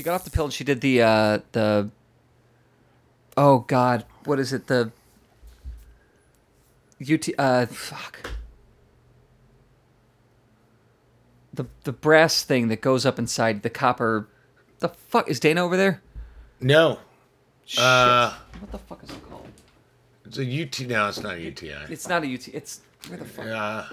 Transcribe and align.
she 0.00 0.04
got 0.04 0.14
off 0.14 0.24
the 0.24 0.30
pill 0.30 0.44
and 0.46 0.52
she 0.54 0.64
did 0.64 0.80
the 0.80 1.02
uh 1.02 1.38
the 1.52 1.90
oh 3.36 3.58
god 3.68 4.06
what 4.24 4.38
is 4.40 4.50
it 4.50 4.66
the 4.66 4.90
ut 7.02 7.28
uh 7.36 7.66
fuck 7.66 8.30
the 11.52 11.66
the 11.84 11.92
brass 11.92 12.42
thing 12.44 12.68
that 12.68 12.80
goes 12.80 13.04
up 13.04 13.18
inside 13.18 13.62
the 13.62 13.68
copper 13.68 14.26
the 14.78 14.88
fuck 14.88 15.28
is 15.28 15.38
dana 15.38 15.62
over 15.62 15.76
there 15.76 16.00
No. 16.60 16.98
Shit. 17.66 17.84
Uh, 17.84 18.32
what 18.58 18.72
the 18.72 18.78
fuck 18.78 19.02
is 19.04 19.10
it 19.10 19.28
called 19.28 19.46
it's 20.24 20.38
a 20.38 20.62
UT. 20.62 20.80
No, 20.88 21.08
it's 21.08 21.20
not 21.20 21.34
a 21.34 21.40
UTI. 21.40 21.74
it's 21.90 22.08
not 22.08 22.24
a 22.24 22.34
ut 22.34 22.48
it's 22.48 22.80
where 23.08 23.18
the 23.18 23.24
fuck 23.26 23.46
Uh, 23.46 23.84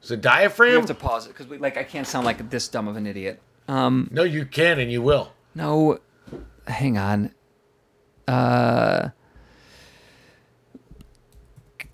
it's 0.00 0.12
a 0.12 0.16
diaphragm. 0.16 0.70
we 0.70 0.76
have 0.76 0.86
to 0.86 0.94
pause 0.94 1.26
it 1.26 1.30
because 1.30 1.48
we 1.48 1.58
like 1.58 1.76
i 1.76 1.82
can't 1.82 2.06
sound 2.06 2.24
like 2.24 2.50
this 2.50 2.68
dumb 2.68 2.86
of 2.86 2.94
an 2.96 3.06
idiot 3.08 3.42
um 3.68 4.08
No, 4.10 4.22
you 4.22 4.44
can 4.46 4.78
and 4.78 4.90
you 4.92 5.02
will. 5.02 5.32
No, 5.54 5.98
hang 6.66 6.98
on. 6.98 7.32
Uh, 8.26 9.10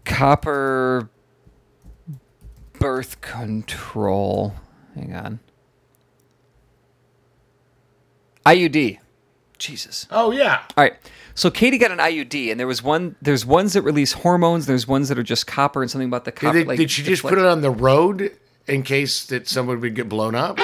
copper 0.05 1.09
birth 2.79 3.21
control. 3.21 4.55
Hang 4.95 5.15
on. 5.15 5.41
IUD. 8.47 8.99
Jesus. 9.59 10.07
Oh 10.11 10.31
yeah. 10.31 10.63
All 10.77 10.85
right. 10.85 10.95
So 11.35 11.51
Katie 11.51 11.79
got 11.79 11.91
an 11.91 11.99
IUD, 11.99 12.51
and 12.51 12.59
there 12.59 12.67
was 12.67 12.83
one. 12.83 13.17
There's 13.21 13.45
ones 13.45 13.75
that 13.75 13.83
release 13.83 14.13
hormones. 14.13 14.67
There's 14.67 14.89
ones 14.89 15.09
that 15.11 15.19
are 15.19 15.23
just 15.23 15.47
copper, 15.47 15.83
and 15.83 15.91
something 15.91 16.09
about 16.09 16.25
the 16.25 16.31
Did, 16.31 16.41
copper. 16.41 16.59
they- 16.59 16.65
like, 16.65 16.79
did 16.79 16.91
she 16.91 17.03
just 17.03 17.23
put 17.23 17.39
it 17.39 17.45
on 17.45 17.61
the 17.61 17.71
road 17.71 18.33
in 18.67 18.83
case 18.83 19.25
that 19.27 19.49
someone 19.49 19.81
would 19.81 19.95
get 19.95 20.09
blown 20.09 20.35
up? 20.35 20.59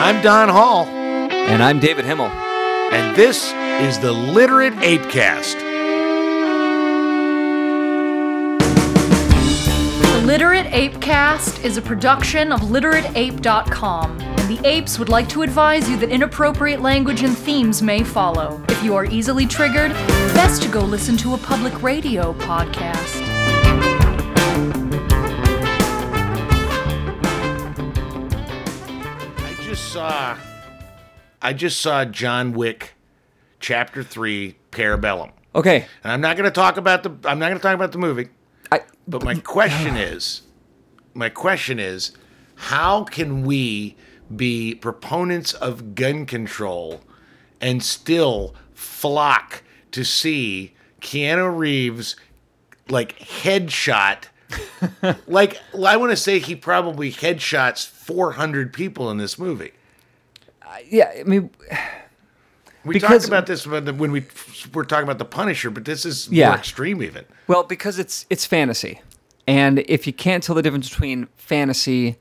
I'm 0.00 0.22
Don 0.22 0.48
Hall, 0.48 0.86
And 0.86 1.62
I'm 1.62 1.80
David 1.80 2.04
Himmel. 2.04 2.26
and 2.92 3.16
this 3.16 3.52
is 3.82 3.98
the 3.98 4.12
Literate 4.12 4.74
Apecast. 4.74 5.58
The 10.02 10.26
Literate 10.26 10.66
Apecast 10.66 11.64
is 11.64 11.76
a 11.76 11.82
production 11.82 12.52
of 12.52 12.60
literateape.com, 12.60 14.20
and 14.20 14.48
the 14.58 14.66
apes 14.66 14.98
would 14.98 15.08
like 15.08 15.28
to 15.30 15.42
advise 15.42 15.88
you 15.88 15.96
that 15.98 16.10
inappropriate 16.10 16.80
language 16.80 17.22
and 17.22 17.36
themes 17.36 17.82
may 17.82 18.02
follow. 18.02 18.62
If 18.68 18.82
you 18.82 18.94
are 18.94 19.04
easily 19.04 19.46
triggered, 19.46 19.92
best 20.34 20.62
to 20.62 20.68
go 20.68 20.80
listen 20.80 21.16
to 21.18 21.34
a 21.34 21.38
public 21.38 21.82
radio 21.82 22.32
podcast. 22.34 23.27
Just 29.78 29.92
saw, 29.92 30.36
I 31.40 31.52
just 31.52 31.80
saw 31.80 32.04
John 32.04 32.52
Wick, 32.52 32.94
Chapter 33.60 34.02
Three, 34.02 34.56
Parabellum, 34.72 35.30
Okay. 35.54 35.86
and 36.02 36.12
I'm 36.12 36.20
not 36.20 36.36
going 36.36 36.48
to 36.50 36.54
talk 36.54 36.76
about 36.76 37.02
the. 37.04 37.10
I'm 37.28 37.38
not 37.38 37.46
going 37.48 37.58
to 37.58 37.62
talk 37.62 37.74
about 37.74 37.92
the 37.92 37.98
movie. 37.98 38.28
I 38.72 38.80
But 39.06 39.22
my 39.24 39.34
question 39.36 39.96
is, 39.96 40.42
my 41.14 41.28
question 41.28 41.78
is, 41.78 42.12
how 42.56 43.04
can 43.04 43.44
we 43.46 43.96
be 44.34 44.74
proponents 44.74 45.54
of 45.54 45.94
gun 45.94 46.26
control 46.26 47.00
and 47.60 47.82
still 47.82 48.54
flock 48.74 49.62
to 49.92 50.04
see 50.04 50.74
Keanu 51.00 51.56
Reeves 51.56 52.16
like 52.88 53.16
headshot? 53.20 54.24
like 55.26 55.58
I 55.86 55.96
want 55.96 56.10
to 56.10 56.16
say 56.16 56.38
he 56.38 56.54
probably 56.56 57.12
headshots 57.12 57.86
400 57.86 58.72
people 58.72 59.10
in 59.10 59.18
this 59.18 59.38
movie. 59.38 59.72
Uh, 60.62 60.76
yeah. 60.88 61.12
I 61.18 61.22
mean, 61.24 61.50
We 62.84 62.94
Because- 62.94 63.22
talked 63.22 63.28
about 63.28 63.46
this 63.46 63.66
when 63.66 64.12
we 64.12 64.24
were 64.72 64.84
talking 64.84 65.02
about 65.04 65.18
the 65.18 65.24
Punisher, 65.24 65.68
but 65.70 65.84
this 65.84 66.06
is 66.06 66.28
Yeah. 66.30 66.48
more 66.50 66.58
extreme 66.58 67.02
even. 67.02 67.24
Well, 67.46 67.64
because 67.64 67.98
it's 67.98 68.24
it's 68.30 68.46
fantasy, 68.46 69.02
and 69.46 69.80
if 69.80 70.06
you 70.06 70.12
can't 70.12 70.42
tell 70.42 70.54
the 70.54 70.62
difference 70.62 70.88
between 70.88 71.28
fantasy 71.36 72.16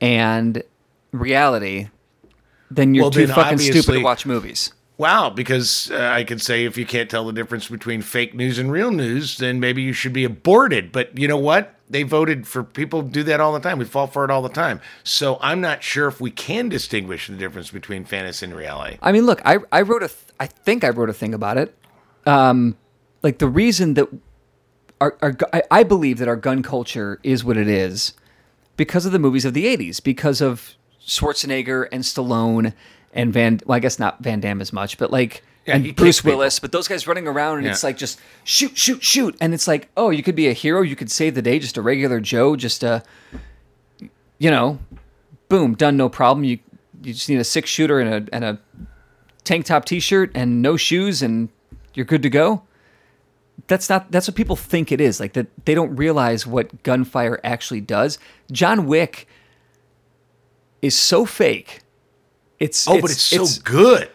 and 0.00 0.62
reality, 1.12 1.88
then 2.70 2.94
you're 2.94 3.04
Well, 3.04 3.10
too 3.10 3.26
then 3.26 3.34
fucking 3.34 3.58
stupid 3.58 3.92
to 3.98 4.02
watch 4.02 4.26
movies. 4.26 4.72
Wow, 4.98 5.28
because 5.28 5.90
uh, 5.90 6.10
I 6.12 6.24
could 6.24 6.40
say 6.40 6.64
if 6.64 6.78
you 6.78 6.86
can't 6.86 7.10
tell 7.10 7.26
the 7.26 7.32
difference 7.32 7.68
between 7.68 8.00
fake 8.00 8.34
news 8.34 8.58
and 8.58 8.72
real 8.72 8.90
news, 8.90 9.36
then 9.36 9.60
maybe 9.60 9.82
you 9.82 9.92
should 9.92 10.14
be 10.14 10.24
aborted. 10.24 10.90
But 10.90 11.18
you 11.18 11.28
know 11.28 11.36
what? 11.36 11.74
They 11.88 12.02
voted 12.02 12.46
for 12.46 12.64
people 12.64 13.02
do 13.02 13.22
that 13.24 13.38
all 13.38 13.52
the 13.52 13.60
time. 13.60 13.78
We 13.78 13.84
fall 13.84 14.06
for 14.06 14.24
it 14.24 14.30
all 14.30 14.42
the 14.42 14.48
time. 14.48 14.80
So 15.04 15.38
I'm 15.42 15.60
not 15.60 15.82
sure 15.82 16.08
if 16.08 16.20
we 16.20 16.30
can 16.30 16.68
distinguish 16.68 17.26
the 17.28 17.36
difference 17.36 17.70
between 17.70 18.04
fantasy 18.04 18.46
and 18.46 18.54
reality. 18.56 18.96
I 19.02 19.12
mean, 19.12 19.26
look, 19.26 19.42
I 19.44 19.58
I 19.70 19.82
wrote 19.82 20.02
a 20.02 20.08
th- 20.08 20.32
I 20.40 20.46
think 20.46 20.82
I 20.82 20.88
wrote 20.88 21.10
a 21.10 21.14
thing 21.14 21.34
about 21.34 21.58
it. 21.58 21.76
Um, 22.24 22.76
like 23.22 23.38
the 23.38 23.48
reason 23.48 23.94
that 23.94 24.08
our, 25.00 25.16
our 25.20 25.36
I, 25.52 25.62
I 25.70 25.82
believe 25.82 26.18
that 26.18 26.28
our 26.28 26.36
gun 26.36 26.62
culture 26.62 27.20
is 27.22 27.44
what 27.44 27.56
it 27.56 27.68
is 27.68 28.14
because 28.76 29.06
of 29.06 29.12
the 29.12 29.18
movies 29.18 29.44
of 29.44 29.52
the 29.52 29.66
'80s, 29.66 30.02
because 30.02 30.40
of 30.40 30.74
Schwarzenegger 31.06 31.86
and 31.92 32.02
Stallone 32.02 32.72
and 33.16 33.32
Van. 33.32 33.60
Well, 33.66 33.76
I 33.76 33.80
guess 33.80 33.98
not 33.98 34.22
Van 34.22 34.40
Damme 34.40 34.60
as 34.60 34.72
much, 34.72 34.98
but 34.98 35.10
like 35.10 35.42
Yeah, 35.66 35.76
and 35.76 35.96
Bruce 35.96 36.20
people. 36.20 36.38
Willis. 36.38 36.58
But 36.60 36.72
those 36.72 36.86
guys 36.86 37.06
running 37.06 37.26
around 37.26 37.58
and 37.58 37.66
it's 37.66 37.82
like 37.82 37.96
just 37.96 38.20
shoot, 38.44 38.76
shoot, 38.76 39.02
shoot, 39.02 39.36
and 39.40 39.52
it's 39.54 39.66
like, 39.66 39.88
oh, 39.96 40.10
you 40.10 40.22
could 40.22 40.36
be 40.36 40.46
a 40.48 40.52
hero, 40.52 40.82
you 40.82 40.94
could 40.96 41.10
save 41.10 41.34
the 41.34 41.42
day, 41.42 41.58
just 41.58 41.76
a 41.76 41.82
regular 41.82 42.20
Joe, 42.20 42.54
just 42.56 42.82
a, 42.84 43.02
you 44.38 44.50
know, 44.50 44.78
boom, 45.48 45.74
done, 45.74 45.96
no 45.96 46.08
problem. 46.08 46.44
You 46.44 46.58
you 47.02 47.12
just 47.12 47.28
need 47.28 47.38
a 47.38 47.44
six 47.44 47.68
shooter 47.70 48.00
and 48.00 48.28
a 48.30 48.34
and 48.34 48.44
a 48.44 48.58
tank 49.44 49.64
top 49.66 49.84
t-shirt 49.84 50.30
and 50.34 50.60
no 50.60 50.76
shoes 50.76 51.22
and 51.22 51.48
you're 51.94 52.06
good 52.06 52.22
to 52.22 52.30
go 52.30 52.62
that's 53.68 53.88
not 53.88 54.10
that's 54.10 54.26
what 54.26 54.34
people 54.34 54.56
think 54.56 54.90
it 54.90 55.00
is 55.00 55.20
like 55.20 55.34
that 55.34 55.46
they 55.66 55.74
don't 55.74 55.94
realize 55.94 56.46
what 56.46 56.82
gunfire 56.82 57.38
actually 57.44 57.80
does 57.80 58.18
john 58.50 58.86
wick 58.86 59.28
is 60.82 60.96
so 60.96 61.24
fake 61.24 61.80
it's 62.58 62.86
Oh, 62.88 63.00
but 63.00 63.10
it's 63.10 63.22
so 63.22 63.46
good. 63.64 64.08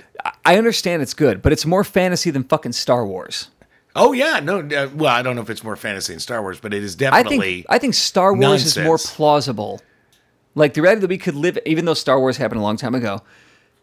i 0.46 0.58
understand 0.58 1.02
it's 1.02 1.14
good 1.14 1.42
but 1.42 1.52
it's 1.52 1.66
more 1.66 1.84
fantasy 1.84 2.30
than 2.32 2.44
fucking 2.44 2.72
star 2.74 3.06
wars 3.06 3.50
Oh 3.94 4.14
yeah, 4.14 4.40
no. 4.40 4.60
Uh, 4.60 4.88
well, 4.96 5.14
I 5.14 5.22
don't 5.22 5.36
know 5.36 5.42
if 5.42 5.50
it's 5.50 5.66
more 5.66 5.76
fantasy 5.76 6.14
than 6.14 6.22
Star 6.22 6.42
Wars, 6.42 6.62
but 6.62 6.74
it 6.74 6.82
is 6.82 6.96
definitely. 6.96 7.36
i 7.38 7.40
think 7.42 7.66
i 7.72 7.78
think 7.78 7.94
star 7.94 8.34
wars 8.34 8.64
is 8.66 8.78
more 8.78 8.98
plausible 8.98 9.82
like 10.56 10.74
the 10.76 10.82
reality 10.82 11.02
that 11.02 11.10
we 11.10 11.18
could 11.18 11.36
live 11.36 11.58
even 11.66 11.84
though 11.84 11.94
star 11.94 12.18
wars 12.18 12.38
happened 12.38 12.60
a 12.62 12.64
long 12.64 12.78
time 12.78 12.96
ago 12.96 13.22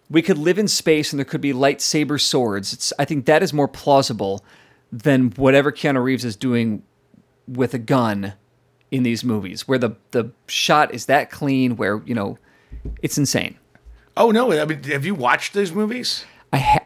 we 0.08 0.22
could 0.22 0.38
live 0.38 0.58
in 0.58 0.66
space 0.66 1.12
and 1.12 1.18
there 1.18 1.26
could 1.26 1.42
be 1.42 1.52
lightsaber 1.52 2.18
swords 2.18 2.72
it's 2.72 2.90
i 2.98 3.04
think 3.04 3.26
that 3.26 3.42
is 3.42 3.52
more 3.52 3.68
plausible 3.68 4.42
than 4.90 5.30
whatever 5.32 5.70
keanu 5.70 6.02
reeves 6.02 6.24
is 6.24 6.36
doing 6.36 6.82
with 7.46 7.74
a 7.74 7.78
gun 7.78 8.32
in 8.90 9.02
these 9.02 9.22
movies 9.22 9.68
where 9.68 9.78
the 9.78 9.90
the 10.12 10.32
shot 10.46 10.94
is 10.94 11.04
that 11.04 11.30
clean 11.30 11.76
where 11.76 12.02
you 12.06 12.14
know 12.14 12.38
it's 13.02 13.18
insane 13.18 13.58
oh 14.18 14.30
no! 14.30 14.52
I 14.52 14.64
mean, 14.66 14.82
have 14.84 15.06
you 15.06 15.14
watched 15.14 15.54
those 15.54 15.72
movies? 15.72 16.24
i 16.52 16.58
ha- 16.58 16.78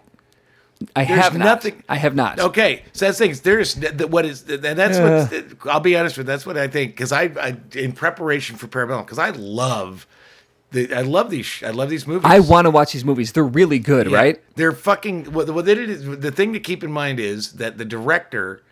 i 0.97 1.05
There's 1.05 1.21
have 1.21 1.37
nothing- 1.39 1.77
not 1.77 1.85
i 1.89 1.97
have 1.97 2.15
not 2.17 2.41
Okay, 2.41 2.83
so 2.93 3.07
that's 3.07 3.19
things. 3.19 3.41
There's 3.43 3.75
th- 3.75 3.97
th- 3.99 4.11
what 4.11 4.25
is, 4.27 4.43
and 4.49 4.63
that's 4.63 4.99
what 4.99 5.69
I'll 5.73 5.81
be 5.81 5.97
honest 5.97 6.19
with. 6.19 6.27
You, 6.27 6.33
That's 6.33 6.45
what 6.47 6.57
I 6.59 6.67
think 6.69 6.93
because 6.93 7.13
I, 7.13 7.25
I, 7.41 7.57
in 7.75 7.93
preparation 7.93 8.57
for 8.57 8.67
Parabellum, 8.67 9.05
because 9.05 9.21
I 9.21 9.31
love, 9.31 10.07
the, 10.73 10.93
I 10.93 11.03
love 11.03 11.31
these, 11.31 11.63
I 11.65 11.71
love 11.71 11.89
these 11.91 12.07
movies. 12.07 12.25
i 12.25 12.41
want 12.41 12.65
to 12.65 12.71
watch 12.71 12.93
these 12.93 13.05
movies 13.05 13.31
they're 13.33 13.45
really 13.45 13.79
good 13.79 14.11
Yeah. 14.11 14.17
right 14.17 14.43
They're 14.57 14.73
fucking. 14.73 15.33
What, 15.33 15.49
what 15.51 15.65
they 15.67 15.77
did 15.77 15.89
is 15.91 16.05
the 16.19 16.33
thing 16.33 16.53
to 16.55 16.61
keep 16.61 16.83
in 16.83 16.91
mind 16.91 17.21
is 17.21 17.53
that 17.55 17.79
the 17.79 17.85
director 17.85 18.63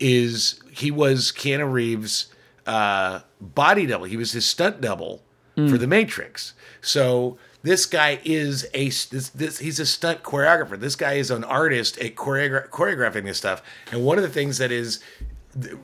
is 0.00 0.60
he 0.70 0.90
was 0.90 1.32
Keanu 1.32 1.70
Reeves' 1.70 2.26
uh, 2.66 3.20
body 3.40 3.84
double. 3.86 4.06
He 4.06 4.16
was 4.16 4.32
his 4.32 4.46
stunt 4.46 4.80
double 4.80 5.22
for 5.54 5.76
The 5.76 5.86
Matrix. 5.86 6.54
So 6.80 7.36
this 7.62 7.86
guy 7.86 8.20
is 8.24 8.66
a 8.74 8.86
this, 8.86 9.28
this 9.30 9.58
he's 9.58 9.78
a 9.80 9.86
stunt 9.86 10.22
choreographer. 10.22 10.78
This 10.78 10.96
guy 10.96 11.14
is 11.14 11.30
an 11.30 11.44
artist 11.44 11.98
at 11.98 12.14
choreogra- 12.16 12.68
choreographing 12.68 13.24
this 13.24 13.38
stuff. 13.38 13.62
And 13.90 14.04
one 14.04 14.18
of 14.18 14.22
the 14.24 14.30
things 14.30 14.58
that 14.58 14.72
is 14.72 15.00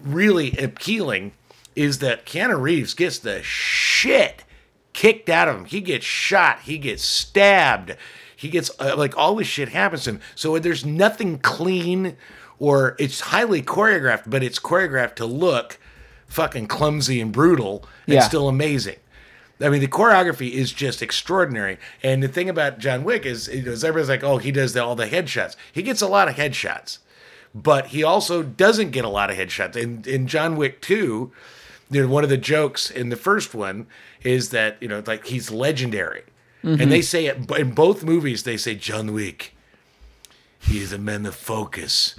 really 0.03 0.57
appealing 0.59 1.33
is 1.77 1.99
that 1.99 2.27
Keanu 2.27 2.61
Reeves 2.61 2.95
gets 2.95 3.19
the 3.19 3.43
shit 3.43 4.45
kicked 4.93 5.29
out 5.29 5.49
of 5.49 5.57
him. 5.57 5.65
He 5.67 5.81
gets 5.81 6.05
shot. 6.05 6.61
He 6.63 6.79
gets 6.79 7.05
stabbed. 7.05 7.97
He 8.35 8.49
gets 8.49 8.71
uh, 8.81 8.95
like 8.97 9.17
all 9.17 9.37
this 9.37 9.47
shit 9.47 9.69
happens 9.69 10.05
to 10.05 10.11
him. 10.11 10.21
So 10.35 10.59
there's 10.59 10.85
nothing 10.85 11.39
clean 11.39 12.17
or 12.59 12.97
it's 12.99 13.21
highly 13.21 13.63
choreographed, 13.63 14.25
but 14.27 14.43
it's 14.43 14.59
choreographed 14.59 15.15
to 15.17 15.27
look 15.27 15.79
fucking 16.27 16.67
clumsy 16.67 17.21
and 17.21 17.31
brutal 17.33 17.85
and 18.07 18.15
Yeah. 18.15 18.21
still 18.23 18.49
amazing. 18.49 18.97
I 19.61 19.69
mean, 19.69 19.81
the 19.81 19.89
choreography 19.89 20.53
is 20.53 20.73
just 20.73 21.03
extraordinary. 21.03 21.79
And 22.03 22.23
the 22.23 22.29
thing 22.29 22.49
about 22.49 22.79
John 22.79 23.03
Wick 23.03 23.27
is, 23.27 23.49
is 23.49 23.83
everybody's 23.83 24.09
like, 24.09 24.23
oh, 24.23 24.39
he 24.39 24.53
does 24.53 24.73
the, 24.73 24.85
all 24.85 24.95
the 24.95 25.07
headshots. 25.07 25.57
He 25.73 25.83
gets 25.83 26.01
a 26.01 26.07
lot 26.07 26.29
of 26.29 26.37
headshots, 26.37 26.99
but 27.55 27.89
he 27.89 28.05
also 28.05 28.43
doesn't 28.43 28.91
get 28.93 29.05
a 29.05 29.09
lot 29.09 29.31
of 29.31 29.37
headshots. 29.37 29.77
In, 29.77 30.05
in 30.07 30.29
John 30.29 30.57
Wick 30.57 30.81
2, 30.81 31.33
you 31.91 32.03
know, 32.03 32.09
one 32.09 32.25
of 32.25 32.31
the 32.31 32.37
jokes 32.37 32.91
in 32.91 33.09
the 33.09 33.17
first 33.17 33.55
one 33.55 33.87
is 34.23 34.51
that 34.51 34.77
you 34.81 34.89
know 34.89 35.03
like 35.07 35.27
he's 35.27 35.51
legendary, 35.51 36.25
and 36.63 36.79
mm-hmm. 36.79 36.91
they 36.91 37.03
say 37.03 37.27
it 37.27 37.51
in 37.53 37.71
both 37.73 38.05
movies. 38.05 38.43
They 38.43 38.57
say 38.57 38.75
John 38.75 39.13
Wick. 39.13 39.55
He 40.61 40.81
is 40.81 40.93
a 40.93 40.99
man 40.99 41.25
of 41.25 41.35
focus, 41.35 42.19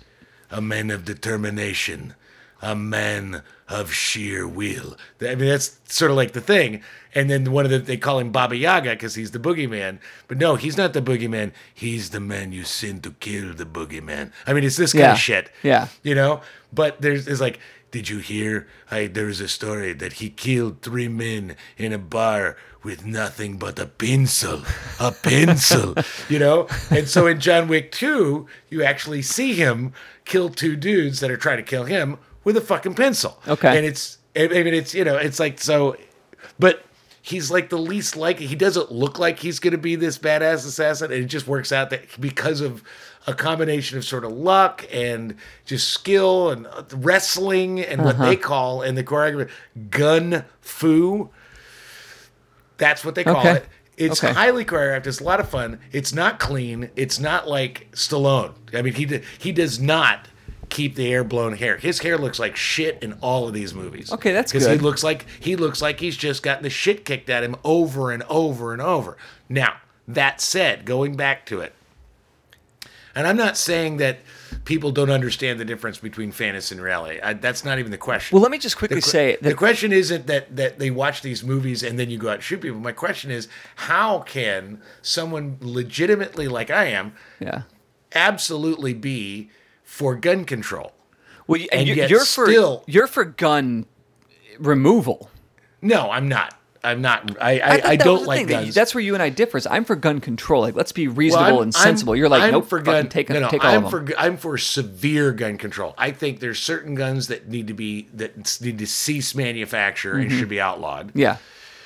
a 0.49 0.61
man 0.61 0.89
of 0.89 1.05
determination, 1.05 2.15
a 2.61 2.75
man 2.75 3.43
of 3.67 3.93
sheer 3.93 4.47
will. 4.47 4.97
I 5.21 5.35
mean, 5.35 5.49
that's 5.49 5.79
sort 5.85 6.11
of 6.11 6.17
like 6.17 6.33
the 6.33 6.41
thing. 6.41 6.81
And 7.15 7.29
then 7.29 7.51
one 7.51 7.65
of 7.65 7.71
the 7.71 7.79
they 7.79 7.97
call 7.97 8.19
him 8.19 8.31
Baba 8.31 8.55
Yaga 8.55 8.91
because 8.91 9.15
he's 9.15 9.31
the 9.31 9.39
boogeyman. 9.39 9.99
But 10.27 10.37
no, 10.37 10.55
he's 10.55 10.77
not 10.77 10.93
the 10.93 11.01
boogeyman. 11.01 11.51
He's 11.73 12.09
the 12.11 12.19
man 12.19 12.51
you 12.51 12.63
send 12.63 13.03
to 13.03 13.11
kill 13.11 13.53
the 13.53 13.65
boogeyman. 13.65 14.31
I 14.45 14.53
mean, 14.53 14.63
it's 14.63 14.77
this 14.77 14.91
kind 14.93 15.01
Yeah. 15.03 15.13
of 15.13 15.19
shit. 15.19 15.51
Yeah. 15.63 15.87
You 16.03 16.15
know? 16.15 16.41
But 16.73 17.01
there's 17.01 17.27
it's 17.27 17.41
like, 17.41 17.59
did 17.91 18.09
you 18.09 18.19
hear? 18.19 18.67
I 18.91 19.07
there's 19.07 19.39
a 19.39 19.47
story 19.47 19.93
that 19.93 20.13
he 20.13 20.29
killed 20.29 20.81
three 20.81 21.07
men 21.07 21.55
in 21.77 21.93
a 21.93 21.97
bar 21.97 22.57
with 22.83 23.05
nothing 23.05 23.57
but 23.57 23.79
a 23.79 23.85
pencil. 23.87 24.61
A 24.99 25.11
pencil. 25.23 25.95
you 26.29 26.37
know? 26.39 26.67
And 26.91 27.07
so 27.09 27.25
in 27.27 27.39
John 27.39 27.67
Wick 27.67 27.91
2, 27.91 28.47
you 28.69 28.83
actually 28.83 29.21
see 29.21 29.53
him 29.53 29.93
kill 30.25 30.49
two 30.49 30.75
dudes 30.75 31.19
that 31.21 31.31
are 31.31 31.37
trying 31.37 31.57
to 31.57 31.63
kill 31.63 31.85
him 31.85 32.17
with 32.43 32.57
a 32.57 32.61
fucking 32.61 32.95
pencil. 32.95 33.39
Okay. 33.47 33.75
And 33.77 33.85
it's 33.85 34.17
I 34.35 34.47
mean 34.47 34.73
it's 34.73 34.93
you 34.93 35.03
know, 35.03 35.17
it's 35.17 35.39
like 35.39 35.59
so 35.59 35.95
but 36.57 36.83
he's 37.21 37.51
like 37.51 37.69
the 37.69 37.77
least 37.77 38.15
like 38.15 38.39
he 38.39 38.55
doesn't 38.55 38.91
look 38.91 39.19
like 39.19 39.39
he's 39.39 39.59
going 39.59 39.71
to 39.71 39.77
be 39.77 39.95
this 39.95 40.17
badass 40.17 40.65
assassin 40.65 41.11
and 41.11 41.23
it 41.23 41.27
just 41.27 41.47
works 41.47 41.71
out 41.71 41.89
that 41.89 42.03
because 42.19 42.61
of 42.61 42.81
a 43.27 43.33
combination 43.33 43.97
of 43.97 44.05
sort 44.05 44.23
of 44.23 44.31
luck 44.31 44.85
and 44.91 45.35
just 45.65 45.89
skill 45.89 46.49
and 46.49 46.65
uh, 46.67 46.83
wrestling 46.95 47.81
and 47.81 48.03
what 48.03 48.17
they 48.17 48.35
call 48.37 48.81
in 48.81 48.95
the 48.95 49.03
choreography 49.03 49.49
gun 49.91 50.45
fu. 50.61 51.29
that's 52.77 53.03
what 53.03 53.15
they 53.15 53.23
call 53.23 53.37
Okay. 53.39 53.51
it 53.57 53.65
it's 53.97 54.23
Okay. 54.23 54.33
highly 54.33 54.63
choreographed 54.63 55.05
it's 55.05 55.19
a 55.19 55.23
lot 55.23 55.39
of 55.41 55.49
fun 55.49 55.79
it's 55.91 56.13
not 56.13 56.39
clean 56.39 56.89
it's 56.95 57.19
not 57.19 57.47
like 57.47 57.87
stallone 57.91 58.53
i 58.73 58.81
mean 58.81 58.93
he 58.93 59.21
he 59.37 59.51
does 59.51 59.79
not 59.79 60.27
keep 60.69 60.95
the 60.95 61.11
air 61.11 61.23
blown 61.23 61.53
hair 61.53 61.77
his 61.77 61.99
hair 61.99 62.17
looks 62.17 62.39
like 62.39 62.55
shit 62.55 63.01
in 63.01 63.13
all 63.21 63.47
of 63.47 63.53
these 63.53 63.73
movies 63.73 64.11
Okay, 64.11 64.31
that's 64.31 64.51
he 64.51 64.59
good. 64.59 64.81
looks 64.81 65.03
like 65.03 65.25
he 65.39 65.55
looks 65.55 65.81
like 65.81 65.99
he's 65.99 66.15
just 66.17 66.43
gotten 66.43 66.63
the 66.63 66.69
shit 66.69 67.05
kicked 67.05 67.29
at 67.29 67.43
him 67.43 67.55
over 67.63 68.11
and 68.11 68.23
over 68.23 68.71
and 68.73 68.81
over. 68.81 69.17
Now, 69.47 69.77
that 70.07 70.41
said, 70.41 70.85
going 70.85 71.15
back 71.15 71.45
to 71.47 71.61
it, 71.61 71.73
and 73.15 73.27
I'm 73.27 73.37
not 73.37 73.57
saying 73.57 73.97
that 73.97 74.19
people 74.65 74.91
don't 74.91 75.09
understand 75.09 75.59
the 75.59 75.65
difference 75.65 75.97
between 75.97 76.31
fantasy 76.31 76.75
and 76.75 76.83
reality. 76.83 77.19
I, 77.21 77.33
that's 77.33 77.65
not 77.65 77.79
even 77.79 77.91
the 77.91 77.97
question. 77.97 78.35
Well, 78.35 78.41
let 78.41 78.51
me 78.51 78.57
just 78.59 78.77
quickly 78.77 78.97
The 78.97 79.01
say 79.01 79.37
the 79.41 79.55
question 79.55 79.91
isn't 79.91 80.27
that 80.27 80.55
that 80.55 80.79
they 80.79 80.91
watch 80.91 81.21
these 81.21 81.43
movies 81.43 81.83
and 81.83 81.97
then 81.99 82.09
you 82.09 82.17
go 82.17 82.29
out 82.29 82.35
and 82.35 82.43
shoot 82.43 82.61
people. 82.61 82.79
My 82.79 82.91
question 82.91 83.31
is, 83.31 83.47
how 83.75 84.19
can 84.19 84.81
someone 85.01 85.57
legitimately 85.59 86.47
like 86.47 86.69
I 86.69 86.85
am 86.85 87.13
yeah. 87.39 87.63
absolutely 88.13 88.93
be 88.93 89.49
for 89.89 90.15
gun 90.15 90.45
control? 90.45 90.91
Well, 91.47 91.59
and 91.59 91.79
and 91.79 91.87
you, 91.87 91.95
yet 91.95 92.09
you're 92.11 92.19
for 92.23 92.47
still- 92.47 92.83
you're 92.87 93.07
for 93.07 93.25
gun 93.25 93.87
removal. 94.59 95.29
No, 95.81 96.11
I'm 96.11 96.27
not. 96.29 96.53
I'm 96.81 97.01
not. 97.01 97.35
I 97.41 97.59
I, 97.59 97.81
I, 97.89 97.95
don't 97.97 98.25
like 98.25 98.37
thing, 98.37 98.47
that 98.47 98.63
guns. 98.63 98.75
That's 98.75 98.95
where 98.95 99.03
you 99.03 99.13
and 99.13 99.21
I 99.21 99.27
differ. 99.29 99.57
is 99.57 99.67
I'm 99.67 99.83
for 99.83 99.95
gun 99.97 100.21
control. 100.21 100.61
Like, 100.61 100.75
let's 100.75 100.93
be 100.93 101.07
reasonable 101.09 101.53
Well, 101.55 101.61
and 101.63 101.73
sensible. 101.73 102.13
I'm- 102.13 102.19
You're 102.19 102.29
like, 102.29 102.43
I'm 102.43 102.51
nope, 102.53 102.67
for 102.67 102.79
gun. 102.79 103.09
take, 103.09 103.29
no, 103.29 103.39
no, 103.41 103.49
take 103.49 103.65
all 103.65 103.71
I'm 103.71 103.85
of 103.85 103.91
them. 103.91 104.07
for 104.07 104.17
I'm 104.17 104.37
for 104.37 104.57
severe 104.57 105.33
gun 105.33 105.57
control. 105.57 105.93
I 105.97 106.11
think 106.11 106.39
there's 106.39 106.59
certain 106.59 106.95
guns 106.95 107.27
that 107.27 107.49
need 107.49 107.67
to 107.67 107.73
be 107.73 108.07
that 108.13 108.61
need 108.61 108.77
to 108.77 108.87
cease 108.87 109.35
manufacture 109.35 110.13
and 110.13 110.31
should 110.31 110.47
be 110.49 110.61
outlawed. 110.61 111.07
Mm-hmm. 111.09 111.19
yeah, 111.19 111.37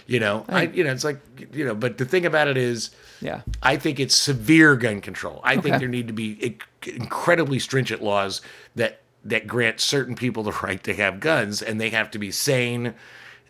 You 0.06 0.20
know, 0.20 0.46
I 0.50 0.64
you 0.64 0.84
know 0.84 0.92
it's 0.92 1.04
like 1.04 1.20
you 1.54 1.66
know, 1.66 1.74
but 1.76 1.98
the 1.98 2.06
thing 2.06 2.26
about 2.26 2.48
it 2.48 2.58
is, 2.58 2.92
yeah. 3.22 3.42
I 3.62 3.78
think 3.78 4.00
it's 4.00 4.14
severe 4.16 4.76
gun 4.76 5.00
control. 5.02 5.40
I 5.44 5.58
think 5.58 5.80
there 5.80 5.88
need 5.88 6.08
to 6.08 6.14
be 6.14 6.58
incredibly 6.86 7.60
stringent 7.60 8.04
laws 8.04 8.42
that 8.76 9.02
that 9.24 9.48
grant 9.48 9.80
certain 9.80 10.16
people 10.16 10.44
the 10.44 10.52
right 10.64 10.84
to 10.84 10.94
have 10.94 11.20
guns, 11.22 11.62
and 11.62 11.80
they 11.80 11.90
have 11.92 12.12
to 12.12 12.20
be 12.20 12.32
sane, 12.32 12.94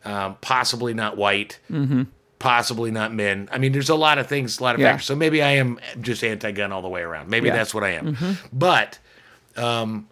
um, 0.05 0.37
possibly 0.41 0.93
not 0.93 1.17
white, 1.17 1.57
possibly 2.37 2.91
not 2.91 3.11
men. 3.11 3.49
I 3.51 3.57
mean, 3.57 3.71
there's 3.71 3.89
a 3.89 3.95
lot 3.95 4.19
of 4.19 4.27
things, 4.27 4.59
a 4.59 4.63
lot 4.63 4.75
of 4.75 4.81
Yeah. 4.81 4.91
factors. 4.91 5.07
So 5.07 5.15
maybe 5.15 5.41
I 5.41 5.53
am 5.53 5.79
just 6.01 6.23
anti-gun 6.23 6.71
all 6.71 6.83
the 6.83 6.89
way 6.89 7.01
around. 7.01 7.29
Maybe 7.29 7.47
Yeah. 7.47 7.55
that's 7.55 7.73
what 7.73 7.83
I 7.83 7.91
am. 7.93 8.37
But 8.51 8.99
um, 9.57 10.07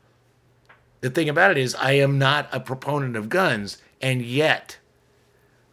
the 1.01 1.09
thing 1.11 1.29
about 1.29 1.51
it 1.51 1.57
is, 1.59 1.75
I 1.75 1.91
am 1.93 2.17
not 2.17 2.49
a 2.51 2.59
proponent 2.59 3.15
of 3.15 3.29
guns, 3.29 3.77
and 4.01 4.23
yet 4.23 4.77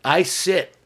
I 0.04 0.22
sit 0.22 0.76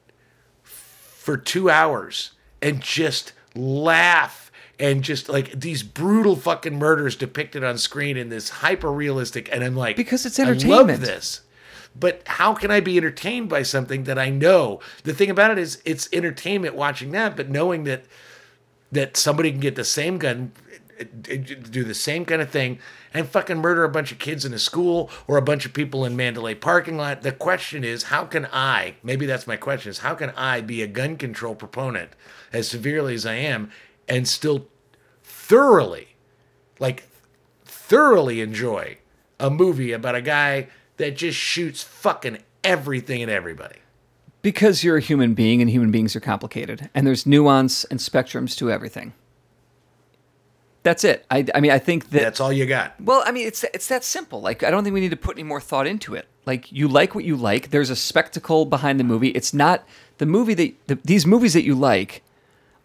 for 0.62 1.36
two 1.36 1.70
hours 1.70 2.32
and 2.60 2.80
just 2.80 3.32
laugh 3.54 4.50
and 4.78 5.02
just 5.02 5.28
like 5.28 5.58
these 5.58 5.82
brutal 5.82 6.34
fucking 6.34 6.78
murders 6.78 7.14
depicted 7.14 7.62
on 7.62 7.78
screen 7.78 8.16
in 8.16 8.28
this 8.28 8.48
hyper 8.48 8.90
realistic 8.90 9.48
and 9.52 9.62
I'm 9.62 9.76
like 9.76 9.96
Because 9.96 10.26
it's 10.26 10.38
entertainment. 10.38 10.90
I 10.90 10.92
love 10.94 11.00
this. 11.00 11.42
But 11.94 12.22
how 12.26 12.54
can 12.54 12.70
I 12.70 12.80
be 12.80 12.96
entertained 12.96 13.48
by 13.48 13.62
something 13.62 14.04
that 14.04 14.18
I 14.18 14.30
know? 14.30 14.80
The 15.04 15.12
thing 15.12 15.30
about 15.30 15.50
it 15.50 15.58
is 15.58 15.82
it's 15.84 16.08
entertainment 16.12 16.74
watching 16.74 17.10
that, 17.12 17.36
but 17.36 17.50
knowing 17.50 17.84
that 17.84 18.04
that 18.90 19.16
somebody 19.16 19.50
can 19.50 19.60
get 19.60 19.74
the 19.74 19.84
same 19.84 20.18
gun 20.18 20.52
do 21.20 21.84
the 21.84 21.94
same 21.94 22.24
kind 22.24 22.42
of 22.42 22.50
thing 22.50 22.78
and 23.14 23.28
fucking 23.28 23.58
murder 23.58 23.84
a 23.84 23.88
bunch 23.88 24.12
of 24.12 24.18
kids 24.18 24.44
in 24.44 24.52
a 24.54 24.58
school 24.58 25.10
or 25.26 25.36
a 25.36 25.42
bunch 25.42 25.66
of 25.66 25.72
people 25.72 26.04
in 26.04 26.16
Mandalay 26.16 26.54
parking 26.54 26.96
lot. 26.96 27.22
The 27.22 27.32
question 27.32 27.84
is, 27.84 28.04
how 28.04 28.24
can 28.24 28.46
I, 28.52 28.96
maybe 29.02 29.26
that's 29.26 29.46
my 29.46 29.56
question, 29.56 29.90
is 29.90 29.98
how 29.98 30.14
can 30.14 30.30
I 30.30 30.60
be 30.60 30.82
a 30.82 30.86
gun 30.86 31.16
control 31.16 31.54
proponent 31.54 32.10
as 32.52 32.68
severely 32.68 33.14
as 33.14 33.26
I 33.26 33.34
am 33.34 33.70
and 34.08 34.26
still 34.28 34.68
thoroughly, 35.22 36.08
like 36.78 37.04
thoroughly 37.64 38.40
enjoy 38.40 38.98
a 39.40 39.50
movie 39.50 39.92
about 39.92 40.14
a 40.14 40.22
guy 40.22 40.68
that 40.98 41.16
just 41.16 41.38
shoots 41.38 41.82
fucking 41.82 42.38
everything 42.62 43.22
and 43.22 43.30
everybody? 43.30 43.76
Because 44.42 44.82
you're 44.82 44.96
a 44.96 45.00
human 45.00 45.34
being, 45.34 45.60
and 45.60 45.70
human 45.70 45.92
beings 45.92 46.16
are 46.16 46.20
complicated, 46.20 46.90
and 46.96 47.06
there's 47.06 47.26
nuance 47.26 47.84
and 47.84 48.00
spectrums 48.00 48.56
to 48.56 48.72
everything. 48.72 49.12
That's 50.82 51.05
it. 51.05 51.25
I, 51.31 51.46
I 51.55 51.61
mean, 51.61 51.70
I 51.70 51.79
think 51.79 52.11
that 52.11 52.23
That's 52.23 52.40
all 52.40 52.52
you 52.52 52.67
got. 52.67 53.00
Well, 53.00 53.23
I 53.25 53.31
mean, 53.31 53.46
it's 53.46 53.64
it's 53.64 53.87
that 53.88 54.02
simple. 54.05 54.40
Like, 54.40 54.62
I 54.62 54.70
don't 54.70 54.82
think 54.82 54.94
we 54.94 55.00
need 55.00 55.11
to 55.11 55.17
put 55.17 55.37
any 55.37 55.44
more 55.44 55.61
thought 55.61 55.87
into 55.87 56.14
it. 56.14 56.26
Like, 56.44 56.73
you 56.73 56.88
like 56.88 57.14
what 57.14 57.25
you 57.25 57.37
like. 57.37 57.70
There's 57.70 57.90
a 57.90 57.96
spectacle 57.96 58.64
behind 58.64 58.98
the 58.98 59.05
movie. 59.05 59.29
It's 59.29 59.55
not 59.55 59.86
the 60.19 60.27
movie 60.27 60.55
that 60.55 60.86
the, 60.89 60.94
these 61.05 61.24
movies 61.24 61.55
that 61.55 61.62
you 61.62 61.74
like 61.74 62.22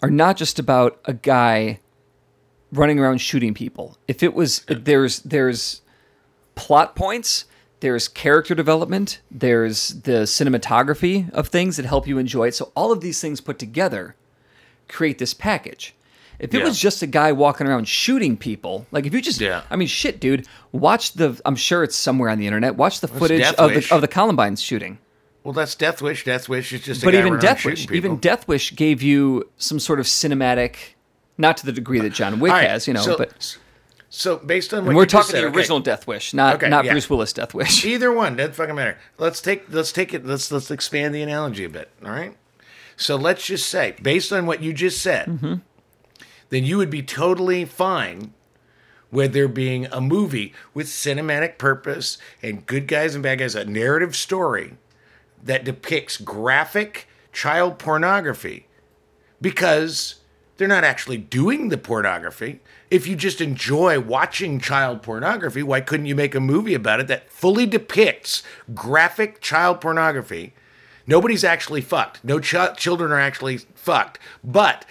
are 0.03 0.11
not 0.11 0.37
just 0.37 0.59
about 0.59 0.99
a 1.05 1.13
guy 1.13 1.79
running 2.71 2.99
around 2.99 3.17
shooting 3.17 3.53
people. 3.53 3.97
If 4.07 4.21
it 4.21 4.35
was, 4.35 4.63
there's 4.67 5.19
there's 5.21 5.81
plot 6.55 6.95
points. 6.95 7.45
There's 7.79 8.07
character 8.07 8.55
development. 8.55 9.21
There's 9.29 9.89
the 9.89 10.23
cinematography 10.23 11.31
of 11.31 11.47
things 11.47 11.77
that 11.77 11.85
help 11.85 12.07
you 12.07 12.17
enjoy 12.17 12.47
it. 12.47 12.55
So 12.55 12.71
all 12.75 12.91
of 12.91 13.01
these 13.01 13.21
things 13.21 13.39
put 13.39 13.59
together 13.59 14.15
create 14.87 15.19
this 15.19 15.33
package. 15.33 15.93
If 16.39 16.53
it 16.53 16.59
Yeah. 16.59 16.65
was 16.65 16.79
just 16.79 17.01
a 17.01 17.07
guy 17.07 17.31
walking 17.31 17.65
around 17.67 17.87
shooting 17.87 18.37
people, 18.37 18.85
like 18.91 19.05
if 19.07 19.13
you 19.13 19.21
just, 19.21 19.41
Yeah. 19.41 19.61
I 19.71 19.75
mean, 19.75 19.87
shit, 19.87 20.19
dude, 20.19 20.47
watch 20.71 21.13
the. 21.13 21.39
I'm 21.45 21.55
sure 21.55 21.83
it's 21.83 21.95
somewhere 21.95 22.29
on 22.29 22.37
the 22.37 22.45
internet. 22.45 22.75
Watch 22.75 22.99
the 22.99 23.07
footage 23.07 23.45
of 23.53 23.73
the 23.73 23.87
of 23.91 24.01
the 24.01 24.07
Columbine's 24.07 24.61
shooting. 24.61 24.99
Well, 25.43 25.53
that's 25.53 25.75
Death 25.75 26.01
Wish. 26.01 26.25
Death 26.25 26.47
Wish 26.49 26.73
is 26.73 26.81
just 26.81 27.01
a 27.01 27.05
But 27.05 27.13
guy 27.13 27.19
even 27.19 27.39
Death 27.39 27.63
Wish, 27.65 27.81
people. 27.81 27.95
even 27.95 28.17
Death 28.17 28.47
Wish 28.47 28.75
gave 28.75 29.01
you 29.01 29.49
some 29.57 29.79
sort 29.79 29.99
of 29.99 30.05
cinematic, 30.05 30.75
not 31.37 31.55
to 31.57 31.65
the 31.65 31.71
degree 31.71 32.01
that 32.01 32.11
John 32.13 32.39
Wick 32.41 32.51
right, 32.51 32.69
has, 32.69 32.85
you 32.87 32.93
know. 32.93 33.01
so, 33.01 33.17
but 33.17 33.57
so 34.09 34.37
based 34.37 34.73
on 34.73 34.85
what 34.85 34.93
we're 34.93 35.03
you 35.03 35.07
talking 35.07 35.31
said, 35.31 35.43
the 35.43 35.47
okay, 35.47 35.57
original 35.57 35.79
Death 35.79 36.05
Wish, 36.05 36.33
not 36.33 36.55
Okay, 36.55 36.67
not 36.69 36.83
yeah. 36.85 36.91
Bruce 36.91 37.09
Willis 37.09 37.31
Death 37.33 37.53
Wish. 37.53 37.85
Either 37.85 38.11
one, 38.11 38.35
doesn't 38.35 38.55
fucking 38.55 38.75
matter. 38.75 38.97
Let's 39.17 39.41
take 39.41 39.63
let's 39.71 39.91
take 39.93 40.13
it. 40.13 40.25
Let's 40.25 40.51
let's 40.51 40.69
expand 40.69 41.15
the 41.15 41.21
analogy 41.21 41.63
a 41.63 41.69
bit. 41.69 41.89
All 42.03 42.11
right. 42.11 42.35
So 42.97 43.15
let's 43.15 43.45
just 43.45 43.69
say, 43.69 43.95
based 44.01 44.33
on 44.33 44.45
what 44.47 44.61
you 44.61 44.73
just 44.73 45.01
said, 45.01 45.27
Mm-hmm. 45.27 45.53
Then 46.49 46.63
you 46.63 46.77
would 46.77 46.89
be 46.89 47.03
totally 47.03 47.65
fine 47.65 48.33
with 49.11 49.33
there 49.33 49.47
being 49.47 49.85
a 49.87 50.01
movie 50.01 50.53
with 50.73 50.87
cinematic 50.87 51.57
purpose 51.57 52.17
and 52.41 52.65
good 52.65 52.87
guys 52.87 53.15
and 53.15 53.23
bad 53.23 53.39
guys, 53.39 53.55
a 53.55 53.65
narrative 53.65 54.15
story 54.15 54.73
that 55.43 55.63
depicts 55.63 56.17
graphic 56.17 57.07
child 57.31 57.79
pornography 57.79 58.67
because 59.39 60.15
they're 60.57 60.67
not 60.67 60.83
actually 60.83 61.17
doing 61.17 61.69
the 61.69 61.77
pornography. 61.77 62.59
If 62.89 63.05
you 63.05 63.15
just 63.15 63.41
enjoy 63.41 63.99
watching 63.99 64.59
child 64.59 65.03
pornography, 65.03 65.61
why 65.61 65.81
couldn't 65.81 66.07
you 66.07 66.15
make 66.15 66.33
a 66.33 66.39
movie 66.39 66.73
about 66.73 66.99
it 66.99 67.07
that 67.07 67.31
fully 67.31 67.65
depicts 67.65 68.43
graphic 68.73 69.39
child 69.39 69.79
pornography? 69.81 70.53
Nobody's 71.05 71.43
actually 71.43 71.81
fucked. 71.81 72.23
No 72.23 72.39
ch- 72.39 72.75
children 72.75 73.11
are 73.11 73.19
actually 73.19 73.57
fucked. 73.57 74.19
But 74.43 74.85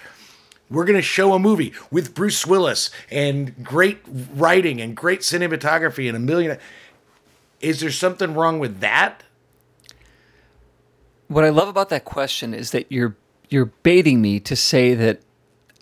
we're 0.71 0.85
going 0.85 0.97
to 0.99 1.03
show 1.03 1.33
a 1.35 1.39
movie 1.39 1.73
with 1.91 2.15
Bruce 2.15 2.47
Willis 2.47 2.91
and 3.11 3.63
great 3.65 3.99
writing 4.35 4.81
and 4.81 4.97
great 4.97 5.21
cinematography 5.21 6.09
and 6.09 6.17
a 6.17 6.21
million. 6.21 6.59
Is 7.61 7.81
there 7.81 7.91
something 7.91 8.35
wrong 8.35 8.59
with 8.59 8.81
that? 8.81 9.23
what 11.29 11.45
I 11.45 11.49
love 11.49 11.67
about 11.69 11.89
that 11.89 12.05
question 12.05 12.55
is 12.55 12.71
that 12.71 12.87
you're 12.91 13.17
you're 13.49 13.65
baiting 13.83 14.21
me 14.23 14.39
to 14.41 14.55
say 14.57 14.95
that 14.95 15.21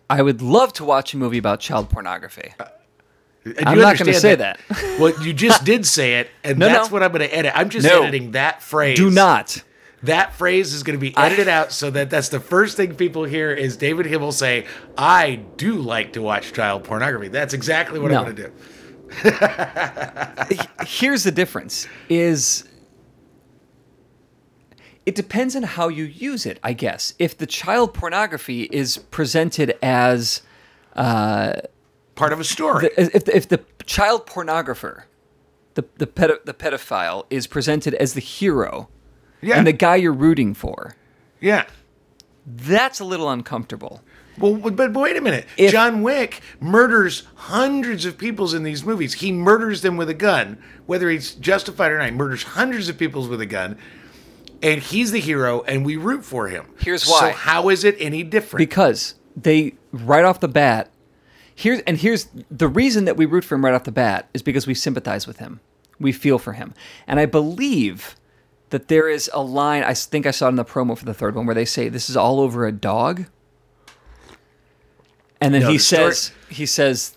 I 0.09 0.23
would 0.23 0.41
love 0.41 0.73
to 0.75 0.85
watch 0.85 1.13
a 1.15 1.19
movie 1.19 1.39
about 1.39 1.61
child 1.61 1.91
pornography. 1.91 2.55
And 3.45 3.59
I'm 3.69 3.77
not 3.79 3.99
gonna 3.99 4.11
understand 4.13 4.17
say 4.17 4.35
that. 4.37 4.59
well, 4.99 5.13
you 5.23 5.35
just 5.35 5.65
did 5.67 5.85
say 5.87 6.15
it, 6.21 6.31
and 6.43 6.59
No, 6.59 6.67
that's 6.69 6.89
no. 6.89 6.95
what 6.95 7.03
I'm 7.03 7.11
going 7.13 7.29
to 7.29 7.35
edit. 7.37 7.53
I'm 7.55 7.69
just 7.69 7.87
No. 7.87 8.03
editing 8.03 8.31
that 8.33 8.63
phrase. 8.63 8.97
Do 8.97 9.11
not. 9.11 9.63
That 10.05 10.35
phrase 10.35 10.75
is 10.75 10.83
going 10.83 10.99
to 10.99 11.01
be 11.01 11.17
edited 11.17 11.49
out 11.49 11.73
so 11.73 11.91
that 11.91 12.11
that's 12.11 12.29
the 12.29 12.41
first 12.41 12.77
thing 12.77 12.95
people 12.95 13.25
hear 13.25 13.53
is 13.53 13.77
David 13.77 14.07
Himmel 14.07 14.33
say, 14.33 14.67
"I 14.99 15.37
do 15.57 15.75
like 15.77 16.13
to 16.13 16.23
watch 16.23 16.53
child 16.53 16.85
pornography." 16.85 17.29
That's 17.29 17.55
exactly 17.55 17.99
what 17.99 18.11
No. 18.11 18.19
I'm 18.19 18.25
going 18.25 18.37
to 18.37 18.43
do. 18.49 18.53
Here's 20.87 21.25
the 21.25 21.33
difference 21.33 21.87
is 22.09 22.65
it 25.07 25.15
depends 25.15 25.55
on 25.57 25.63
how 25.63 25.89
you 25.89 26.05
use 26.05 26.45
it, 26.47 26.59
I 26.63 26.73
guess. 26.73 27.15
If 27.19 27.37
the 27.39 27.47
child 27.47 27.95
pornography 27.95 28.65
is 28.65 28.99
presented 28.99 29.75
as 29.83 30.43
uh, 30.97 31.55
Part 32.15 32.33
of 32.33 32.41
a 32.41 32.45
story. 32.45 32.89
the, 32.89 33.17
if 33.17 33.25
the, 33.25 33.37
if 33.37 33.49
the 33.49 33.65
child 33.87 34.27
pornographer, 34.27 35.05
the 35.75 35.85
the, 35.97 36.07
pedo, 36.07 36.45
the 36.45 36.55
pedophile 36.55 37.25
is 37.31 37.47
presented 37.47 37.95
as 37.95 38.13
the 38.15 38.21
hero 38.21 38.89
yeah, 39.45 39.59
and 39.59 39.67
the 39.67 39.73
guy 39.73 39.97
you're 39.97 40.13
rooting 40.13 40.55
for, 40.55 40.97
yeah. 41.41 41.65
that's 42.47 43.01
a 43.01 43.05
little 43.05 43.31
uncomfortable. 43.31 44.03
Well, 44.39 44.57
but, 44.57 44.75
but 44.75 44.93
wait 44.93 45.17
a 45.17 45.21
minute. 45.21 45.47
If- 45.57 45.71
John 45.71 46.03
Wick 46.03 46.41
murders 46.61 47.23
hundreds 47.37 48.05
of 48.05 48.19
people 48.19 48.53
in 48.55 48.65
these 48.65 48.85
movies. 48.85 49.15
He 49.15 49.31
murders 49.31 49.83
them 49.83 49.97
with 49.97 50.09
a 50.11 50.15
gun, 50.15 50.61
whether 50.87 51.09
he's 51.09 51.35
justified 51.37 51.93
or 51.93 51.99
not. 51.99 52.07
He 52.07 52.11
murders 52.11 52.43
hundreds 52.43 52.89
of 52.89 52.99
people 52.99 53.27
with 53.29 53.41
a 53.41 53.47
gun, 53.47 53.79
and 54.61 54.83
he's 54.83 55.13
the 55.13 55.21
hero, 55.21 55.63
and 55.63 55.85
we 55.87 55.97
root 55.97 56.25
for 56.25 56.49
him. 56.49 56.67
Here's 56.81 57.07
why. 57.07 57.31
So 57.31 57.37
how 57.37 57.69
is 57.69 57.85
it 57.85 57.97
any 58.01 58.23
different? 58.25 58.59
because 58.59 59.15
they 59.37 59.75
right 59.93 60.25
off 60.25 60.41
the 60.41 60.49
bat 60.49 60.91
here's 61.55 61.81
and 61.81 61.99
here's 61.99 62.29
the 62.51 62.69
reason 62.69 63.05
that 63.05 63.17
we 63.17 63.27
root 63.27 63.45
for 63.45 63.55
him 63.57 63.65
right 63.65 63.75
off 63.75 63.85
the 63.85 63.93
bat 63.93 64.29
is 64.35 64.43
because 64.43 64.67
we 64.67 64.75
sympathize 64.75 65.27
with 65.27 65.39
him 65.39 65.61
we 65.99 66.13
feel 66.13 66.39
for 66.39 66.53
him 66.53 66.73
and 67.07 67.19
i 67.21 67.27
believe 67.27 68.15
that 68.75 68.89
there 68.89 69.09
is 69.09 69.31
a 69.33 69.41
line 69.41 69.85
I 69.85 69.95
think 69.95 70.27
i 70.27 70.33
saw 70.33 70.47
it 70.47 70.51
in 70.51 70.57
the 70.57 70.65
promo 70.65 70.99
for 70.99 71.05
the 71.05 71.15
third 71.15 71.37
one 71.37 71.47
where 71.47 71.55
they 71.55 71.65
say 71.65 71.89
this 71.89 72.11
is 72.11 72.17
all 72.17 72.41
over 72.41 72.67
a 72.67 72.73
dog 72.73 73.27
and 75.41 75.55
then 75.55 75.63
No, 75.63 75.69
he 75.71 75.77
the 75.77 75.83
story- 75.83 76.13
says 76.13 76.33
he 76.49 76.67
says 76.67 77.15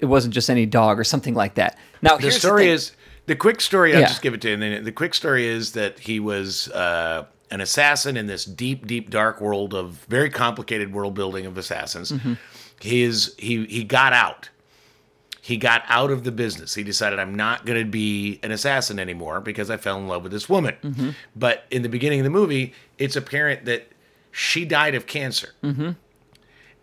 it 0.00 0.06
wasn't 0.06 0.34
just 0.34 0.50
any 0.50 0.66
dog 0.66 0.98
or 0.98 1.04
something 1.04 1.34
like 1.34 1.54
that 1.54 1.78
now 2.02 2.16
the 2.16 2.30
story 2.32 2.64
thing. 2.64 2.72
is 2.72 2.92
the 3.26 3.36
quick 3.36 3.60
story. 3.62 3.94
I'll 3.94 4.00
Yeah. 4.00 4.08
just 4.08 4.20
give 4.20 4.34
it 4.34 4.42
to 4.42 4.48
you. 4.48 4.54
And 4.54 4.62
then 4.62 4.84
the 4.84 4.92
quick 4.92 5.14
story 5.14 5.46
is 5.46 5.72
that 5.72 5.98
he 6.00 6.20
was 6.20 6.68
uh, 6.72 7.24
an 7.50 7.62
assassin 7.62 8.18
in 8.18 8.26
this 8.26 8.44
deep, 8.44 8.86
deep, 8.86 9.08
dark 9.08 9.40
world 9.40 9.72
of 9.72 10.04
very 10.10 10.28
complicated 10.28 10.92
world 10.92 11.14
building 11.14 11.46
of 11.46 11.56
assassins. 11.56 12.12
Mm-hmm. 12.12 12.34
His 12.82 13.34
he 13.38 13.64
he 13.64 13.82
got 13.82 14.12
out. 14.12 14.50
He 15.44 15.58
got 15.58 15.82
out 15.88 16.10
of 16.10 16.24
the 16.24 16.32
business. 16.32 16.74
He 16.74 16.82
decided 16.82 17.18
I'm 17.18 17.34
not 17.34 17.66
going 17.66 17.78
to 17.78 17.84
be 17.84 18.40
an 18.42 18.50
assassin 18.50 18.98
anymore 18.98 19.42
because 19.42 19.68
I 19.68 19.76
fell 19.76 19.98
in 19.98 20.08
love 20.08 20.22
with 20.22 20.32
this 20.32 20.48
woman. 20.48 20.74
Mm-hmm. 20.82 21.10
But 21.36 21.66
in 21.70 21.82
the 21.82 21.90
beginning 21.90 22.20
of 22.20 22.24
the 22.24 22.30
movie, 22.30 22.72
it's 22.96 23.14
apparent 23.14 23.66
that 23.66 23.92
she 24.32 24.64
died 24.64 24.94
of 24.94 25.06
cancer. 25.06 25.50
Mm-hmm. 25.62 25.90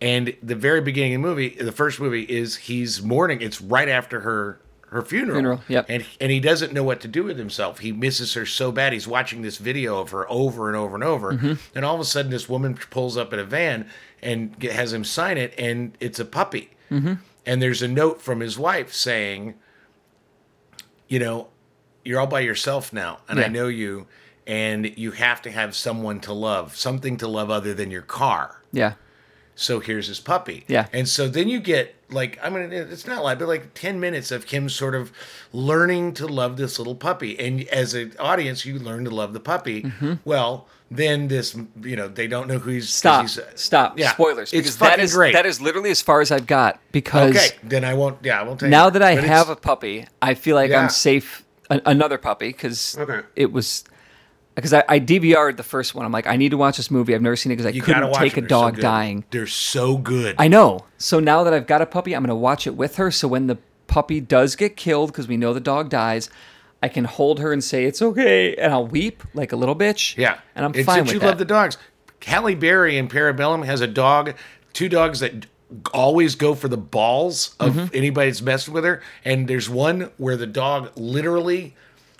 And 0.00 0.36
the 0.40 0.54
very 0.54 0.80
beginning 0.80 1.16
of 1.16 1.22
the 1.22 1.26
movie, 1.26 1.48
the 1.48 1.72
first 1.72 1.98
movie 1.98 2.22
is 2.22 2.54
he's 2.54 3.02
mourning. 3.02 3.40
It's 3.40 3.60
right 3.60 3.88
after 3.88 4.20
her 4.20 4.60
her 4.90 5.02
funeral. 5.02 5.38
Funeral, 5.38 5.60
yep. 5.66 5.86
And 5.88 6.06
and 6.20 6.30
he 6.30 6.38
doesn't 6.38 6.72
know 6.72 6.84
what 6.84 7.00
to 7.00 7.08
do 7.08 7.24
with 7.24 7.38
himself. 7.38 7.80
He 7.80 7.90
misses 7.90 8.34
her 8.34 8.46
so 8.46 8.70
bad. 8.70 8.92
He's 8.92 9.08
watching 9.08 9.42
this 9.42 9.58
video 9.58 9.98
of 9.98 10.10
her 10.10 10.30
over 10.30 10.68
and 10.68 10.76
over 10.76 10.94
and 10.94 11.02
over. 11.02 11.32
Mm-hmm. 11.32 11.54
And 11.74 11.84
all 11.84 11.96
of 11.96 12.00
a 12.00 12.04
sudden, 12.04 12.30
this 12.30 12.48
woman 12.48 12.78
pulls 12.90 13.16
up 13.16 13.32
in 13.32 13.40
a 13.40 13.44
van 13.44 13.88
and 14.22 14.62
has 14.62 14.92
him 14.92 15.02
sign 15.02 15.36
it, 15.36 15.52
and 15.58 15.96
it's 15.98 16.20
a 16.20 16.24
puppy. 16.24 16.70
Mm-hmm. 16.92 17.14
And 17.44 17.60
there's 17.60 17.82
a 17.82 17.88
note 17.88 18.22
from 18.22 18.40
his 18.40 18.58
wife 18.58 18.92
saying, 18.92 19.54
you 21.08 21.18
know, 21.18 21.48
you're 22.04 22.20
all 22.20 22.26
by 22.26 22.40
yourself 22.40 22.92
now, 22.92 23.18
and 23.28 23.38
I 23.40 23.48
know 23.48 23.68
you, 23.68 24.06
and 24.46 24.96
you 24.98 25.12
have 25.12 25.42
to 25.42 25.50
have 25.50 25.74
someone 25.76 26.20
to 26.20 26.32
love, 26.32 26.76
something 26.76 27.16
to 27.18 27.28
love 27.28 27.50
other 27.50 27.74
than 27.74 27.90
your 27.90 28.02
car. 28.02 28.62
yeah 28.72 28.94
So 29.54 29.80
here's 29.80 30.08
his 30.08 30.18
puppy. 30.18 30.64
Yeah. 30.66 30.86
And 30.92 31.08
so 31.08 31.28
then 31.28 31.48
you 31.48 31.60
get 31.60 31.94
like 32.10 32.38
I 32.42 32.50
mean 32.50 32.72
it's 32.72 33.06
not 33.06 33.22
like 33.22 33.38
but 33.38 33.48
like 33.48 33.74
10 33.74 34.00
minutes 34.00 34.30
of 34.30 34.44
him 34.44 34.68
sort 34.68 34.94
of 34.94 35.12
learning 35.52 36.14
to 36.14 36.26
love 36.26 36.56
this 36.56 36.78
little 36.78 36.94
puppy 36.94 37.38
and 37.38 37.62
as 37.68 37.94
an 37.94 38.12
audience 38.18 38.66
you 38.66 38.78
learn 38.78 39.04
to 39.04 39.10
love 39.10 39.32
the 39.32 39.40
puppy. 39.40 39.82
Mm-hmm. 39.82 40.14
Well, 40.24 40.66
then 40.96 41.28
this 41.28 41.56
you 41.82 41.96
know 41.96 42.08
they 42.08 42.26
don't 42.26 42.46
know 42.48 42.58
who 42.58 42.70
he's 42.70 42.88
stop 42.88 43.22
he's, 43.22 43.38
uh, 43.38 43.50
stop 43.54 43.98
yeah, 43.98 44.12
spoilers 44.12 44.52
It's 44.52 44.60
because 44.62 44.78
that 44.78 44.98
fucking 44.98 45.10
great. 45.14 45.32
that 45.32 45.46
is 45.46 45.60
literally 45.60 45.90
as 45.90 46.02
far 46.02 46.20
as 46.20 46.30
i've 46.30 46.46
got 46.46 46.78
because 46.92 47.34
Okay, 47.36 47.56
then 47.62 47.84
I 47.84 47.94
won't 47.94 48.18
yeah, 48.22 48.40
I 48.40 48.42
won't 48.42 48.62
now 48.62 48.90
that 48.90 49.02
I 49.02 49.14
But 49.16 49.24
have 49.24 49.48
a 49.48 49.56
puppy, 49.56 50.06
I 50.20 50.34
feel 50.34 50.56
like 50.56 50.70
Yeah. 50.70 50.80
I'm 50.82 50.88
safe. 50.90 51.44
A- 51.70 51.80
another 51.86 52.18
puppy 52.18 52.48
because 52.48 52.96
Okay. 52.98 53.20
it 53.36 53.52
was 53.52 53.84
because 54.54 54.74
I, 54.74 54.84
I 54.88 55.00
DVR'd 55.00 55.56
the 55.56 55.62
first 55.62 55.94
one. 55.94 56.04
I'm 56.04 56.12
like, 56.12 56.26
I 56.26 56.36
need 56.36 56.50
to 56.50 56.58
watch 56.58 56.76
this 56.76 56.90
movie. 56.90 57.14
I've 57.14 57.22
never 57.22 57.36
seen 57.36 57.50
it 57.52 57.56
because 57.56 57.64
I 57.66 57.70
you 57.70 57.80
couldn't 57.80 58.12
take 58.12 58.36
a 58.36 58.40
They're 58.42 58.48
so 58.50 58.60
dog 58.60 58.80
dying. 58.80 59.24
They're 59.30 59.46
so 59.46 59.96
good. 59.96 60.36
I 60.38 60.48
know. 60.48 60.80
So 60.98 61.20
now 61.20 61.42
that 61.44 61.54
I've 61.54 61.66
got 61.66 61.80
a 61.80 61.86
puppy, 61.86 62.14
I'm 62.14 62.22
gonna 62.22 62.34
watch 62.36 62.66
it 62.66 62.76
with 62.76 62.96
her. 62.96 63.10
So 63.10 63.26
when 63.28 63.46
the 63.46 63.56
puppy 63.86 64.20
does 64.20 64.54
get 64.56 64.76
killed, 64.76 65.10
because 65.10 65.26
we 65.26 65.38
know 65.38 65.54
the 65.54 65.60
dog 65.60 65.88
dies, 65.88 66.28
I 66.82 66.88
can 66.88 67.04
hold 67.04 67.38
her 67.40 67.52
and 67.52 67.62
say 67.62 67.84
it's 67.84 68.02
okay, 68.02 68.54
and 68.56 68.72
I'll 68.72 68.86
weep 68.86 69.22
like 69.34 69.52
a 69.52 69.56
little 69.56 69.76
bitch. 69.76 70.16
Yeah, 70.16 70.38
and 70.56 70.64
I'm 70.64 70.74
it's 70.74 70.84
fine 70.84 71.04
with 71.04 71.12
you 71.14 71.20
that. 71.20 71.26
love 71.26 71.38
the 71.38 71.44
dogs. 71.44 71.78
Halle 72.24 72.54
Berry 72.54 72.98
in 72.98 73.08
Parabellum 73.08 73.64
has 73.64 73.80
a 73.80 73.86
dog, 73.86 74.34
two 74.72 74.88
dogs 74.88 75.20
that 75.20 75.46
always 75.94 76.34
go 76.34 76.54
for 76.54 76.68
the 76.68 76.76
balls 76.76 77.54
of 77.58 77.74
Mm-hmm. 77.74 77.96
anybody 77.96 78.30
that's 78.30 78.42
messed 78.42 78.68
with 78.68 78.84
her. 78.84 79.00
And 79.24 79.48
there's 79.48 79.70
one 79.70 80.10
where 80.18 80.36
the 80.36 80.46
dog 80.46 80.90
literally 80.96 81.74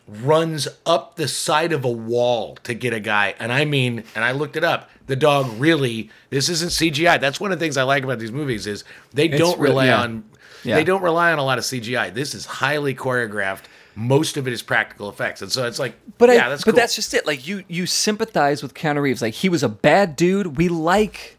runs 0.09 0.67
up 0.87 1.17
the 1.17 1.29
side 1.29 1.73
of 1.73 1.85
a 1.85 1.91
wall 1.91 2.57
to 2.65 2.75
get 2.75 2.93
a 2.93 3.01
guy. 3.01 3.35
And 3.39 3.53
I 3.53 3.65
mean, 3.65 4.05
and 4.15 4.25
I 4.25 4.33
looked 4.33 4.57
it 4.57 4.65
up. 4.65 4.91
The 5.07 5.17
dog 5.17 5.47
really, 5.59 6.11
this 6.31 6.49
isn't 6.49 6.71
CGI. 6.71 7.21
That's 7.21 7.39
one 7.41 7.53
of 7.53 7.59
the 7.59 7.65
things 7.65 7.77
I 7.77 7.83
like 7.85 8.05
about 8.05 8.19
these 8.19 8.33
movies 8.33 8.67
is 8.67 8.85
they 9.13 9.29
don't 9.29 9.59
real- 9.61 9.73
rely 9.73 9.87
yeah. 9.87 10.01
on 10.03 10.25
Yeah. 10.65 10.75
they 10.77 10.85
don't 10.85 11.03
rely 11.03 11.33
on 11.33 11.39
a 11.39 11.45
lot 11.45 11.59
of 11.59 11.65
CGI. 11.65 12.13
This 12.13 12.35
is 12.35 12.47
highly 12.47 12.95
choreographed. 12.95 13.65
Most 13.95 14.37
of 14.37 14.47
it 14.47 14.53
is 14.53 14.63
practical 14.63 15.09
effects, 15.11 15.43
and 15.43 15.53
so 15.53 15.67
it's 15.67 15.79
like, 15.79 15.95
But 16.19 16.31
yeah, 16.31 16.47
I, 16.47 16.49
that's 16.49 16.65
but 16.65 16.73
cool. 16.73 16.77
that's 16.81 16.95
just 16.95 17.13
it. 17.13 17.27
Like 17.27 17.47
you, 17.47 17.63
you 17.69 17.85
sympathize 17.87 18.63
with 18.63 18.73
Keanu 18.75 19.03
Reeves. 19.03 19.21
Like 19.23 19.35
he 19.35 19.49
was 19.49 19.63
a 19.63 19.69
bad 19.69 20.17
dude. 20.17 20.57
We 20.57 20.69
like, 20.69 21.37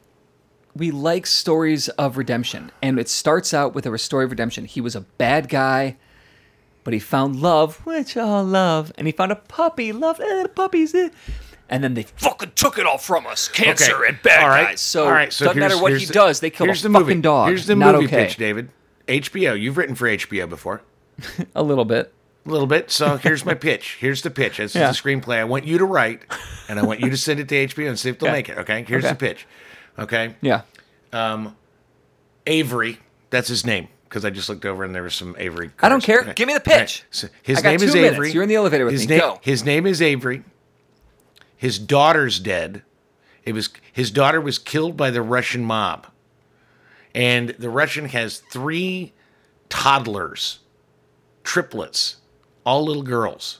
we 0.75 0.91
like 0.91 1.25
stories 1.25 1.89
of 1.89 2.17
redemption, 2.17 2.71
and 2.81 2.99
it 2.99 3.09
starts 3.09 3.53
out 3.53 3.73
with 3.73 3.85
a 3.87 3.97
story 3.97 4.25
of 4.25 4.31
redemption. 4.31 4.65
He 4.65 4.81
was 4.81 4.95
a 4.95 5.01
bad 5.01 5.49
guy, 5.49 5.97
but 6.83 6.93
he 6.93 6.99
found 6.99 7.41
love, 7.41 7.77
which 7.87 8.15
all 8.17 8.43
love, 8.43 8.91
and 8.97 9.07
he 9.07 9.11
found 9.13 9.31
a 9.31 9.35
puppy. 9.35 9.91
Love, 9.91 10.19
eh, 10.19 10.45
puppies, 10.53 10.93
eh. 10.93 11.09
and 11.69 11.83
then 11.83 11.95
they 11.95 12.03
fucking 12.03 12.51
took 12.53 12.77
it 12.77 12.85
all 12.85 12.99
from 12.99 13.25
us. 13.25 13.47
Cancer 13.47 13.95
Okay. 13.95 14.09
and 14.09 14.21
bad 14.21 14.43
All 14.43 14.49
right. 14.49 14.67
guys. 14.67 14.81
So, 14.81 15.05
All 15.05 15.11
right. 15.11 15.33
So 15.33 15.45
doesn't 15.45 15.59
matter 15.59 15.81
what 15.81 15.97
he 15.97 16.05
the- 16.05 16.13
does. 16.13 16.39
They 16.39 16.51
kill 16.51 16.65
a 16.69 16.73
the 16.73 16.75
fucking 16.75 16.91
movie. 16.91 17.21
dog. 17.21 17.47
Here's 17.47 17.65
the 17.65 17.75
Not 17.75 17.95
movie 17.95 18.05
okay. 18.07 18.25
pitch, 18.25 18.37
David. 18.37 18.69
HBO. 19.07 19.59
You've 19.59 19.77
written 19.77 19.95
for 19.95 20.07
HBO 20.07 20.47
before. 20.47 20.81
A 21.55 21.61
little 21.63 21.85
bit. 21.85 22.13
A 22.45 22.49
little 22.49 22.67
bit. 22.67 22.91
So 22.91 23.17
here's 23.23 23.45
my 23.45 23.53
pitch. 23.53 23.97
Here's 23.99 24.21
the 24.21 24.29
pitch. 24.31 24.57
This 24.57 24.75
Yeah. 24.75 24.89
is 24.89 25.01
the 25.01 25.01
screenplay. 25.09 25.37
I 25.37 25.43
want 25.45 25.65
you 25.65 25.77
to 25.77 25.85
write, 25.85 26.21
and 26.67 26.79
I 26.79 26.83
want 26.83 26.99
you 26.99 27.09
to 27.09 27.17
send 27.17 27.39
it 27.39 27.47
to 27.49 27.55
HBO 27.55 27.87
and 27.89 27.97
see 27.99 28.09
if 28.09 28.19
they'll 28.19 28.27
Yeah. 28.29 28.33
make 28.33 28.49
it. 28.49 28.57
Okay. 28.59 28.83
Here's 28.87 29.03
Okay. 29.05 29.13
the 29.13 29.17
pitch. 29.19 29.45
Okay. 29.97 30.35
Yeah. 30.41 30.61
Um, 31.11 31.55
Avery. 32.47 32.99
That's 33.29 33.47
his 33.47 33.65
name 33.65 33.87
because 34.09 34.25
I 34.25 34.29
just 34.29 34.49
looked 34.49 34.65
over 34.65 34.83
and 34.83 34.93
there 34.93 35.03
was 35.03 35.15
some 35.15 35.35
Avery. 35.39 35.71
I 35.79 35.89
don't 35.89 36.03
care. 36.03 36.21
Okay. 36.21 36.33
Give 36.33 36.47
me 36.47 36.53
the 36.53 36.59
All 36.71 36.77
right. 36.77 36.81
pitch. 36.87 37.03
So 37.11 37.27
his 37.41 37.63
name 37.63 37.81
is 37.81 37.93
minutes. 37.93 38.13
Avery. 38.13 38.31
You're 38.31 38.43
in 38.43 38.49
the 38.49 38.55
elevator 38.55 38.85
with 38.85 38.93
his 38.93 39.07
me. 39.07 39.15
Name, 39.15 39.19
Go. 39.19 39.39
His 39.41 39.63
name 39.63 39.85
is 39.87 40.01
Avery. 40.01 40.43
His 41.55 41.79
daughter's 41.79 42.39
dead. 42.39 42.83
It 43.45 43.53
was 43.53 43.69
his 43.91 44.11
daughter 44.11 44.39
was 44.41 44.59
killed 44.59 44.95
by 44.97 45.09
the 45.11 45.21
Russian 45.21 45.63
mob, 45.65 46.07
and 47.15 47.49
the 47.59 47.69
Russian 47.69 48.05
has 48.09 48.37
three 48.51 49.13
toddlers, 49.69 50.59
triplets, 51.43 52.17
all 52.65 52.85
little 52.85 53.03
girls. 53.03 53.59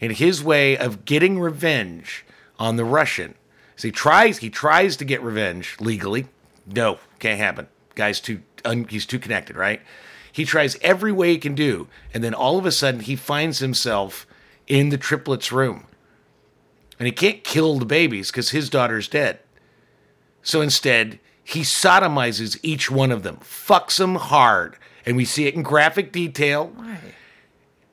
And 0.00 0.12
his 0.12 0.42
way 0.42 0.76
of 0.76 1.04
getting 1.04 1.40
revenge 1.40 2.24
on 2.58 2.76
the 2.76 2.84
Russian 2.84 3.34
is 3.76 3.82
he 3.82 3.90
tries 3.90 4.38
he 4.38 4.50
tries 4.50 4.96
to 4.96 5.04
get 5.04 5.22
revenge 5.22 5.76
legally. 5.80 6.26
No, 6.66 6.98
can't 7.18 7.38
happen. 7.38 7.68
Guy's 7.94 8.20
too 8.20 8.42
un, 8.64 8.86
he's 8.88 9.06
too 9.06 9.18
connected, 9.18 9.56
right? 9.56 9.80
He 10.30 10.44
tries 10.44 10.76
every 10.82 11.10
way 11.10 11.32
he 11.32 11.38
can 11.38 11.54
do, 11.54 11.88
and 12.14 12.22
then 12.22 12.34
all 12.34 12.58
of 12.58 12.66
a 12.66 12.70
sudden 12.70 13.00
he 13.00 13.16
finds 13.16 13.58
himself 13.58 14.26
in 14.66 14.90
the 14.90 14.98
triplets' 14.98 15.50
room. 15.50 15.86
And 16.98 17.06
he 17.06 17.12
can't 17.12 17.42
kill 17.42 17.78
the 17.78 17.84
babies 17.84 18.30
because 18.30 18.50
his 18.50 18.70
daughter's 18.70 19.08
dead. 19.08 19.40
So 20.42 20.60
instead, 20.60 21.18
he 21.42 21.60
sodomizes 21.60 22.58
each 22.62 22.90
one 22.90 23.10
of 23.10 23.22
them, 23.22 23.38
fucks 23.38 23.98
them 23.98 24.16
hard, 24.16 24.76
and 25.06 25.16
we 25.16 25.24
see 25.24 25.46
it 25.46 25.54
in 25.54 25.62
graphic 25.62 26.12
detail. 26.12 26.72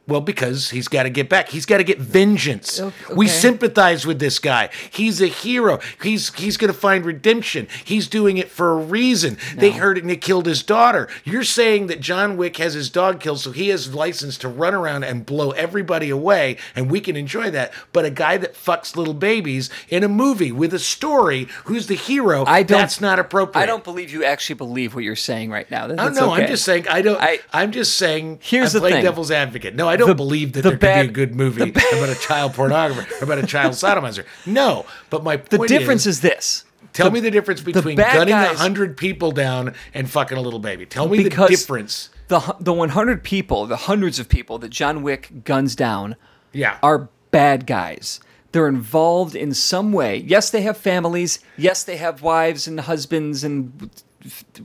Well, 0.08 0.22
because 0.22 0.70
he's 0.70 0.88
got 0.88 1.04
to 1.04 1.10
get 1.10 1.30
back. 1.30 1.50
He's 1.50 1.66
got 1.66 1.78
to 1.78 1.84
get 1.84 2.00
vengeance. 2.00 2.80
O- 2.80 2.94
We 3.16 3.28
sympathize 3.28 4.06
with 4.06 4.20
this 4.20 4.38
guy. 4.38 4.70
He's 4.92 5.20
a 5.22 5.26
hero. 5.28 5.80
He's 6.04 6.32
he's 6.36 6.58
going 6.58 6.72
to 6.72 6.78
find 6.78 7.04
redemption. 7.06 7.68
He's 7.84 8.08
doing 8.08 8.38
it 8.38 8.50
for 8.50 8.72
a 8.72 8.76
reason. 8.76 9.38
They 9.56 9.72
hurt 9.72 9.98
and 9.98 10.08
they 10.10 10.16
killed 10.18 10.46
his 10.46 10.62
daughter. 10.62 11.08
You're 11.24 11.44
saying 11.44 11.88
that 11.88 12.02
John 12.02 12.38
Wick 12.38 12.58
has 12.58 12.76
his 12.76 12.90
dog 12.90 13.20
killed, 13.20 13.40
so 13.40 13.52
he 13.52 13.70
has 13.70 13.96
license 13.96 14.38
to 14.40 14.48
run 14.48 14.76
around 14.76 15.04
and 15.06 15.26
blow 15.26 15.52
everybody 15.52 16.10
away, 16.12 16.58
and 16.76 16.92
we 16.92 17.00
can 17.00 17.16
enjoy 17.16 17.50
that. 17.52 17.74
But 17.92 18.06
a 18.06 18.12
guy 18.12 18.38
that 18.38 18.54
fucks 18.54 18.96
little 18.96 19.14
babies 19.16 19.70
in 19.90 20.04
a 20.04 20.08
movie 20.08 20.52
with 20.52 20.74
a 20.74 20.80
story, 20.80 21.48
who's 21.66 21.88
the 21.88 21.96
hero, 21.96 22.46
I 22.46 22.62
don't- 22.62 22.78
that's 22.80 23.02
not 23.02 23.18
appropriate. 23.18 23.64
I 23.64 23.66
don't 23.66 23.84
believe 23.84 24.12
you 24.12 24.24
actually 24.24 24.56
believe 24.56 24.94
what 24.94 25.04
you're 25.04 25.16
saying 25.16 25.50
right 25.50 25.70
now. 25.72 25.88
That- 25.88 26.00
oh, 26.00 26.04
I 26.04 26.06
don't 26.06 26.14
That's. 26.14 26.42
I'm 26.42 26.48
just 26.48 26.64
saying. 26.66 26.88
I 26.90 27.02
don't. 27.02 27.20
I- 27.20 27.40
am 27.54 27.72
just 27.72 27.98
saying. 27.98 28.40
Here's 28.44 28.76
I'm 28.76 28.82
the 28.84 28.90
thing. 28.90 29.04
devil's 29.04 29.32
advocate. 29.32 29.74
No, 29.76 29.88
I 29.88 29.95
don't 29.96 30.08
The- 30.10 30.16
believe 30.16 30.54
that 30.54 30.62
the 30.62 30.70
there 30.70 30.78
bad- 30.78 31.08
could 31.08 31.14
be 31.14 31.22
a 31.24 31.26
good 31.28 31.36
movie 31.36 31.70
about 31.70 32.10
a 32.10 32.16
child 32.16 32.54
pornographer, 32.54 33.22
about 33.22 33.38
a 33.40 33.46
child 33.48 33.74
sodomizer. 33.74 34.26
No, 34.46 34.86
but 35.10 35.24
my 35.24 35.38
The 35.38 35.60
difference 35.68 36.06
is, 36.06 36.18
is 36.18 36.22
this. 36.22 36.66
tell 36.94 37.12
me 37.12 37.20
the 37.20 37.32
difference 37.32 37.62
between 37.62 37.96
bad 37.98 38.14
gunning 38.14 38.34
a 38.34 38.54
hundred 38.56 38.98
people 38.98 39.32
down 39.32 39.74
and 39.94 40.10
fucking 40.10 40.38
a 40.38 40.42
little 40.42 40.60
baby. 40.60 40.86
Tell 40.86 41.08
me 41.08 41.24
the 41.24 41.30
difference. 41.48 42.10
The 42.28 42.56
the 42.60 42.74
100 42.74 43.24
people, 43.24 43.66
the 43.68 43.76
hundreds 43.76 44.18
of 44.20 44.28
people 44.30 44.58
that 44.60 44.70
John 44.70 45.04
Wick 45.04 45.44
guns 45.44 45.76
down 45.76 46.16
Yeah. 46.54 46.78
are 46.82 47.10
bad 47.32 47.68
guys. 47.68 48.20
They're 48.52 48.68
involved 48.70 49.36
in 49.36 49.54
some 49.54 49.92
way. 49.92 50.24
Yes, 50.26 50.50
they 50.50 50.62
have 50.62 50.78
families. 50.78 51.40
Yes, 51.58 51.84
they 51.84 51.98
have 51.98 52.22
wives 52.22 52.68
and 52.68 52.80
husbands 52.80 53.44
and 53.44 53.90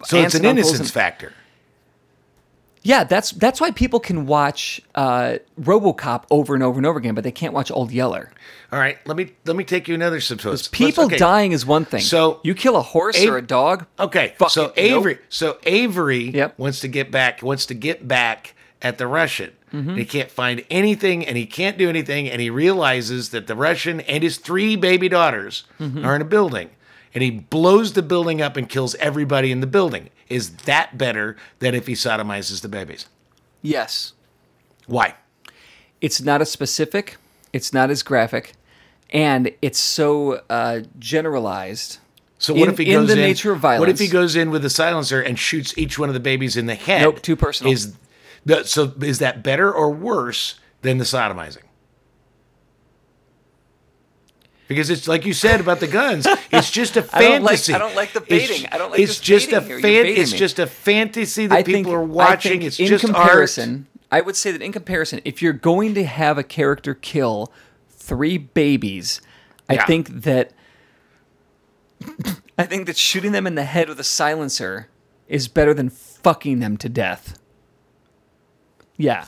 so 0.06 0.16
it's 0.18 0.34
an 0.34 0.44
innocence 0.44 0.78
and- 0.78 0.90
factor. 0.90 1.32
Yeah, 2.82 3.04
that's 3.04 3.32
that's 3.32 3.60
why 3.60 3.72
people 3.72 4.00
can 4.00 4.24
watch 4.26 4.80
uh, 4.94 5.36
RoboCop 5.60 6.24
over 6.30 6.54
and 6.54 6.62
over 6.62 6.78
and 6.78 6.86
over 6.86 6.98
again, 6.98 7.14
but 7.14 7.24
they 7.24 7.32
can't 7.32 7.52
watch 7.52 7.70
Old 7.70 7.92
Yeller. 7.92 8.30
All 8.72 8.78
right. 8.78 8.96
Let 9.06 9.16
me 9.18 9.32
let 9.44 9.54
me 9.56 9.64
take 9.64 9.86
you 9.86 9.94
another 9.94 10.20
suppose. 10.20 10.66
People 10.68 11.04
okay. 11.04 11.18
dying 11.18 11.52
is 11.52 11.66
one 11.66 11.84
thing. 11.84 12.00
So- 12.00 12.40
you 12.42 12.54
kill 12.54 12.76
a 12.76 12.82
horse 12.82 13.18
A- 13.18 13.28
or 13.28 13.36
a 13.36 13.42
dog. 13.42 13.84
Okay, 13.98 14.34
Fuck 14.38 14.50
so 14.50 14.72
it, 14.76 14.90
nope. 14.90 15.00
Avery, 15.00 15.18
so 15.28 15.58
Avery 15.64 16.30
Yep. 16.30 16.58
wants 16.58 16.80
to 16.80 16.88
get 16.88 17.10
back, 17.10 17.42
wants 17.42 17.66
to 17.66 17.74
get 17.74 18.08
back 18.08 18.54
at 18.80 18.96
the 18.96 19.06
Russian. 19.06 19.50
Mm-hmm. 19.74 19.96
He 19.96 20.04
can't 20.06 20.30
find 20.30 20.64
anything, 20.70 21.24
and 21.26 21.36
he 21.36 21.44
can't 21.46 21.76
do 21.78 21.88
anything, 21.88 22.28
and 22.30 22.40
he 22.40 22.48
realizes 22.50 23.28
that 23.30 23.46
the 23.46 23.54
Russian 23.54 24.00
and 24.00 24.22
his 24.22 24.38
three 24.38 24.74
baby 24.74 25.08
daughters 25.08 25.64
Mm-hmm. 25.78 26.04
are 26.04 26.16
in 26.16 26.22
a 26.22 26.24
building, 26.24 26.70
and 27.14 27.22
he 27.22 27.30
blows 27.30 27.92
the 27.92 28.02
building 28.02 28.40
up 28.40 28.56
and 28.56 28.68
kills 28.68 28.94
everybody 28.96 29.52
in 29.52 29.60
the 29.60 29.66
building. 29.66 30.08
Is 30.30 30.50
that 30.64 30.96
better 30.96 31.36
than 31.58 31.74
if 31.74 31.86
he 31.86 31.92
sodomizes 31.94 32.62
the 32.62 32.68
babies? 32.68 33.06
Yes, 33.62 34.14
Why? 34.86 35.14
it's 36.00 36.22
not 36.22 36.40
as 36.40 36.50
specific. 36.50 37.18
It's 37.52 37.72
not 37.74 37.90
as 37.90 38.02
graphic, 38.02 38.52
and 39.10 39.50
it's 39.60 39.78
so 39.78 40.40
uh, 40.48 40.80
generalized. 40.98 41.98
So 42.38 42.54
what 42.54 42.62
In- 42.68 42.70
if 42.70 42.78
he 42.78 42.84
goes 42.86 43.10
in 43.10 43.18
the 43.18 43.22
in? 43.22 43.28
nature 43.28 43.52
of 43.52 43.58
violence? 43.58 43.80
What 43.80 43.88
if 43.90 43.98
he 43.98 44.08
goes 44.08 44.34
in 44.36 44.50
with 44.50 44.64
a 44.64 44.70
silencer 44.70 45.20
and 45.20 45.38
shoots 45.38 45.76
each 45.76 45.98
one 45.98 46.08
of 46.08 46.14
the 46.14 46.20
babies 46.20 46.56
in 46.56 46.64
the 46.66 46.74
head? 46.76 47.02
Nope, 47.02 47.20
too 47.20 47.36
personal. 47.36 47.72
Is 47.72 47.94
so 48.64 48.94
is 49.02 49.18
that 49.18 49.42
better 49.42 49.70
or 49.70 49.90
worse 49.90 50.58
than 50.82 50.96
the 50.98 51.04
sodomizing? 51.04 51.64
Because 54.70 54.88
it's 54.88 55.08
like 55.08 55.26
you 55.26 55.32
said 55.32 55.58
about 55.60 55.80
the 55.80 55.88
guns, 55.88 56.28
it's 56.52 56.70
just 56.70 56.96
a 56.96 57.00
I 57.12 57.22
don't 57.22 57.42
like- 57.42 57.48
fantasy. 57.58 57.74
I 57.74 57.78
don't 57.78 57.96
like 57.96 58.12
the 58.12 58.22
It's- 58.22 58.48
baiting. 58.48 58.68
I 58.70 58.78
don't 58.78 58.92
like 58.92 59.00
It's 59.00 59.18
just 59.18 59.48
a 59.52 59.60
baiting 59.60 59.66
here. 59.66 59.78
You're 59.96 60.04
fan. 60.14 60.22
It's 60.22 60.30
me. 60.32 60.38
just 60.38 60.58
a 60.60 60.66
fantasy 60.68 61.48
that 61.48 61.56
I 61.56 61.62
people 61.64 61.90
think, 61.90 61.96
are 61.98 62.02
I 62.02 62.06
watching. 62.06 62.52
think 62.52 62.62
it's 62.62 62.78
in 62.78 62.86
just 62.86 63.04
comparison. 63.04 63.88
I 64.12 64.20
would 64.20 64.36
say 64.36 64.52
that 64.52 64.62
in 64.62 64.70
comparison, 64.70 65.20
if 65.24 65.42
you're 65.42 65.52
going 65.52 65.94
to 65.94 66.04
have 66.04 66.38
a 66.38 66.44
character 66.44 66.94
kill 66.94 67.52
three 67.88 68.38
babies, 68.38 69.20
I 69.68 69.74
Yeah. 69.74 69.86
think 69.86 70.08
that 70.22 70.52
I 72.56 72.64
think 72.64 72.86
that 72.86 72.96
shooting 72.96 73.32
them 73.32 73.48
in 73.48 73.56
the 73.56 73.64
head 73.64 73.88
with 73.88 73.98
a 73.98 74.04
silencer 74.04 74.86
is 75.26 75.48
better 75.48 75.74
than 75.74 75.90
fucking 75.90 76.60
them 76.60 76.76
to 76.76 76.88
death. 76.88 77.40
Yeah. 78.96 79.24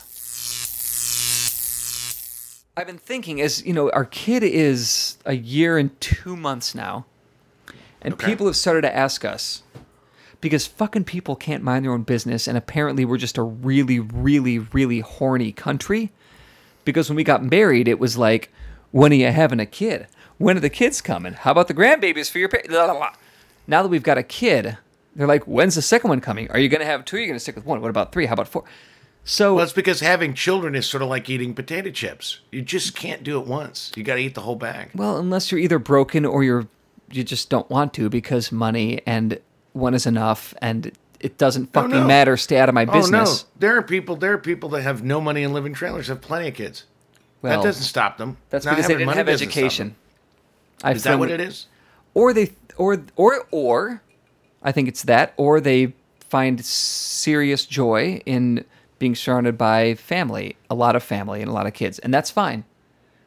I've 2.75 2.87
been 2.87 2.97
thinking 2.97 3.39
as, 3.39 3.63
you 3.65 3.73
know, 3.73 3.91
our 3.91 4.05
kid 4.05 4.41
is 4.43 5.17
a 5.25 5.35
year 5.35 5.77
and 5.77 5.99
2 6.01 6.35
months 6.35 6.73
now. 6.73 7.05
And 8.01 8.15
Okay. 8.15 8.25
people 8.25 8.47
have 8.47 8.55
started 8.55 8.81
to 8.81 8.95
ask 8.95 9.23
us 9.23 9.63
because 10.41 10.67
fucking 10.67 11.05
people 11.05 11.35
can't 11.35 11.63
mind 11.63 11.85
their 11.85 11.93
own 11.93 12.03
business 12.03 12.47
and 12.49 12.57
apparently 12.57 13.05
we're 13.05 13.17
just 13.17 13.37
a 13.37 13.41
really 13.43 13.97
really 13.97 14.59
really 14.59 14.99
horny 14.99 15.53
country 15.53 16.11
because 16.83 17.07
when 17.09 17.15
we 17.15 17.23
got 17.23 17.41
married 17.45 17.87
it 17.87 17.97
was 17.97 18.17
like 18.17 18.51
when 18.91 19.13
are 19.13 19.15
you 19.15 19.31
having 19.31 19.61
a 19.61 19.65
kid 19.65 20.05
when 20.39 20.57
are 20.57 20.59
the 20.59 20.69
kids 20.69 20.99
coming 20.99 21.31
how 21.31 21.51
about 21.51 21.69
the 21.69 21.73
grandbabies 21.73 22.29
for 22.29 22.39
your 22.39 22.49
pa-? 22.49 22.57
Blah, 22.67 22.87
blah, 22.87 22.97
blah. 22.97 23.13
now 23.67 23.81
that 23.83 23.87
we've 23.87 24.03
got 24.03 24.17
a 24.17 24.23
kid 24.23 24.77
they're 25.15 25.25
like 25.25 25.43
when's 25.45 25.75
the 25.75 25.81
second 25.81 26.09
one 26.09 26.19
coming 26.19 26.51
are 26.51 26.59
you 26.59 26.67
going 26.67 26.81
to 26.81 26.85
have 26.85 27.05
two 27.05 27.15
You're 27.15 27.21
you 27.21 27.27
going 27.29 27.37
to 27.37 27.39
stick 27.39 27.55
with 27.55 27.65
one 27.65 27.79
what 27.79 27.89
about 27.89 28.11
three 28.11 28.25
how 28.25 28.33
about 28.33 28.49
four 28.49 28.65
so 29.23 29.55
Well, 29.55 29.63
it's 29.63 29.73
because 29.73 29.99
having 30.01 30.33
children 30.33 30.75
is 30.75 30.85
sort 30.85 31.01
of 31.01 31.09
like 31.09 31.29
eating 31.29 31.53
potato 31.53 31.91
chips. 31.91 32.39
You 32.51 32.61
just 32.61 32.95
can't 32.95 33.23
do 33.23 33.39
it 33.39 33.47
once. 33.47 33.91
You 33.95 34.03
got 34.03 34.15
to 34.15 34.21
eat 34.21 34.35
the 34.35 34.41
whole 34.41 34.55
bag. 34.55 34.89
well 34.93 35.17
unless 35.17 35.51
you're 35.51 35.59
either 35.59 35.79
broken 35.79 36.25
or 36.25 36.43
you're 36.43 36.67
you 37.11 37.23
just 37.23 37.49
don't 37.49 37.69
want 37.69 37.93
to 37.93 38.09
because 38.09 38.51
money 38.51 39.01
and 39.05 39.39
one 39.73 39.93
is 39.93 40.05
enough 40.05 40.53
and 40.61 40.91
it 41.19 41.37
doesn't 41.37 41.69
oh, 41.73 41.81
fucking 41.81 42.01
no. 42.01 42.07
matter 42.07 42.35
stay 42.35 42.59
out 42.59 42.69
of 42.69 42.75
my 42.75 42.85
business 42.85 43.43
Oh 43.43 43.45
no, 43.45 43.59
there 43.59 43.77
are 43.77 43.81
people. 43.81 44.15
There 44.15 44.33
are 44.33 44.37
people 44.37 44.69
that 44.69 44.81
have 44.81 45.03
no 45.03 45.21
money 45.21 45.43
and 45.43 45.53
live 45.53 45.65
in 45.65 45.73
trailers. 45.73 46.07
Have 46.07 46.21
plenty 46.21 46.49
of 46.49 46.55
kids. 46.55 46.85
well 47.41 47.57
that 47.57 47.65
doesn't 47.65 47.83
stop 47.83 48.17
them. 48.17 48.37
That's 48.49 48.65
Not 48.65 48.71
because 48.71 48.87
they 48.87 48.95
didn't 48.95 49.07
money 49.07 49.17
have 49.17 49.29
education. 49.29 49.95
I 50.83 50.91
Is 50.91 51.03
that 51.03 51.17
what 51.17 51.31
it 51.31 51.39
is? 51.39 51.67
Or 52.13 52.33
they, 52.33 52.51
or 52.77 53.03
or 53.15 53.47
or, 53.51 54.01
I 54.61 54.71
think 54.71 54.87
it's 54.87 55.03
that, 55.03 55.33
or 55.37 55.61
they 55.61 55.93
find 56.19 56.63
serious 56.63 57.65
joy 57.65 58.21
in 58.25 58.65
being 59.03 59.15
surrounded 59.15 59.57
by 59.57 59.95
family, 59.95 60.55
a 60.69 60.75
lot 60.75 60.95
of 60.95 61.03
family, 61.03 61.41
and 61.41 61.49
a 61.49 61.53
lot 61.53 61.67
of 61.67 61.73
kids, 61.73 61.99
and 61.99 62.13
that's 62.13 62.31
fine. 62.31 62.63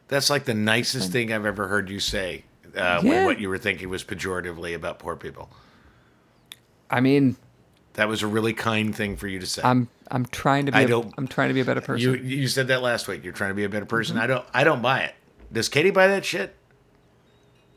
That's 0.07 0.27
like 0.27 0.45
the 0.45 0.55
nicest 0.55 1.11
thing 1.11 1.31
I've 1.31 1.45
ever 1.45 1.67
heard 1.67 1.87
you 1.87 1.99
say. 1.99 2.45
Uh, 2.65 2.69
Yeah. 2.79 3.01
When 3.03 3.25
what 3.25 3.39
you 3.39 3.47
were 3.47 3.59
thinking 3.59 3.89
was 3.89 4.03
pejoratively 4.03 4.73
about 4.73 4.97
poor 4.97 5.15
people. 5.15 5.51
I 6.89 6.99
mean, 7.01 7.35
That 7.93 8.07
was 8.07 8.23
a 8.23 8.27
really 8.27 8.53
kind 8.53 8.95
thing 8.95 9.17
for 9.17 9.27
you 9.27 9.37
to 9.39 9.45
say. 9.45 9.61
I'm 9.63 9.87
I'm 10.09 10.25
trying 10.25 10.65
to 10.65 10.71
be 10.71 10.77
I 10.79 10.81
a, 10.81 10.87
don't- 10.87 11.13
I'm 11.15 11.27
trying 11.27 11.49
to 11.49 11.53
be 11.53 11.59
a 11.61 11.65
better 11.65 11.81
person. 11.81 12.01
you 12.01 12.15
you 12.15 12.47
said 12.47 12.67
that 12.69 12.81
last 12.81 13.07
week. 13.07 13.23
You're 13.23 13.33
trying 13.33 13.51
to 13.51 13.55
be 13.55 13.63
a 13.65 13.69
better 13.69 13.85
person. 13.85 14.15
Mm-hmm. 14.15 14.23
I 14.23 14.27
don't. 14.27 14.45
I 14.53 14.63
don't 14.63 14.81
buy 14.81 15.01
it. 15.01 15.13
Does 15.53 15.69
Katie 15.69 15.91
buy 15.91 16.07
that 16.07 16.25
shit? 16.25 16.55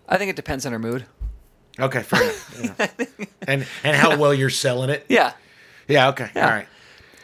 I 0.08 0.16
think 0.16 0.30
it 0.30 0.36
depends 0.36 0.64
on 0.64 0.72
her 0.72 0.78
mood. 0.78 1.04
Okay, 1.78 2.02
fair 2.02 2.22
enough. 2.22 2.46
Yeah. 2.80 2.86
and 3.46 3.66
and 3.84 3.96
how 3.96 4.16
well 4.16 4.32
you're 4.32 4.50
selling 4.64 4.88
it. 4.90 5.04
Yeah. 5.08 5.32
Yeah. 5.88 6.08
Okay. 6.10 6.30
Yeah. 6.34 6.44
All 6.46 6.50
right. 6.54 6.66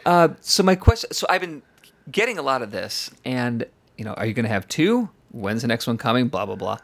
Uh, 0.07 0.29
so 0.39 0.63
my 0.63 0.73
question, 0.73 1.11
so 1.11 1.27
I've 1.29 1.41
been 1.41 1.61
getting 2.09 2.37
a 2.37 2.41
lot 2.41 2.61
of 2.61 2.71
this, 2.71 3.11
and 3.25 3.65
you 3.97 4.05
know, 4.05 4.13
are 4.13 4.25
you 4.25 4.33
going 4.33 4.45
to 4.45 4.49
have 4.49 4.65
two? 4.69 5.09
When's 5.33 5.63
the 5.63 5.67
next 5.67 5.85
one 5.85 5.97
coming? 5.97 6.29
Blah 6.29 6.45
blah 6.45 6.55
blah. 6.55 6.77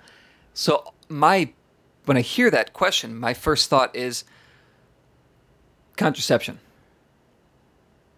So 0.54 0.94
my, 1.08 1.54
when 2.04 2.18
I 2.18 2.22
hear 2.22 2.52
that 2.52 2.74
question, 2.74 3.18
my 3.18 3.34
first 3.34 3.70
thought 3.70 3.96
is 3.96 4.26
contraception, 5.96 6.60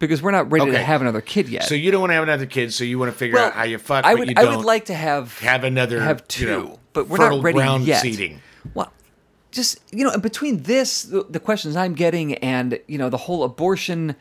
because 0.00 0.20
we're 0.20 0.32
not 0.32 0.50
ready 0.50 0.72
to 0.72 0.82
have 0.82 1.02
another 1.02 1.20
kid 1.20 1.48
yet. 1.48 1.62
So 1.62 1.76
you 1.76 1.92
don't 1.92 2.00
want 2.00 2.10
to 2.10 2.14
have 2.14 2.24
another 2.24 2.46
kid. 2.46 2.74
So 2.74 2.82
you 2.82 2.98
want 2.98 3.12
to 3.12 3.16
figure 3.16 3.36
well, 3.36 3.46
out 3.46 3.52
how 3.52 3.62
you 3.62 3.78
fuck. 3.78 4.04
I 4.04 4.14
but 4.14 4.18
would, 4.18 4.38
I 4.38 4.56
would 4.56 4.64
like 4.64 4.86
to 4.86 4.94
have 4.94 5.38
have 5.38 5.62
another. 5.62 6.00
have 6.00 6.26
two, 6.26 6.44
you 6.44 6.50
know, 6.50 6.80
but 6.94 7.08
we're 7.08 7.18
not 7.18 7.44
ready 7.44 7.54
ground 7.54 7.84
yet. 7.84 8.02
seeding. 8.02 8.40
Well, 8.74 8.92
just 9.52 9.78
you 9.92 10.02
know, 10.02 10.10
and 10.10 10.20
between 10.20 10.64
this, 10.64 11.04
the, 11.04 11.24
the 11.30 11.38
questions 11.38 11.76
I'm 11.76 11.94
getting, 11.94 12.34
and 12.34 12.80
you 12.88 12.98
know, 12.98 13.08
the 13.08 13.18
whole 13.18 13.44
abortion 13.44 14.16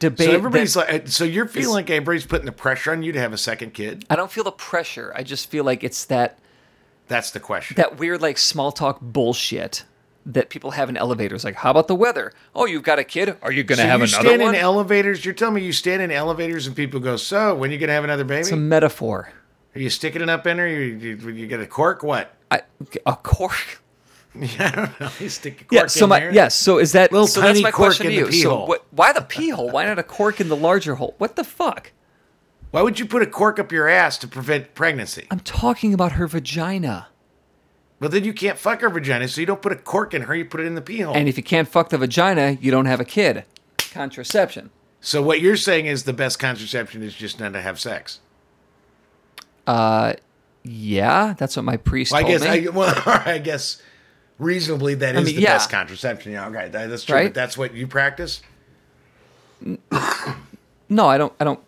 debate. 0.00 0.26
So 0.26 0.32
that- 0.32 0.36
everybody's 0.36 0.74
like, 0.76 1.06
so 1.08 1.22
you're 1.24 1.46
feeling 1.46 1.74
like 1.74 1.90
everybody's 1.90 2.26
putting 2.26 2.46
the 2.46 2.52
pressure 2.52 2.90
on 2.90 3.04
you 3.04 3.12
to 3.12 3.20
have 3.20 3.32
a 3.32 3.38
second 3.38 3.72
kid. 3.74 4.04
I 4.10 4.16
don't 4.16 4.30
feel 4.32 4.42
the 4.44 4.50
pressure. 4.52 5.12
I 5.14 5.22
just 5.22 5.48
feel 5.48 5.62
like 5.62 5.84
it's 5.84 6.04
that 6.06 6.38
That's 7.06 7.30
the 7.30 7.38
question. 7.40 7.76
that 7.76 7.98
weird 7.98 8.20
like 8.20 8.38
small 8.38 8.72
talk 8.72 9.00
bullshit 9.00 9.84
that 10.26 10.50
people 10.50 10.72
have 10.72 10.88
in 10.88 10.96
elevators. 10.96 11.44
Like, 11.44 11.54
how 11.54 11.70
about 11.70 11.88
the 11.88 11.94
weather? 11.94 12.32
Oh, 12.54 12.66
you've 12.66 12.82
got 12.82 12.98
a 12.98 13.04
kid. 13.04 13.36
Are 13.42 13.52
you 13.52 13.62
gonna 13.62 13.82
so 13.82 13.86
have 13.88 14.00
you 14.00 14.06
another 14.06 14.28
stand 14.28 14.42
one? 14.42 14.54
in 14.54 14.60
elevators. 14.60 15.24
You're 15.24 15.34
telling 15.34 15.54
me 15.54 15.62
you 15.62 15.72
stand 15.72 16.02
in 16.02 16.10
elevators 16.10 16.66
and 16.66 16.74
people 16.76 17.00
go, 17.00 17.16
"So 17.16 17.54
when 17.54 17.70
you 17.70 17.78
gonna 17.78 17.92
have 17.92 18.04
another 18.04 18.24
baby? 18.24 18.40
it's 18.40 18.50
a 18.50 18.56
metaphor. 18.56 19.32
Are 19.74 19.78
you 19.78 19.88
sticking 19.88 20.20
it 20.20 20.28
up 20.28 20.46
in 20.46 20.58
her? 20.58 20.66
You, 20.68 20.80
you, 20.96 21.28
you 21.30 21.46
get 21.46 21.60
a 21.60 21.66
cork? 21.66 22.02
What? 22.02 22.34
I, 22.50 22.62
a 23.06 23.14
cork. 23.16 23.79
Yeah, 24.34 24.70
I 24.72 24.76
don't 24.76 25.00
know. 25.00 25.10
You 25.20 25.28
stick 25.28 25.60
a 25.62 25.64
cork 25.64 25.72
Yeah. 25.72 25.86
So 25.86 26.04
in 26.04 26.08
my 26.10 26.20
there. 26.20 26.32
yes. 26.32 26.54
So 26.54 26.78
is 26.78 26.92
that 26.92 27.10
Little 27.12 27.26
so? 27.26 27.40
That's 27.40 27.52
tiny 27.54 27.62
my 27.64 27.70
cork 27.72 27.88
question 27.88 28.06
to 28.06 28.12
in 28.12 28.16
the 28.20 28.26
you. 28.26 28.30
pee 28.32 28.42
So 28.42 28.50
hole. 28.56 28.66
what, 28.68 28.86
why 28.92 29.12
the 29.12 29.22
pee 29.22 29.48
hole? 29.50 29.70
Why 29.70 29.84
not 29.84 29.98
a 29.98 30.02
cork 30.04 30.40
in 30.40 30.48
the 30.48 30.56
larger 30.56 30.94
hole? 30.96 31.14
What 31.18 31.34
the 31.36 31.44
fuck? 31.44 31.92
Why 32.70 32.82
would 32.82 33.00
you 33.00 33.06
put 33.06 33.22
a 33.22 33.26
cork 33.26 33.58
up 33.58 33.72
your 33.72 33.88
ass 33.88 34.16
to 34.18 34.28
prevent 34.28 34.74
pregnancy? 34.74 35.26
I'm 35.32 35.40
talking 35.40 35.92
about 35.92 36.12
her 36.12 36.28
vagina. 36.28 37.08
Well, 37.98 38.08
then 38.08 38.22
you 38.24 38.32
can't 38.32 38.56
fuck 38.56 38.80
her 38.82 38.88
vagina, 38.88 39.26
so 39.26 39.40
you 39.40 39.46
don't 39.46 39.60
put 39.60 39.72
a 39.72 39.76
cork 39.76 40.14
in 40.14 40.22
her. 40.22 40.34
You 40.34 40.44
put 40.44 40.60
it 40.60 40.66
in 40.66 40.76
the 40.76 40.80
pee 40.80 41.00
hole. 41.00 41.14
And 41.14 41.28
if 41.28 41.36
you 41.36 41.42
can't 41.42 41.66
fuck 41.68 41.88
the 41.90 41.98
vagina, 41.98 42.52
you 42.60 42.70
don't 42.70 42.86
have 42.86 43.00
a 43.00 43.04
kid. 43.04 43.44
Contraception. 43.92 44.70
So 45.00 45.20
what 45.20 45.40
you're 45.40 45.56
saying 45.56 45.86
is 45.86 46.04
the 46.04 46.12
best 46.12 46.38
contraception 46.38 47.02
is 47.02 47.14
just 47.14 47.40
not 47.40 47.52
to 47.54 47.60
have 47.60 47.80
sex. 47.80 48.20
Uh 49.66 50.14
yeah, 50.62 51.34
that's 51.38 51.56
what 51.56 51.64
my 51.64 51.76
priest 51.78 52.12
Well, 52.12 52.20
I 52.20 52.22
told 52.28 52.40
guess 52.42 52.42
me. 52.60 52.66
I, 52.68 52.70
well, 52.70 52.94
I 53.26 53.38
guess 53.38 53.80
reasonably 54.40 54.94
that 54.94 55.14
is 55.14 55.26
mean, 55.26 55.36
the 55.36 55.42
yeah. 55.42 55.54
best 55.54 55.70
contraception. 55.70 56.32
Yeah, 56.32 56.48
okay, 56.48 56.68
that, 56.68 56.90
that's 56.90 57.04
true. 57.04 57.16
Right? 57.16 57.34
That's 57.34 57.56
what 57.56 57.74
you 57.74 57.86
practice. 57.86 58.42
no, 60.88 61.06
I 61.06 61.18
don't. 61.18 61.32
I 61.38 61.44
don't. 61.44 61.60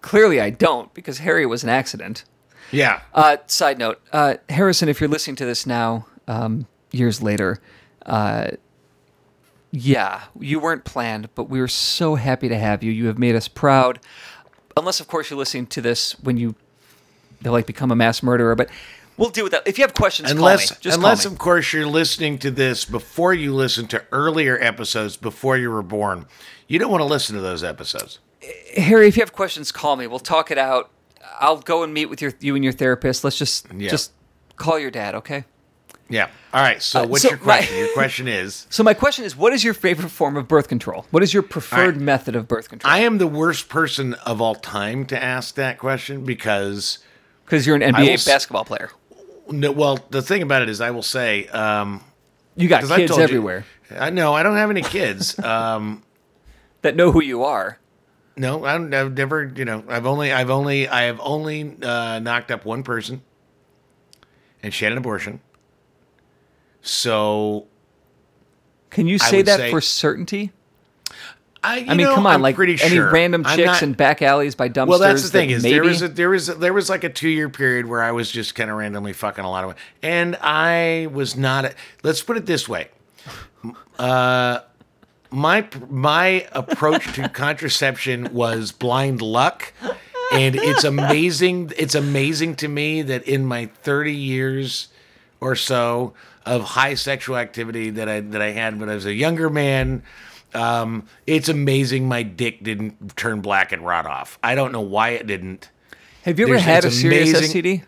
Clearly, 0.00 0.40
I 0.40 0.50
don't 0.50 0.92
because 0.94 1.18
Harry 1.18 1.46
was 1.46 1.62
an 1.62 1.70
accident. 1.70 2.24
Yeah. 2.70 3.00
Uh, 3.14 3.38
side 3.46 3.78
note, 3.78 4.00
uh, 4.12 4.34
Harrison, 4.48 4.88
if 4.88 5.00
you're 5.00 5.08
listening 5.08 5.36
to 5.36 5.46
this 5.46 5.66
now, 5.66 6.06
um, 6.26 6.66
years 6.90 7.22
later, 7.22 7.60
uh, 8.04 8.48
yeah, 9.70 10.24
you 10.38 10.60
weren't 10.60 10.84
planned, 10.84 11.30
but 11.34 11.44
we 11.44 11.60
were 11.60 11.68
so 11.68 12.14
happy 12.14 12.48
to 12.48 12.58
have 12.58 12.82
you. 12.82 12.92
You 12.92 13.06
have 13.06 13.18
made 13.18 13.34
us 13.34 13.48
proud. 13.48 14.00
Unless, 14.76 15.00
of 15.00 15.08
course, 15.08 15.30
you're 15.30 15.38
listening 15.38 15.66
to 15.68 15.80
this 15.80 16.12
when 16.20 16.36
you, 16.36 16.54
they 17.40 17.50
like 17.50 17.66
become 17.66 17.90
a 17.90 17.96
mass 17.96 18.22
murderer. 18.22 18.54
But 18.54 18.70
we'll 19.18 19.28
deal 19.30 19.44
with 19.44 19.52
that. 19.52 19.66
If 19.66 19.76
you 19.78 19.82
have 19.84 19.92
questions, 19.94 20.30
unless 20.30 20.70
call 20.70 20.76
me. 20.76 20.80
Just 20.80 20.96
unless 20.96 21.22
call 21.24 21.30
me. 21.30 21.34
of 21.34 21.38
course 21.38 21.72
you're 21.74 21.86
listening 21.86 22.38
to 22.38 22.50
this 22.50 22.84
before 22.86 23.34
you 23.34 23.54
listen 23.54 23.86
to 23.88 24.02
earlier 24.12 24.58
episodes 24.60 25.16
before 25.18 25.58
you 25.58 25.70
were 25.70 25.82
born. 25.82 26.24
You 26.66 26.78
don't 26.78 26.90
want 26.90 27.00
to 27.02 27.06
listen 27.06 27.34
to 27.36 27.42
those 27.42 27.62
episodes. 27.62 28.18
Harry, 28.76 29.08
if 29.08 29.16
you 29.16 29.20
have 29.22 29.32
questions, 29.32 29.70
call 29.72 29.96
me. 29.96 30.06
We'll 30.06 30.18
talk 30.20 30.50
it 30.50 30.58
out. 30.58 30.90
I'll 31.40 31.58
go 31.60 31.82
and 31.82 31.92
meet 31.92 32.06
with 32.06 32.22
your 32.22 32.32
you 32.40 32.54
and 32.54 32.64
your 32.64 32.72
therapist. 32.72 33.24
Let's 33.24 33.36
just 33.36 33.66
Yeah. 33.76 33.90
just 33.90 34.12
call 34.56 34.78
your 34.78 34.90
dad, 34.90 35.14
okay? 35.16 35.44
Yeah. 36.10 36.28
All 36.54 36.62
right. 36.62 36.82
So 36.82 37.02
Uh, 37.02 37.06
what's 37.06 37.22
so 37.22 37.28
your 37.28 37.38
question? 37.38 37.74
my- 37.74 37.80
your 37.80 37.92
question 37.92 38.28
is 38.42 38.66
So 38.70 38.82
my 38.82 38.94
question 38.94 39.24
is, 39.26 39.36
what 39.36 39.52
is 39.52 39.62
your 39.62 39.74
favorite 39.74 40.08
form 40.08 40.36
of 40.38 40.48
birth 40.48 40.66
control? 40.68 41.04
What 41.10 41.22
is 41.22 41.34
your 41.34 41.42
preferred 41.42 41.96
right. 41.96 42.00
method 42.02 42.34
of 42.34 42.48
birth 42.48 42.68
control? 42.70 42.90
I 42.92 43.00
am 43.00 43.18
the 43.18 43.26
worst 43.26 43.68
person 43.68 44.14
of 44.14 44.40
all 44.40 44.54
time 44.54 45.04
to 45.06 45.22
ask 45.22 45.54
that 45.56 45.76
question 45.78 46.24
because 46.24 46.98
Because 47.44 47.66
you're 47.66 47.76
an 47.76 47.82
NBA 47.82 48.14
s- 48.14 48.24
basketball 48.26 48.64
player. 48.64 48.90
No, 49.50 49.72
well, 49.72 49.98
the 50.10 50.22
thing 50.22 50.42
about 50.42 50.62
it 50.62 50.68
is 50.68 50.80
I 50.80 50.90
will 50.90 51.02
say 51.02 51.46
um 51.48 52.02
You 52.56 52.68
got 52.68 52.82
kids 52.84 53.08
told 53.10 53.18
you- 53.20 53.24
everywhere 53.24 53.64
I 53.90 54.10
know 54.10 54.34
I 54.34 54.42
don't 54.42 54.56
have 54.56 54.70
any 54.70 54.82
kids. 54.82 55.38
um 55.44 56.02
that 56.82 56.94
know 56.96 57.10
who 57.12 57.22
you 57.22 57.44
are. 57.44 57.78
No, 58.36 58.64
I 58.64 58.72
don't- 58.74 58.94
I've 58.94 59.16
never. 59.16 59.52
You 59.56 59.64
know, 59.64 59.82
I've 59.88 60.06
only, 60.06 60.32
I've 60.32 60.48
only, 60.50 60.86
I 60.86 61.02
have 61.04 61.18
only 61.20 61.76
uh, 61.82 62.20
knocked 62.20 62.52
up 62.52 62.64
one 62.64 62.84
person, 62.84 63.22
and 64.62 64.72
she 64.72 64.84
had 64.84 64.92
an 64.92 64.98
abortion. 64.98 65.40
So 66.82 67.66
Can 68.90 69.06
you 69.08 69.18
say 69.18 69.42
that 69.42 69.58
say- 69.58 69.70
for 69.70 69.80
certainty? 69.80 70.52
I, 71.62 71.78
I 71.88 71.94
mean, 71.94 72.06
know, 72.06 72.14
come 72.14 72.26
on, 72.26 72.34
I'm 72.34 72.42
like 72.42 72.54
pretty 72.54 72.74
any 72.80 72.96
sure. 72.96 73.10
random 73.10 73.44
chicks 73.44 73.58
not- 73.58 73.82
in 73.82 73.92
back 73.94 74.22
alleys 74.22 74.54
by 74.54 74.68
dumpsters. 74.68 74.88
Well, 74.88 74.98
that's 74.98 75.22
the 75.22 75.28
thing 75.28 75.48
that 75.48 75.56
is 75.56 75.62
maybe 75.62 75.74
there 75.74 75.84
was 75.84 76.02
a, 76.02 76.08
there 76.08 76.30
was 76.30 76.48
a, 76.48 76.54
there 76.54 76.72
was 76.72 76.88
like 76.88 77.04
a 77.04 77.08
two 77.08 77.28
year 77.28 77.48
period 77.48 77.86
where 77.86 78.02
I 78.02 78.12
was 78.12 78.30
just 78.30 78.54
kind 78.54 78.70
of 78.70 78.76
randomly 78.76 79.12
fucking 79.12 79.44
a 79.44 79.50
lot 79.50 79.64
of, 79.64 79.74
and 80.02 80.36
I 80.36 81.08
was 81.12 81.36
not. 81.36 81.64
A, 81.64 81.74
let's 82.02 82.22
put 82.22 82.36
it 82.36 82.46
this 82.46 82.68
way. 82.68 82.88
Uh, 83.98 84.60
my 85.30 85.66
my 85.90 86.46
approach 86.52 87.12
to 87.14 87.28
contraception 87.28 88.32
was 88.32 88.72
blind 88.72 89.20
luck, 89.20 89.72
and 90.32 90.54
it's 90.54 90.84
amazing. 90.84 91.72
It's 91.76 91.94
amazing 91.94 92.56
to 92.56 92.68
me 92.68 93.02
that 93.02 93.24
in 93.24 93.44
my 93.44 93.66
thirty 93.82 94.14
years 94.14 94.88
or 95.40 95.54
so 95.56 96.14
of 96.46 96.62
high 96.62 96.94
sexual 96.94 97.36
activity 97.36 97.90
that 97.90 98.08
I 98.08 98.20
that 98.20 98.40
I 98.40 98.52
had 98.52 98.80
when 98.80 98.88
I 98.88 98.94
was 98.94 99.06
a 99.06 99.14
younger 99.14 99.50
man. 99.50 100.02
Um, 100.54 101.06
it's 101.26 101.48
amazing 101.48 102.08
my 102.08 102.22
dick 102.22 102.62
didn't 102.62 103.16
turn 103.16 103.40
black 103.40 103.72
and 103.72 103.84
rot 103.84 104.06
off. 104.06 104.38
I 104.42 104.54
don't 104.54 104.72
know 104.72 104.80
why 104.80 105.10
it 105.10 105.26
didn't. 105.26 105.70
Have 106.24 106.38
you 106.38 106.46
ever 106.46 106.54
there's- 106.54 106.64
had 106.64 106.84
a 106.84 106.88
it's 106.88 107.00
serious 107.00 107.30
amazing- 107.36 107.62
STD? 107.62 107.82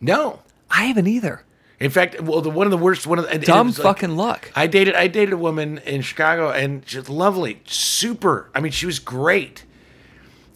No. 0.00 0.40
I 0.70 0.84
haven't 0.84 1.06
either. 1.08 1.44
In 1.80 1.90
fact, 1.90 2.20
well, 2.20 2.40
the 2.40 2.50
one 2.50 2.66
of 2.66 2.70
the 2.70 2.78
worst 2.78 3.06
one 3.06 3.18
of 3.18 3.24
the, 3.24 3.30
and- 3.30 3.34
and 3.36 3.42
it 3.44 3.46
Dumb 3.46 3.66
was 3.68 3.78
like- 3.78 3.84
fucking 3.98 4.16
luck. 4.16 4.50
I 4.54 4.66
dated 4.68 4.94
I 4.94 5.08
dated 5.08 5.32
a 5.32 5.36
woman 5.36 5.78
in 5.78 6.02
Chicago 6.02 6.50
and 6.50 6.82
she's 6.86 7.08
lovely, 7.08 7.60
super. 7.66 8.48
I 8.54 8.60
mean, 8.60 8.72
she 8.72 8.86
was 8.86 8.98
great. 9.00 9.64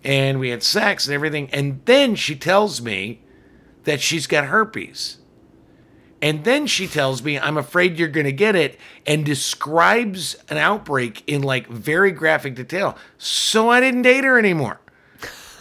And 0.04 0.38
we 0.38 0.50
had 0.50 0.62
sex 0.62 1.06
and 1.06 1.14
everything. 1.14 1.50
And 1.52 1.80
then 1.84 2.14
she 2.14 2.36
tells 2.36 2.80
me 2.80 3.22
that 3.84 4.00
she's 4.00 4.28
got 4.28 4.44
herpes. 4.46 5.18
And 6.26 6.42
then 6.42 6.66
she 6.66 6.88
tells 6.88 7.22
me, 7.22 7.38
I'm 7.38 7.56
afraid 7.56 8.00
you're 8.00 8.08
going 8.08 8.26
to 8.26 8.32
get 8.32 8.56
it, 8.56 8.80
and 9.06 9.24
describes 9.24 10.34
an 10.48 10.56
outbreak 10.56 11.22
in 11.28 11.40
like 11.40 11.68
very 11.68 12.10
graphic 12.10 12.56
detail. 12.56 12.96
So 13.16 13.70
I 13.70 13.78
didn't 13.78 14.02
date 14.02 14.24
her 14.24 14.36
anymore. 14.36 14.80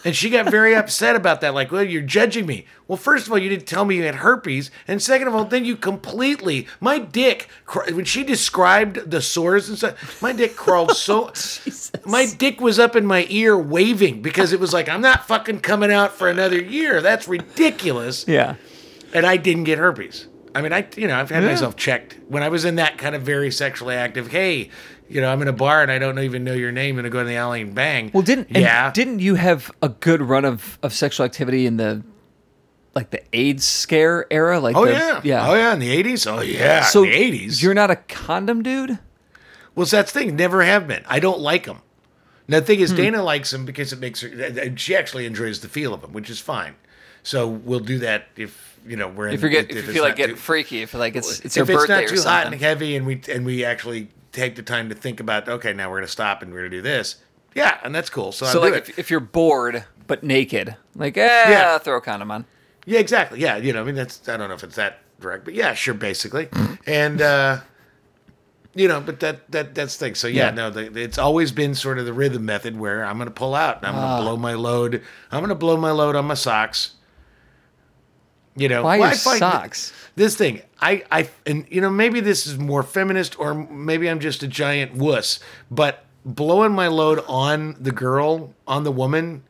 And 0.04 0.16
she 0.16 0.32
got 0.32 0.50
very 0.50 0.74
upset 0.76 1.16
about 1.16 1.42
that. 1.42 1.54
Like, 1.54 1.72
well, 1.72 1.84
you're 1.84 2.02
judging 2.02 2.48
me. 2.48 2.66
Well, 2.88 2.98
first 2.98 3.28
of 3.28 3.32
all, 3.32 3.38
you 3.38 3.48
didn't 3.48 3.68
tell 3.68 3.86
me 3.86 3.98
you 3.98 4.06
had 4.06 4.16
herpes. 4.16 4.72
And 4.88 5.04
second 5.04 5.28
of 5.28 5.36
all, 5.36 5.46
then 5.46 5.66
you 5.66 5.76
completely, 5.76 6.68
my 6.80 6.98
dick, 6.98 7.48
when 7.92 8.06
she 8.06 8.24
described 8.24 9.12
the 9.12 9.22
sores 9.22 9.70
and 9.70 9.78
stuff, 9.78 10.20
my 10.20 10.34
dick 10.34 10.56
crawled 10.56 10.92
so, 10.98 11.30
oh, 11.30 12.00
my 12.08 12.26
dick 12.26 12.60
was 12.60 12.80
up 12.80 12.96
in 12.96 13.06
my 13.06 13.28
ear 13.30 13.56
waving 13.56 14.24
because 14.24 14.52
it 14.52 14.60
was 14.60 14.74
like, 14.74 14.90
I'm 14.90 15.02
not 15.02 15.28
fucking 15.28 15.60
coming 15.60 15.92
out 15.92 16.14
for 16.14 16.28
another 16.28 16.60
year. 16.60 17.02
That's 17.02 17.28
ridiculous. 17.28 18.26
Yeah. 18.28 18.56
And 19.14 19.28
I 19.28 19.38
didn't 19.38 19.66
get 19.66 19.78
herpes. 19.78 20.26
I 20.56 20.62
mean, 20.62 20.72
I, 20.74 20.88
you 20.96 21.08
know, 21.08 21.20
I've 21.20 21.30
had 21.30 21.44
myself 21.44 21.76
checked 21.76 22.18
when 22.30 22.42
I 22.42 22.50
was 22.50 22.64
in 22.66 22.76
that 22.76 22.98
kind 22.98 23.14
of 23.14 23.22
very 23.24 23.52
sexually 23.52 23.94
active, 23.96 24.32
hey, 24.32 24.70
you 25.10 25.20
know, 25.22 25.30
I'm 25.32 25.42
in 25.42 25.48
a 25.48 25.54
bar 25.54 25.82
and 25.84 25.92
I 25.92 26.00
don't 26.00 26.18
even 26.20 26.44
know 26.44 26.54
your 26.54 26.72
name 26.72 26.98
and 26.98 27.06
I 27.06 27.10
go 27.10 27.20
in 27.20 27.28
the 27.28 27.36
alley 27.36 27.62
and 27.62 27.76
bang. 27.76 28.10
Well, 28.14 28.24
didn't 28.24 28.48
yeah, 28.52 28.92
didn't 28.92 29.20
you 29.20 29.36
have 29.36 29.70
a 29.82 29.90
good 29.90 30.22
run 30.22 30.46
of, 30.46 30.80
of 30.82 30.94
sexual 30.94 31.26
activity 31.26 31.66
in 31.66 31.78
the 31.78 32.04
like 32.96 33.10
the 33.12 33.22
AIDS 33.34 33.66
scare 33.66 34.26
era? 34.32 34.60
Like 34.62 34.76
Oh 34.78 34.86
the, 34.86 34.92
yeah. 34.94 35.22
yeah. 35.24 35.50
Oh 35.50 35.54
yeah. 35.54 35.74
In 35.74 35.80
the 35.80 35.92
eighties. 35.92 36.26
Oh 36.26 36.40
yeah. 36.42 36.84
So 36.86 37.04
in 37.04 37.10
the 37.10 37.16
eighties. 37.18 37.62
you're 37.62 37.74
not 37.74 37.92
a 37.92 37.98
condom 37.98 38.64
dude. 38.64 38.98
Well, 39.76 39.86
that's 39.86 40.14
the 40.14 40.20
thing. 40.22 40.36
Never 40.38 40.64
have 40.64 40.88
been. 40.88 41.04
I 41.08 41.20
don't 41.20 41.42
like 41.42 41.66
them. 41.66 41.82
Now 42.48 42.62
the 42.62 42.66
thing 42.66 42.78
Hmm. 42.80 42.84
is, 42.86 42.94
Dana 42.94 43.22
likes 43.22 43.52
them 43.52 43.66
because 43.66 43.92
it 43.92 44.00
makes 44.00 44.22
her. 44.22 44.74
She 44.78 44.96
actually 44.96 45.26
enjoys 45.26 45.60
the 45.60 45.68
feel 45.68 45.94
of 45.94 46.00
them, 46.02 46.14
which 46.14 46.30
is 46.30 46.40
fine. 46.40 46.76
So 47.24 47.46
we'll 47.48 47.80
do 47.82 48.00
that 48.00 48.28
if 48.38 48.65
you 48.86 48.96
know 48.98 49.08
we're 49.08 49.28
in, 49.30 49.34
If 49.36 49.42
you 49.44 49.50
get 49.50 49.70
if, 49.70 49.76
you 49.76 49.82
it's 49.84 49.92
feel 49.94 50.04
like 50.04 50.16
getting 50.16 50.36
too- 50.36 50.42
freaky, 50.42 50.82
if 50.82 50.94
like 50.94 51.16
it's 51.16 51.40
it's 51.42 51.56
your 51.56 51.64
if 51.64 51.70
it's 51.70 51.78
birthday 51.82 52.02
not 52.02 52.12
or 52.12 52.16
too 52.16 52.22
hot 52.22 52.46
and 52.48 52.56
heavy, 52.62 52.96
and 52.96 53.06
we 53.06 53.22
and 53.32 53.46
we 53.46 53.66
actually 53.66 54.10
take 54.32 54.56
the 54.56 54.64
time 54.64 54.90
to 54.90 54.96
think 54.96 55.20
about, 55.20 55.48
okay, 55.48 55.74
now 55.74 55.90
we're 55.90 55.98
gonna 56.00 56.08
stop 56.08 56.42
and 56.42 56.52
we're 56.54 56.60
gonna 56.60 56.70
do 56.70 56.82
this. 56.82 57.18
Yeah, 57.54 57.80
and 57.84 57.96
that's 57.96 58.10
cool. 58.10 58.32
So, 58.34 58.46
so 58.48 58.60
like 58.62 58.74
if, 58.74 59.00
if 59.00 59.10
you're 59.10 59.20
bored 59.22 59.86
but 60.08 60.24
naked, 60.24 60.76
like 60.96 61.18
eh, 61.18 61.50
Yeah. 61.50 61.78
throw 61.78 61.98
a 61.98 62.02
condom 62.02 62.30
on. 62.32 62.46
Yeah, 62.86 63.00
exactly. 63.00 63.40
Yeah, 63.40 63.56
you 63.58 63.72
know, 63.74 63.82
I 63.82 63.86
mean, 63.86 63.96
that's 63.96 64.28
I 64.28 64.36
don't 64.38 64.50
know 64.50 64.56
if 64.56 64.64
it's 64.64 64.76
that 64.76 65.00
direct, 65.22 65.46
but 65.46 65.54
yeah, 65.54 65.74
sure, 65.74 65.94
basically. 65.94 66.50
And 66.86 67.22
uh, 67.22 67.62
you 68.76 68.88
know, 68.90 69.00
but 69.00 69.22
that 69.22 69.50
that 69.52 69.74
that's 69.74 69.96
the 69.98 70.06
thing. 70.06 70.16
So 70.16 70.28
yeah, 70.28 70.46
Yeah. 70.48 70.52
no, 70.52 70.70
the, 70.70 71.02
it's 71.02 71.18
always 71.18 71.52
been 71.54 71.74
sort 71.76 71.98
of 71.98 72.06
the 72.06 72.14
rhythm 72.14 72.46
method 72.46 72.78
where 72.78 73.06
I'm 73.06 73.16
going 73.18 73.28
to 73.30 73.34
pull 73.34 73.56
out 73.56 73.78
and 73.78 73.86
I'm 73.88 73.96
Ah. 73.96 74.02
going 74.02 74.18
to 74.18 74.24
blow 74.24 74.38
my 74.38 74.54
load. 74.54 75.02
I'm 75.32 75.40
going 75.40 75.50
to 75.50 75.56
blow 75.56 75.78
my 75.78 75.92
load 75.92 76.16
on 76.18 76.26
my 76.26 76.34
socks. 76.34 76.92
You 78.56 78.70
know, 78.70 78.84
Why 78.84 79.00
Well, 79.00 79.10
your 79.10 79.16
I 79.16 79.18
find 79.18 79.40
socks? 79.40 79.94
This 80.16 80.36
thing, 80.36 80.62
I, 80.80 81.04
I, 81.12 81.30
and 81.46 81.66
you 81.70 81.82
know, 81.82 81.90
maybe 81.90 82.22
this 82.22 82.48
is 82.48 82.58
more 82.58 82.84
feminist, 82.84 83.38
or 83.40 83.54
maybe 83.54 84.10
I'm 84.10 84.20
just 84.22 84.44
a 84.44 84.48
giant 84.48 84.94
wuss. 84.96 85.40
But 85.70 86.06
blowing 86.24 86.72
my 86.72 86.88
load 86.88 87.24
on 87.28 87.76
the 87.80 87.92
girl, 87.92 88.54
on 88.66 88.86
the 88.86 88.92
woman, 88.94 89.44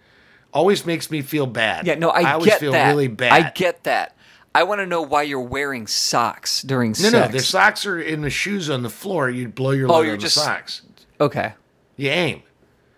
always 0.51 0.83
makes 0.85 1.11
me 1.11 1.21
feel 1.21 1.45
bad. 1.45 1.85
Yeah, 1.85 1.95
no, 1.95 2.09
I, 2.09 2.31
always 2.33 2.47
get 2.47 2.59
feel 2.59 2.71
that. 2.71 2.87
really 2.89 3.07
bad. 3.07 3.31
I 3.33 3.51
get 3.51 3.83
that. 3.83 4.15
I 4.55 4.63
want 4.63 4.79
to 4.79 4.85
know 4.87 5.01
why 5.03 5.21
you're 5.23 5.39
wearing 5.41 5.85
socks 5.85 6.61
during 6.63 6.91
No, 6.91 6.93
sex. 6.95 7.13
no, 7.13 7.19
no, 7.25 7.27
the 7.27 7.39
socks 7.41 7.85
are 7.85 7.99
in 7.99 8.21
the 8.21 8.29
shoes 8.31 8.69
on 8.69 8.81
the 8.83 8.89
floor. 8.89 9.29
You'd 9.29 9.53
blow 9.53 9.71
your 9.71 9.87
Oh, 9.89 9.95
load 9.95 10.01
you're 10.03 10.13
on 10.13 10.19
just- 10.19 10.35
the 10.35 10.41
socks. 10.41 10.81
Okay. 11.19 11.53
You 11.97 12.09
aim. 12.09 12.41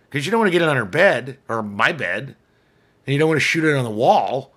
Because 0.10 0.26
you 0.26 0.32
don't 0.32 0.39
want 0.39 0.48
to 0.48 0.52
get 0.54 0.62
it 0.62 0.70
on 0.70 0.78
her 0.78 0.86
bed 0.86 1.38
or 1.50 1.62
my 1.62 1.91
bed. 1.91 2.36
And 3.06 3.13
you 3.13 3.20
don't 3.20 3.28
want 3.28 3.38
to 3.41 3.46
shoot 3.46 3.63
it 3.65 3.76
on 3.76 3.84
the 3.84 3.89
wall. 3.89 4.54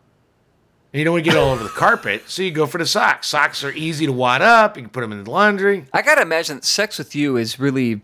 And 0.93 0.99
you 0.99 1.05
don't 1.05 1.15
want 1.15 1.25
to 1.25 1.31
get 1.31 1.39
all 1.39 1.51
over 1.51 1.63
the 1.63 1.71
carpet. 1.71 2.29
So 2.29 2.43
you 2.43 2.51
go 2.51 2.67
for 2.67 2.79
the 2.79 2.87
socks. 2.87 3.29
Socks 3.29 3.63
are 3.63 3.73
easy 3.73 4.07
to 4.07 4.13
wad 4.13 4.43
up. 4.43 4.77
You 4.77 4.83
can 4.83 4.91
put 4.91 5.03
them 5.03 5.13
in 5.13 5.23
the 5.23 5.31
laundry. 5.31 5.85
I 5.93 6.03
gotta 6.03 6.23
imagine 6.23 6.57
that 6.57 6.65
sex 6.65 6.99
with 6.99 7.15
you 7.15 7.37
is 7.37 7.61
really 7.61 8.01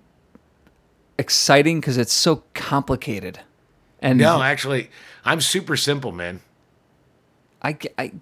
exciting 1.18 1.80
because 1.80 1.96
it's 1.98 2.12
so 2.12 2.44
complicated. 2.54 3.40
And 4.00 4.18
No, 4.18 4.40
actually, 4.40 4.90
I'm 5.24 5.40
super 5.40 5.76
simple, 5.76 6.12
man. 6.12 6.40
I, 7.62 7.76
I 7.98 8.12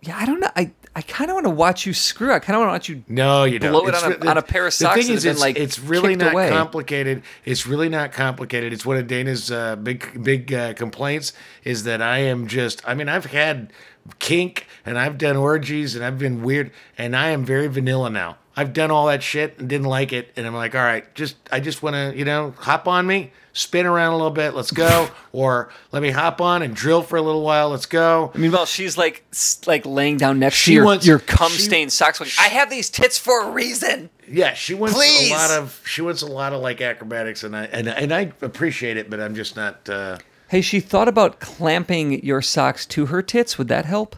yeah, 0.00 0.16
I 0.18 0.24
don't 0.24 0.40
know. 0.40 0.50
I, 0.56 0.72
I 0.96 1.02
kind 1.02 1.28
of 1.30 1.34
want 1.34 1.44
to 1.46 1.50
watch 1.50 1.86
you 1.86 1.92
screw. 1.92 2.32
I 2.32 2.38
kind 2.38 2.54
of 2.56 2.60
want 2.60 2.68
to 2.68 2.72
watch 2.72 2.88
you. 2.88 3.04
No, 3.08 3.42
you 3.44 3.58
don't. 3.58 3.72
Blow 3.72 3.86
it 3.86 3.94
It's 3.94 4.02
on 4.04 4.12
a- 4.12 4.30
on 4.30 4.38
a 4.38 4.42
pair 4.42 4.62
of 4.66 4.72
the 4.72 4.76
socks 4.76 4.94
thing 4.96 5.06
that 5.08 5.12
is, 5.14 5.24
it's, 5.24 5.40
like, 5.40 5.56
it's 5.58 5.78
really 5.80 6.14
not 6.14 6.32
away. 6.32 6.48
complicated. 6.50 7.22
It's 7.44 7.66
really 7.66 7.88
not 7.88 8.12
complicated. 8.12 8.72
It's 8.72 8.86
one 8.86 8.96
of 8.96 9.06
Dana's 9.08 9.50
uh, 9.50 9.74
big 9.76 10.22
big 10.22 10.52
uh, 10.52 10.74
complaints 10.74 11.32
is 11.64 11.82
that 11.84 12.00
I 12.00 12.18
am 12.18 12.46
just. 12.46 12.80
I 12.88 12.94
mean, 12.94 13.08
I've 13.08 13.26
had 13.26 13.72
kink 14.18 14.66
and 14.86 14.98
I've 14.98 15.18
done 15.18 15.36
orgies 15.36 15.96
and 15.96 16.04
I've 16.04 16.18
been 16.18 16.42
weird 16.42 16.70
and 16.98 17.16
I 17.16 17.30
am 17.30 17.44
very 17.44 17.66
vanilla 17.66 18.10
now. 18.10 18.36
I've 18.56 18.72
done 18.72 18.90
all 18.90 19.06
that 19.06 19.22
shit 19.22 19.58
and 19.58 19.68
didn't 19.68 19.88
like 19.88 20.12
it, 20.12 20.30
and 20.36 20.46
I'm 20.46 20.54
like, 20.54 20.74
all 20.74 20.82
right, 20.82 21.12
just 21.14 21.36
I 21.50 21.60
just 21.60 21.82
want 21.82 21.94
to, 21.94 22.16
you 22.16 22.24
know, 22.24 22.54
hop 22.58 22.86
on 22.86 23.04
me, 23.06 23.32
spin 23.52 23.84
around 23.84 24.12
a 24.12 24.16
little 24.16 24.30
bit, 24.30 24.54
let's 24.54 24.70
go, 24.70 25.08
or 25.32 25.70
let 25.90 26.02
me 26.02 26.10
hop 26.10 26.40
on 26.40 26.62
and 26.62 26.74
drill 26.74 27.02
for 27.02 27.16
a 27.16 27.22
little 27.22 27.42
while, 27.42 27.70
let's 27.70 27.86
go. 27.86 28.30
Meanwhile, 28.34 28.66
she's 28.66 28.96
like 28.96 29.24
like 29.66 29.84
laying 29.84 30.16
down 30.18 30.38
next 30.38 30.56
She 30.56 30.70
to 30.70 30.74
your, 30.76 30.84
wants- 30.84 31.06
your 31.06 31.18
cum 31.18 31.50
stained 31.50 31.92
socks. 31.92 32.20
Like, 32.20 32.30
I 32.38 32.44
have 32.48 32.70
these 32.70 32.90
tits 32.90 33.18
for 33.18 33.44
a 33.44 33.50
reason. 33.50 34.10
Yeah, 34.28 34.54
she 34.54 34.72
wants 34.74 34.94
Please. 34.96 35.30
a 35.30 35.34
lot 35.34 35.50
of 35.50 35.82
she 35.86 36.00
wants 36.02 36.22
a 36.22 36.26
lot 36.26 36.52
of 36.52 36.62
like 36.62 36.80
acrobatics, 36.80 37.42
and 37.42 37.56
I 37.56 37.64
and 37.64 37.88
and 37.88 38.12
I 38.14 38.32
appreciate 38.40 38.96
it, 38.96 39.10
but 39.10 39.20
I'm 39.20 39.34
just 39.34 39.56
not. 39.56 39.88
uh 39.88 40.18
Hey, 40.48 40.60
she 40.60 40.78
thought 40.78 41.08
about 41.08 41.40
clamping 41.40 42.24
your 42.24 42.40
socks 42.40 42.86
to 42.86 43.06
her 43.06 43.20
tits. 43.22 43.58
Would 43.58 43.66
that 43.68 43.84
help? 43.86 44.14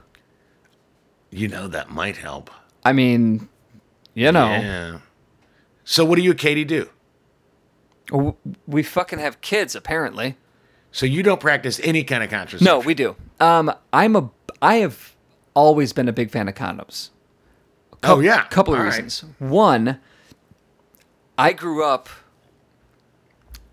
You 1.31 1.49
know 1.49 1.67
that 1.69 1.91
might 1.91 2.19
help. 2.19 2.51
I 2.85 2.93
mean, 2.93 3.49
you 4.17 4.33
know, 4.33 4.47
Yeah. 4.49 4.99
So 5.85 6.05
what 6.05 6.17
do 6.17 6.23
you, 6.23 6.35
Katie, 6.35 6.65
do? 6.65 6.89
we 8.67 8.83
fucking 8.83 9.19
have 9.19 9.41
kids 9.41 9.75
apparently. 9.77 10.37
So 10.93 11.07
you 11.07 11.23
don't 11.23 11.41
practice 11.41 11.81
any 11.85 12.03
kind 12.05 12.23
of 12.25 12.31
contraception? 12.31 12.65
No, 12.65 12.79
we 12.79 12.95
do. 12.95 13.15
Um, 13.41 13.73
I'm 13.93 14.17
a. 14.17 14.31
I 14.63 14.77
have 14.77 15.15
always 15.55 15.93
been 15.93 16.09
a 16.09 16.13
big 16.13 16.31
fan 16.31 16.49
of 16.49 16.55
condoms. 16.55 17.11
Oh 18.03 18.21
yeah. 18.21 18.47
a 18.47 18.49
couple 18.49 18.73
of 18.75 18.79
All 18.81 18.87
right. 18.87 18.95
reasons. 19.03 19.25
One, 19.39 19.99
I 21.37 21.53
grew 21.53 21.85
up 21.85 22.09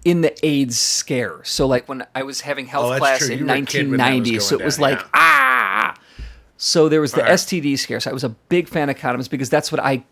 in 0.03 0.21
the 0.21 0.33
AIDS 0.45 0.77
scare. 0.79 1.39
So 1.43 1.65
like 1.65 1.87
when 1.87 2.05
I 2.13 2.23
was 2.23 2.41
having 2.41 2.65
health 2.65 2.93
Oh, 2.93 2.97
class 2.97 3.19
true. 3.19 3.33
in 3.35 3.39
You 3.39 3.45
were 3.45 3.53
a 3.53 3.61
kid 3.61 3.89
when 3.89 3.97
that 3.99 4.13
was 4.13 4.19
1990, 4.29 4.39
so 4.39 4.59
it 4.59 4.65
was 4.65 4.75
down, 4.77 4.81
like 4.91 4.99
yeah. 4.99 5.07
ah. 5.13 5.95
So 6.57 6.89
there 6.89 7.01
was 7.01 7.11
the 7.13 7.21
right. 7.21 7.31
STD 7.31 7.77
scare. 7.79 7.99
So 7.99 8.09
I 8.09 8.13
was 8.13 8.23
a 8.23 8.29
big 8.29 8.67
fan 8.67 8.89
of 8.89 8.97
condoms 8.97 9.29
because 9.29 9.49
that's 9.49 9.71
what 9.71 9.81
I 9.81 10.03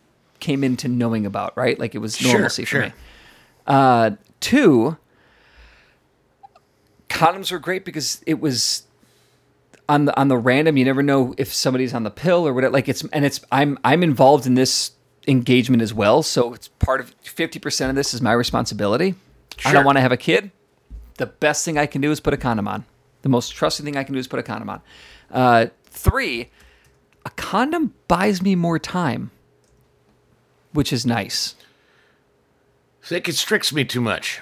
came 0.41 0.63
into 0.63 0.89
knowing 0.89 1.25
about. 1.25 1.55
Right, 1.55 1.79
like 1.79 1.95
it 1.95 1.99
was 1.99 2.17
Sure, 2.17 2.33
normalcy 2.33 2.63
for 2.63 2.69
sure. 2.69 2.81
me. 2.87 2.91
Uh, 3.65 4.11
two, 4.41 4.97
condoms 7.09 7.51
were 7.51 7.59
great 7.59 7.85
because 7.85 8.21
it 8.25 8.39
was 8.39 8.83
on 9.87 10.05
the 10.05 10.19
on 10.19 10.27
the 10.27 10.37
random. 10.37 10.77
You 10.77 10.85
never 10.85 11.03
know 11.03 11.33
if 11.37 11.53
somebody's 11.53 11.93
on 11.93 12.03
the 12.03 12.11
pill 12.11 12.47
or 12.47 12.53
whatever. 12.53 12.73
Like 12.73 12.89
it's 12.89 13.03
and 13.13 13.25
it's 13.25 13.41
I'm 13.51 13.77
I'm 13.83 14.03
involved 14.03 14.45
in 14.45 14.55
this 14.55 14.91
engagement 15.27 15.81
as 15.81 15.93
well. 15.93 16.23
So 16.23 16.53
it's 16.53 16.67
part 16.67 16.99
of 16.99 17.13
fifty 17.21 17.59
percent 17.59 17.89
of 17.89 17.95
this 17.95 18.13
is 18.13 18.21
my 18.21 18.31
responsibility. 18.33 19.15
I 19.65 19.73
don't 19.73 19.85
want 19.85 19.97
to 19.97 20.01
have 20.01 20.11
a 20.11 20.17
kid. 20.17 20.51
The 21.17 21.27
best 21.27 21.63
thing 21.65 21.77
I 21.77 21.85
can 21.85 22.01
do 22.01 22.09
is 22.11 22.19
put 22.19 22.33
a 22.33 22.37
condom 22.37 22.67
on. 22.67 22.85
The 23.21 23.29
most 23.29 23.49
trusting 23.49 23.85
thing 23.85 23.95
I 23.95 24.03
can 24.03 24.13
do 24.13 24.19
is 24.19 24.27
put 24.27 24.39
a 24.39 24.43
condom 24.43 24.69
on. 24.71 24.81
Uh, 25.29 25.67
three, 25.85 26.49
a 27.25 27.29
condom 27.31 27.93
buys 28.07 28.41
me 28.41 28.55
more 28.55 28.79
time, 28.79 29.29
which 30.73 30.91
is 30.93 31.05
nice. 31.05 31.55
So 33.01 33.15
it 33.15 33.23
constricts 33.23 33.73
me 33.73 33.83
too 33.83 34.01
much. 34.01 34.41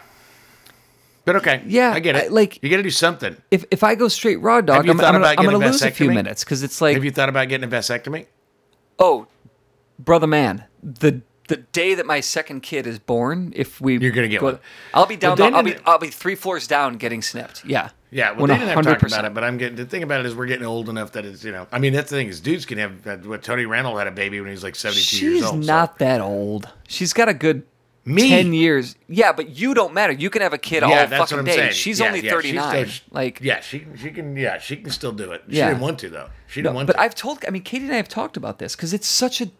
But 1.26 1.36
okay. 1.38 1.62
Yeah, 1.66 1.92
I 1.94 2.00
get 2.00 2.16
it. 2.16 2.26
I- 2.26 2.28
like- 2.28 2.62
you 2.64 2.70
got 2.70 2.78
to 2.78 2.84
do 2.84 2.90
something. 2.90 3.38
If 3.52 3.66
if 3.72 3.84
I 3.84 3.96
go 3.96 4.08
straight 4.08 4.38
raw 4.42 4.62
dog, 4.62 4.90
I'm, 4.90 5.00
I'm, 5.00 5.24
I'm 5.24 5.36
gonna 5.36 5.58
lose 5.60 5.82
a 5.82 5.92
few 5.92 6.10
minutes 6.12 6.44
because 6.44 6.64
it's 6.64 6.82
like 6.82 6.96
Have 6.96 7.06
you 7.06 7.12
thought 7.12 7.30
about 7.30 7.48
getting 7.50 7.72
a 7.72 7.72
vasectomy? 7.72 8.26
Oh, 8.98 9.28
brother 10.00 10.28
man, 10.28 10.66
the 10.84 11.22
the 11.50 11.58
day 11.58 11.94
that 11.96 12.06
my 12.06 12.22
second 12.22 12.62
kid 12.62 12.88
is 12.88 12.98
born, 12.98 13.52
if 13.56 13.80
we 13.82 13.98
You're 14.00 14.12
gonna 14.12 14.28
get 14.30 14.42
one. 14.42 14.60
I'll 14.94 15.06
be 15.06 15.18
down. 15.18 15.38
Well, 15.38 15.52
the, 15.52 15.58
I'll 15.58 15.64
be 15.64 15.76
I'll 15.86 16.00
be 16.00 16.08
three 16.08 16.36
floors 16.36 16.66
down 16.66 16.96
getting 16.98 17.22
snipped. 17.22 17.66
Yeah. 17.66 17.90
Yeah, 18.12 18.32
well, 18.32 18.48
they 18.48 18.54
didn't 18.58 18.70
have 18.70 18.78
to 18.84 18.90
talk 18.90 19.00
100%. 19.02 19.06
about 19.08 19.26
it, 19.26 19.34
but 19.36 19.44
I'm 19.44 19.58
getting 19.60 19.76
the 19.76 19.86
thing 19.86 20.02
about 20.02 20.22
it 20.22 20.26
is 20.26 20.34
we're 20.34 20.48
getting 20.48 20.66
old 20.66 20.90
enough 20.90 21.12
that 21.12 21.26
it's 21.26 21.44
you 21.44 21.52
know. 21.52 21.68
I 21.72 21.78
mean, 21.78 21.94
that's 21.94 22.10
the 22.10 22.16
thing 22.16 22.28
is 22.28 22.40
dudes 22.40 22.66
can 22.66 22.80
have 22.80 23.26
what 23.28 23.44
Tony 23.44 23.66
Randall 23.66 23.98
had 23.98 24.08
a 24.08 24.12
baby 24.12 24.40
when 24.40 24.48
he 24.48 24.52
was 24.54 24.64
like 24.64 24.76
72 24.76 25.00
years 25.26 25.36
She's 25.36 25.44
old. 25.46 25.64
so- 25.64 25.72
not 25.72 26.00
that 26.00 26.20
old. 26.22 26.70
She's 26.88 27.14
got 27.14 27.30
a 27.30 27.36
good 27.36 27.64
Me? 28.06 28.30
ten 28.30 28.52
years. 28.54 28.96
Yeah, 29.08 29.32
but 29.32 29.50
you 29.50 29.76
don't 29.76 29.94
matter. 29.94 30.14
You 30.14 30.32
can 30.32 30.42
have 30.42 30.54
a 30.54 30.58
kid 30.58 30.82
all 30.82 30.90
yeah, 30.90 31.06
that's 31.06 31.30
fucking 31.30 31.46
day. 31.46 31.56
saying. 31.56 31.74
She's 31.74 32.00
Yeah, 32.00 32.08
only 32.08 32.22
yeah, 32.22 32.32
thirty 32.32 32.48
she's 32.50 32.56
nine. 32.56 32.88
still- 32.88 33.04
like 33.12 33.40
yeah, 33.44 33.60
she 33.60 33.86
she 33.96 34.10
can 34.10 34.36
yeah 34.36 34.58
she 34.58 34.78
can 34.78 34.90
still 34.92 35.12
do 35.12 35.32
it. 35.32 35.44
She 35.48 35.58
Yeah. 35.58 35.68
didn't 35.70 35.82
want 35.82 36.00
to 36.00 36.10
though. 36.10 36.30
She 36.48 36.62
No, 36.62 36.70
didn't 36.70 36.76
want 36.78 36.88
but 36.88 36.94
to. 36.94 36.98
But 36.98 37.04
I've 37.06 37.14
told. 37.16 37.46
I 37.48 37.52
mean, 37.52 37.62
Katie 37.62 37.86
and 37.86 37.94
I 37.94 37.98
have 37.98 38.10
talked 38.10 38.38
about 38.38 38.58
this 38.58 38.76
because 38.76 38.92
it's 38.92 39.08
such 39.08 39.40
a. 39.42 39.52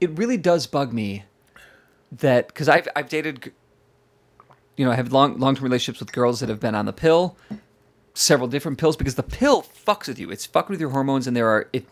It 0.00 0.16
really 0.18 0.36
does 0.36 0.66
bug 0.66 0.92
me 0.92 1.24
that 2.12 2.48
because 2.48 2.68
I've 2.68 2.88
I've 2.96 3.08
dated, 3.08 3.52
you 4.76 4.84
know, 4.84 4.90
I 4.90 4.94
have 4.96 5.12
long 5.12 5.38
long 5.38 5.54
term 5.54 5.64
relationships 5.64 6.00
with 6.00 6.12
girls 6.12 6.40
that 6.40 6.48
have 6.48 6.60
been 6.60 6.74
on 6.74 6.86
the 6.86 6.92
pill, 6.92 7.36
several 8.14 8.48
different 8.48 8.78
pills 8.78 8.96
because 8.96 9.14
the 9.16 9.22
pill 9.22 9.62
fucks 9.62 10.08
with 10.08 10.18
you. 10.18 10.30
It's 10.30 10.46
fucking 10.46 10.72
with 10.72 10.80
your 10.80 10.90
hormones, 10.90 11.26
and 11.26 11.36
there 11.36 11.48
are 11.48 11.68
it. 11.72 11.84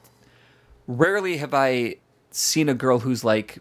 Rarely 0.86 1.36
have 1.36 1.52
I 1.52 1.96
seen 2.30 2.68
a 2.68 2.74
girl 2.74 3.00
who's 3.00 3.24
like 3.24 3.58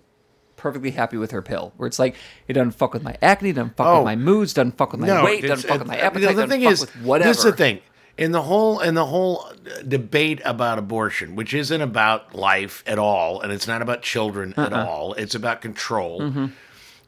perfectly 0.56 0.92
happy 0.92 1.18
with 1.18 1.32
her 1.32 1.42
pill, 1.42 1.74
where 1.78 1.86
it's 1.88 2.00
like 2.00 2.16
it 2.48 2.54
doesn't 2.54 2.72
fuck 2.72 2.94
with 2.94 3.04
my 3.04 3.18
acne, 3.22 3.52
doesn't 3.52 3.76
fuck 3.76 3.86
Oh. 3.88 3.98
with 4.00 4.06
my 4.06 4.16
moods, 4.16 4.54
doesn't 4.54 4.78
fuck 4.78 4.92
with 4.94 5.02
my 5.02 5.24
weight, 5.24 5.44
it's- 5.44 5.50
doesn't 5.62 5.70
fuck 5.70 5.80
with 5.80 5.88
my 5.88 5.98
appetite, 5.98 6.22
The 6.30 6.42
doesn't 6.42 6.50
thing 6.50 6.64
fuck 6.64 6.72
is, 6.74 6.82
with 6.82 6.96
whatever. 7.04 7.30
this 7.30 7.38
is 7.40 7.44
the 7.44 7.52
thing. 7.52 7.80
In 8.18 8.32
the 8.32 8.42
whole 8.42 8.80
in 8.80 8.96
the 8.96 9.06
whole 9.06 9.48
debate 9.88 10.42
about 10.44 10.80
abortion, 10.80 11.36
which 11.36 11.54
isn't 11.54 11.82
about 11.82 12.34
life 12.34 12.84
at 12.88 12.98
all, 12.98 13.42
and 13.42 13.52
it's 13.52 13.68
not 13.68 13.82
about 13.84 14.02
children 14.02 14.54
at 14.58 14.74
Uh-uh. 14.74 14.86
all, 14.86 15.14
it's 15.14 15.36
about 15.36 15.62
control. 15.62 16.22
Mm-hmm. 16.22 16.48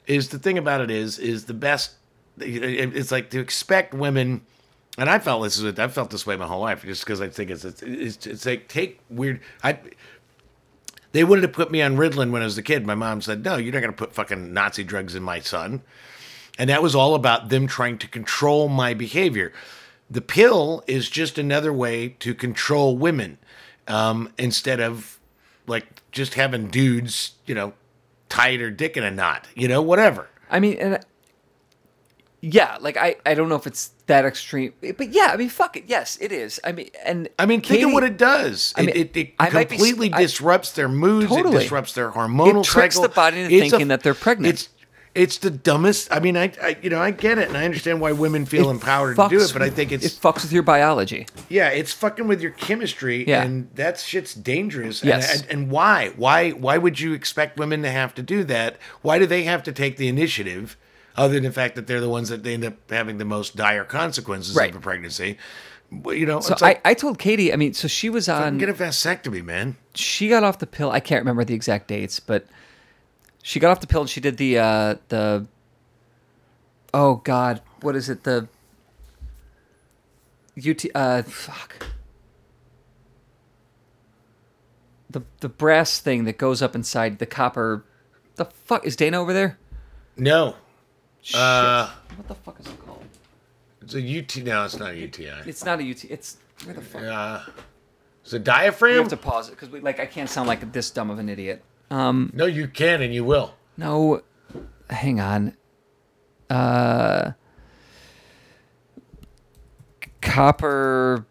Is 0.06 0.30
the 0.30 0.38
thing 0.38 0.58
about 0.58 0.82
it 0.82 0.92
is 0.92 1.18
is 1.18 1.46
the 1.46 1.54
best. 1.56 1.94
It's 2.38 3.12
like 3.12 3.32
to 3.32 3.40
expect 3.40 3.94
women, 3.94 4.42
and 5.00 5.10
I 5.10 5.18
felt 5.20 5.44
this 5.44 5.58
is 5.58 5.80
I 5.80 5.88
felt 5.88 6.12
this 6.12 6.28
way 6.28 6.36
my 6.36 6.46
whole 6.46 6.62
life, 6.62 6.84
just 6.84 7.04
because 7.04 7.22
I 7.22 7.30
think 7.30 7.50
it's 7.50 7.66
it's, 7.66 7.82
it's 7.82 8.28
it's 8.28 8.46
like 8.46 8.68
take 8.68 9.00
weird. 9.10 9.40
I 9.64 9.80
they 11.12 11.24
wanted 11.24 11.42
to 11.42 11.48
put 11.48 11.72
me 11.72 11.82
on 11.82 11.98
Ritalin 11.98 12.30
when 12.32 12.44
I 12.44 12.46
was 12.46 12.58
a 12.58 12.62
kid. 12.64 12.86
My 12.86 12.96
mom 12.96 13.22
said, 13.22 13.44
"No, 13.44 13.58
you're 13.58 13.74
not 13.74 13.82
going 13.82 13.92
to 13.92 13.98
put 13.98 14.14
fucking 14.14 14.54
Nazi 14.54 14.84
drugs 14.84 15.16
in 15.16 15.24
my 15.24 15.40
son." 15.40 15.82
And 16.60 16.70
that 16.70 16.84
was 16.84 16.94
all 16.94 17.16
about 17.16 17.50
them 17.50 17.66
trying 17.68 17.98
to 18.00 18.08
control 18.08 18.68
my 18.70 18.94
behavior. 18.94 19.54
The 20.10 20.22
pill 20.22 20.84
is 20.88 21.10
just 21.10 21.38
another 21.38 21.72
way 21.72 22.10
to 22.20 22.34
control 22.34 22.98
women 22.98 23.38
um, 23.88 24.34
instead 24.38 24.80
of 24.80 25.20
like 25.68 26.02
just 26.12 26.34
having 26.34 26.68
dudes, 26.68 27.34
you 27.46 27.54
know, 27.54 27.74
tie 28.28 28.58
their 28.58 28.72
dick 28.72 28.98
in 28.98 29.04
a 29.04 29.12
knot, 29.12 29.48
you 29.56 29.68
know, 29.68 29.82
whatever. 29.82 30.28
I 30.50 30.60
mean, 30.60 30.78
and 30.80 31.06
yeah, 32.42 32.78
like 32.80 32.96
I, 32.98 33.18
I 33.26 33.34
don't 33.34 33.50
know 33.50 33.56
if 33.56 33.68
it's 33.68 33.92
that 34.08 34.24
extreme, 34.26 34.74
but 34.82 35.10
yeah, 35.12 35.30
I 35.32 35.38
mean, 35.38 35.50
fuck 35.50 35.76
it, 35.76 35.84
yes, 35.88 36.18
it 36.22 36.32
is. 36.32 36.60
I 36.64 36.72
mean, 36.72 36.90
and 37.06 37.28
I 37.38 37.46
mean, 37.46 37.62
think 37.62 37.86
of 37.86 37.92
what 37.92 38.04
it 38.04 38.18
does. 38.18 38.74
I 38.78 38.82
mean, 38.82 38.90
it, 38.92 38.98
it, 38.98 39.18
it 39.18 39.34
I 39.40 39.50
might 39.50 39.70
be- 39.70 39.76
completely 39.76 40.14
I- 40.14 40.22
disrupts 40.22 40.72
their 40.72 40.88
moods. 40.88 41.28
Totally. 41.28 41.58
It 41.58 41.60
disrupts 41.60 41.94
their 41.94 42.12
hormonal 42.12 42.62
It 42.62 42.66
tricks 42.66 42.96
cycle. 42.96 43.10
the 43.10 43.14
body 43.14 43.42
into 43.42 43.54
It's 43.56 43.68
a- 43.68 43.70
thinking 43.72 43.88
that 43.90 44.02
they're 44.04 44.14
pregnant. 44.16 44.54
It's 44.54 44.70
it's 45.16 45.38
the 45.40 45.50
dumbest. 45.50 46.08
I 46.12 46.20
mean, 46.20 46.38
I, 46.38 46.52
I 46.62 46.78
you 46.82 46.90
know 46.90 47.00
I 47.02 47.12
get 47.12 47.38
it, 47.38 47.48
and 47.48 47.58
I 47.58 47.66
understand 47.66 48.00
why 48.02 48.12
women 48.12 48.46
feel 48.46 48.68
it 48.70 48.72
empowered 48.72 49.16
to 49.18 49.28
do 49.30 49.38
fucks 49.40 49.50
it, 49.50 49.54
but 49.54 49.62
I 49.62 49.66
with- 49.66 49.76
think 49.76 49.92
it's 49.92 50.06
it 50.06 50.20
fucks 50.22 50.44
with 50.44 50.52
your 50.54 50.64
biology. 50.64 51.26
Yeah, 51.50 51.70
it's 51.70 51.92
fucking 51.94 52.28
with 52.28 52.42
your 52.42 52.52
chemistry, 52.52 53.28
Yeah. 53.28 53.44
and 53.44 53.70
that 53.76 54.00
shit's 54.00 54.34
dangerous. 54.34 55.04
Yes. 55.04 55.34
And, 55.42 55.42
and, 55.44 55.52
and 55.64 55.72
why? 55.72 56.14
Why? 56.16 56.52
Why 56.52 56.78
would 56.78 57.00
you 57.00 57.14
expect 57.14 57.58
women 57.60 57.82
to 57.84 57.92
have 57.92 58.14
to 58.16 58.22
do 58.22 58.44
that? 58.46 58.78
Why 59.02 59.20
do 59.20 59.26
they 59.26 59.44
have 59.44 59.64
to 59.64 59.72
take 59.72 59.98
the 59.98 60.08
initiative, 60.08 60.78
other 61.18 61.34
than 61.36 61.44
the 61.44 61.52
fact 61.52 61.76
that 61.76 61.88
they're 61.88 62.00
the 62.02 62.10
ones 62.10 62.30
that 62.30 62.44
they 62.44 62.54
end 62.54 62.66
up 62.66 62.76
having 62.90 63.18
the 63.18 63.26
most 63.26 63.56
dire 63.56 63.84
consequences 63.86 64.56
Right. 64.56 64.70
of 64.70 64.76
a 64.76 64.80
pregnancy? 64.80 65.38
Well, 65.92 66.14
You 66.14 66.28
know, 66.28 66.40
So 66.40 66.54
it's 66.54 66.62
like 66.62 66.82
I, 66.86 66.92
I 66.92 66.94
told 66.94 67.18
Katie, 67.18 67.52
I 67.52 67.56
mean, 67.56 67.74
so 67.74 67.88
she 67.88 68.12
was 68.12 68.30
on, 68.30 68.60
get 68.60 68.70
a 68.70 68.74
vasectomy, 68.74 69.44
man. 69.44 69.76
she 69.96 70.30
got 70.30 70.44
off 70.44 70.60
the 70.60 70.68
pill. 70.68 70.92
I 70.92 71.00
can't 71.00 71.20
remember 71.22 71.44
the 71.44 71.56
exact 71.56 71.88
dates, 71.88 72.20
but 72.20 72.46
she 73.44 73.60
got 73.60 73.72
off 73.72 73.80
the 73.80 73.88
pill 73.88 74.02
and 74.02 74.10
she 74.10 74.22
did 74.22 74.38
the, 74.38 74.58
uh, 74.58 74.96
the, 75.10 75.48
oh 76.94 77.16
God, 77.18 77.62
what 77.82 77.96
is 77.96 78.10
it? 78.10 78.24
The 78.24 78.48
UT, 80.58 80.86
uh, 80.94 81.22
fuck. 81.24 81.88
The, 85.10 85.22
the 85.40 85.50
brass 85.50 86.00
thing 86.00 86.26
that 86.26 86.38
goes 86.38 86.62
up 86.62 86.76
inside 86.76 87.20
the 87.20 87.26
copper. 87.26 87.84
The 88.36 88.46
fuck 88.46 88.86
is 88.86 88.96
Dana 88.96 89.20
over 89.20 89.34
there? 89.34 89.58
No, 90.16 90.56
Shit. 91.22 91.40
Uh, 91.40 91.90
what 92.16 92.28
the 92.28 92.36
fuck 92.36 92.60
is 92.60 92.68
it 92.68 92.86
called? 92.86 93.04
it's 93.82 93.94
a 93.96 94.00
UT. 94.20 94.44
No, 94.46 94.66
it's 94.66 94.78
not 94.78 94.92
a 94.92 94.96
UTI. 94.96 95.32
It's 95.46 95.66
not 95.66 95.80
a 95.80 95.90
UT. 95.90 96.06
It's 96.06 96.38
where 96.64 96.76
the 96.76 96.82
fuck? 96.82 97.04
Uh, 97.04 97.42
it's 98.24 98.34
a 98.34 98.40
diaphragm. 98.40 98.94
We 98.94 99.00
have 99.00 99.10
to 99.10 99.18
pause 99.18 99.50
it 99.50 99.52
because 99.52 99.70
we 99.70 99.80
like 99.80 100.00
I 100.00 100.06
can't 100.06 100.30
sound 100.30 100.48
like 100.48 100.72
this 100.72 100.92
dumb 100.92 101.10
of 101.10 101.20
an 101.20 101.30
idiot. 101.30 101.64
Um, 101.92 102.32
no, 102.34 102.46
you 102.46 102.68
can 102.68 103.02
and 103.02 103.14
you 103.14 103.24
will. 103.24 103.54
no, 103.78 104.22
hang 104.90 105.20
on. 105.20 105.56
Uh, 106.50 107.32
copper 110.22 111.26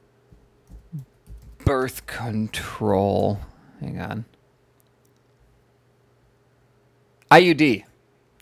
birth 1.64 2.06
control. 2.06 3.40
Hang 3.80 4.00
on. 4.00 4.24
IUD. 7.30 7.84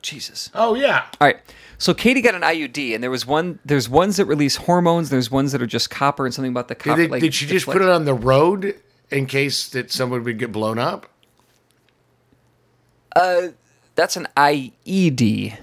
Jesus. 0.02 0.50
Oh 0.54 0.74
yeah. 0.74 1.06
All 1.20 1.26
right. 1.26 1.38
So 1.78 1.92
Katie 1.92 2.20
got 2.22 2.34
an 2.34 2.42
IUD, 2.42 2.94
and 2.94 3.02
there 3.02 3.10
was 3.10 3.26
one. 3.26 3.58
There's 3.64 3.88
ones 3.88 4.16
that 4.16 4.26
release 4.26 4.56
hormones. 4.56 5.10
There's 5.10 5.30
ones 5.30 5.52
that 5.52 5.60
are 5.60 5.66
just 5.66 5.90
copper, 5.90 6.24
and 6.24 6.32
something 6.32 6.52
about 6.52 6.68
the 6.68 6.74
Did, 6.74 6.82
copper. 6.84 6.96
they- 7.02 7.08
like, 7.08 7.20
did 7.20 7.34
she 7.34 7.46
just 7.46 7.66
deflect- 7.66 7.80
put 7.80 7.82
it 7.86 7.90
on 7.92 8.04
the 8.04 8.14
road 8.14 8.80
in 9.10 9.26
case 9.26 9.68
that 9.70 9.90
someone 9.90 10.22
would 10.24 10.38
get 10.38 10.52
blown 10.52 10.78
up? 10.78 11.08
Uh, 13.16 13.48
that's 13.94 14.16
an 14.16 14.28
IED. 14.36 15.58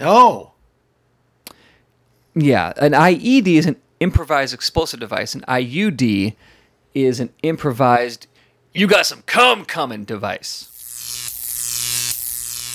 Oh, 0.00 0.52
Yeah, 2.34 2.72
an 2.76 2.92
IED 2.92 3.46
is 3.46 3.66
an 3.66 3.76
improvised 4.00 4.52
explosive 4.52 5.00
device. 5.00 5.34
An 5.34 5.42
IUD 5.48 6.34
is 6.94 7.20
an 7.20 7.30
improvised 7.42 8.26
you 8.74 8.86
got 8.86 9.04
some 9.04 9.22
cum 9.22 9.64
coming 9.66 10.04
device. 10.04 10.68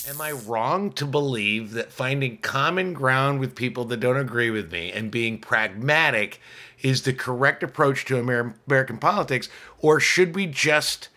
am 0.08 0.22
I 0.22 0.32
wrong 0.32 0.92
to 0.92 1.06
believe 1.06 1.72
that 1.72 1.92
finding 1.92 2.38
common 2.38 2.94
ground 2.94 3.40
with 3.40 3.56
people 3.56 3.84
that 3.86 4.00
don't 4.00 4.18
agree 4.18 4.52
with 4.52 4.72
me 4.72 4.92
and 4.92 5.10
being 5.10 5.40
pragmatic 5.40 6.40
is 6.84 7.02
the 7.02 7.14
correct 7.14 7.64
approach 7.64 8.06
to 8.06 8.18
Amer- 8.18 8.56
American 8.68 9.00
politics? 9.00 9.50
Or 9.80 10.00
should 10.00 10.36
we 10.36 10.46
just, 10.46 11.10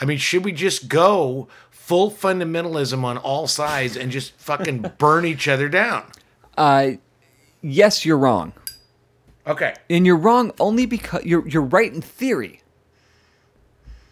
I 0.00 0.04
mean, 0.04 0.18
should 0.18 0.44
we 0.44 0.52
just 0.52 0.88
go 0.88 1.48
full 1.90 2.08
fundamentalism 2.08 3.02
on 3.02 3.18
all 3.18 3.48
sides 3.48 3.96
and 3.96 4.12
just 4.12 4.30
fucking 4.34 4.92
burn 4.98 5.24
each 5.24 5.48
other 5.48 5.68
down? 5.68 6.04
Uh, 6.56 6.92
yes, 7.62 8.06
you're 8.06 8.16
wrong, 8.16 8.52
Okay. 9.44 9.74
and 9.90 10.06
you're 10.06 10.14
wrong 10.16 10.52
only 10.60 10.86
because 10.86 11.24
you're 11.24 11.46
you're 11.48 11.64
right 11.78 11.92
in 11.92 12.00
theory, 12.00 12.60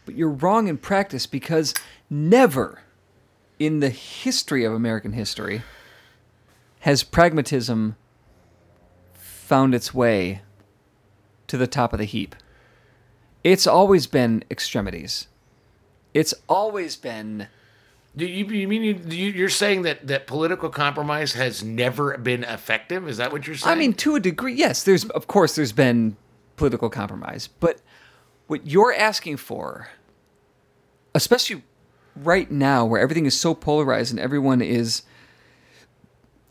but 0.05 0.17
you're 0.17 0.29
wrong 0.29 0.67
in 0.67 0.77
practice 0.77 1.25
because 1.25 1.73
never 2.11 2.81
in 3.61 3.79
the 3.79 3.91
history 3.91 4.65
of 4.65 4.73
American 4.73 5.13
history 5.13 5.63
has 6.81 7.05
pragmatism 7.05 7.95
found 9.15 9.73
its 9.73 9.95
way 9.95 10.43
to 11.47 11.57
the 11.57 11.69
top 11.69 11.93
of 11.93 12.01
the 12.01 12.05
heap. 12.07 12.35
It's 13.45 13.69
always 13.69 14.09
been 14.09 14.43
extremities. 14.51 15.29
It's 16.13 16.35
always 16.49 16.97
been 16.97 17.47
Do 18.17 18.27
you, 18.27 18.45
you 18.47 18.67
mean 18.69 18.83
you, 18.83 19.01
you- 19.09 19.31
you're 19.33 19.49
saying 19.49 19.83
that, 19.83 20.07
that 20.09 20.27
political 20.27 20.71
compromise 20.71 21.35
has 21.35 21.63
never 21.63 22.17
been 22.19 22.43
effective? 22.45 23.07
Is 23.09 23.19
that 23.19 23.31
what 23.33 23.47
you're 23.47 23.57
saying? 23.57 23.77
I 23.77 23.79
mean, 23.79 23.93
to 23.95 24.17
a 24.17 24.21
degree, 24.21 24.55
yes. 24.55 24.83
There's, 24.83 25.05
of 25.11 25.27
course, 25.29 25.55
there's 25.55 25.73
been 25.73 26.17
political 26.57 26.91
compromise, 26.91 27.49
but 27.61 27.81
what 28.49 28.67
you're 28.67 28.93
asking 28.93 29.37
for, 29.37 29.89
especially 31.15 31.63
right 32.17 32.51
now, 32.51 32.85
where 32.85 33.01
everything 33.01 33.27
is 33.27 33.39
so 33.39 33.55
polarized 33.55 34.11
and 34.11 34.19
everyone 34.19 34.61
is, 34.63 35.03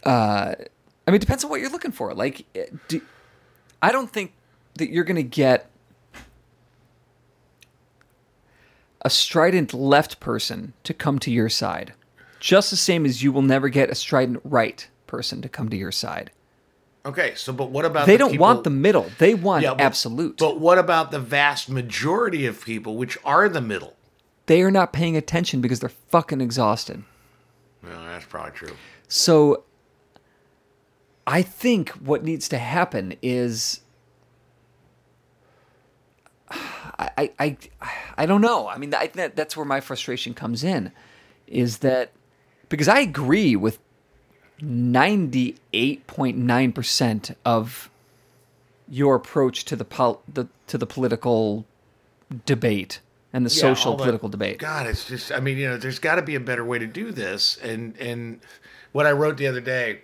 uh, 0.05 0.53
I 0.55 1.11
mean, 1.11 1.15
it 1.15 1.19
depends 1.21 1.43
on 1.43 1.49
what 1.49 1.59
you're 1.59 1.69
looking 1.71 1.91
for. 1.91 2.13
Like, 2.13 2.45
eh, 2.55 2.67
do, 2.87 3.01
I 3.81 3.91
don't 3.91 4.09
think 4.11 4.33
that 4.75 4.89
you're 4.89 5.03
going 5.03 5.15
to 5.17 5.23
get 5.23 5.69
a 9.01 9.09
strident 9.09 9.73
left 9.73 10.19
person 10.19 10.73
to 10.83 10.93
come 10.93 11.19
to 11.19 11.31
your 11.31 11.49
side, 11.49 11.93
just 12.39 12.69
the 12.71 12.75
same 12.77 13.05
as 13.05 13.23
you 13.23 13.31
will 13.31 13.41
never 13.41 13.69
get 13.69 13.89
a 13.89 13.95
strident 13.95 14.39
right 14.43 14.87
person 15.07 15.41
to 15.41 15.49
come 15.49 15.69
to 15.69 15.77
your 15.77 15.91
side. 15.91 16.31
okay, 17.05 17.33
so 17.35 17.53
but 17.53 17.69
what 17.71 17.85
about 17.85 18.05
They 18.05 18.13
the 18.13 18.17
don't 18.17 18.31
people- 18.31 18.43
want 18.45 18.63
the 18.65 18.69
middle. 18.69 19.09
They 19.17 19.33
want 19.33 19.63
Yeah, 19.63 19.71
but- 19.75 19.81
absolute. 19.81 20.37
But 20.37 20.59
what 20.59 20.77
about 20.77 21.11
the 21.11 21.19
vast 21.19 21.69
majority 21.69 22.45
of 22.45 22.63
people 22.65 22.97
which 22.97 23.17
are 23.23 23.47
the 23.47 23.61
middle? 23.61 23.93
they 24.47 24.61
are 24.61 24.71
not 24.71 24.93
paying 24.93 25.15
attention 25.17 25.59
because 25.61 25.79
they're 25.81 25.89
fucking 26.09 26.39
exhausted. 26.41 27.03
Well, 27.83 28.01
that's 28.05 28.25
probably 28.25 28.51
true. 28.51 28.75
So 29.09 29.63
I 31.25 31.41
think 31.41 31.89
what 31.91 32.23
needs 32.23 32.47
to 32.49 32.57
happen 32.57 33.15
is 33.21 33.81
I 36.99 37.31
I 37.39 37.39
I, 37.39 37.57
I 38.19 38.25
don't 38.25 38.41
know. 38.41 38.67
I 38.67 38.77
mean, 38.77 38.93
I 38.93 39.01
think 39.01 39.13
that 39.15 39.35
that's 39.35 39.57
where 39.57 39.65
my 39.65 39.79
frustration 39.81 40.33
comes 40.33 40.63
in 40.63 40.91
is 41.47 41.79
that 41.79 42.11
because 42.69 42.87
I 42.87 42.99
agree 42.99 43.55
with 43.55 43.79
98.9% 44.61 47.35
of 47.45 47.89
your 48.89 49.15
approach 49.15 49.65
to 49.65 49.75
the, 49.75 49.85
pol- 49.85 50.21
the 50.31 50.47
to 50.67 50.77
the 50.77 50.85
political 50.85 51.65
debate 52.45 52.99
and 53.33 53.45
the 53.45 53.49
Yeah, 53.53 53.61
social 53.61 53.91
all 53.91 53.97
the- 53.97 54.03
political 54.03 54.29
debate. 54.29 54.59
God, 54.59 54.87
it's 54.87 55.05
just 55.07 55.31
I 55.31 55.39
mean, 55.39 55.57
you 55.57 55.67
know, 55.69 55.77
there's 55.77 55.99
got 55.99 56.15
to 56.15 56.21
be 56.21 56.35
a 56.35 56.39
better 56.39 56.63
way 56.65 56.79
to 56.79 56.87
do 56.87 57.11
this. 57.11 57.57
And 57.57 57.95
and 57.97 58.39
what 58.93 59.05
I 59.05 59.11
wrote 59.11 59.37
the 59.37 59.47
other 59.47 59.61
day, 59.61 60.01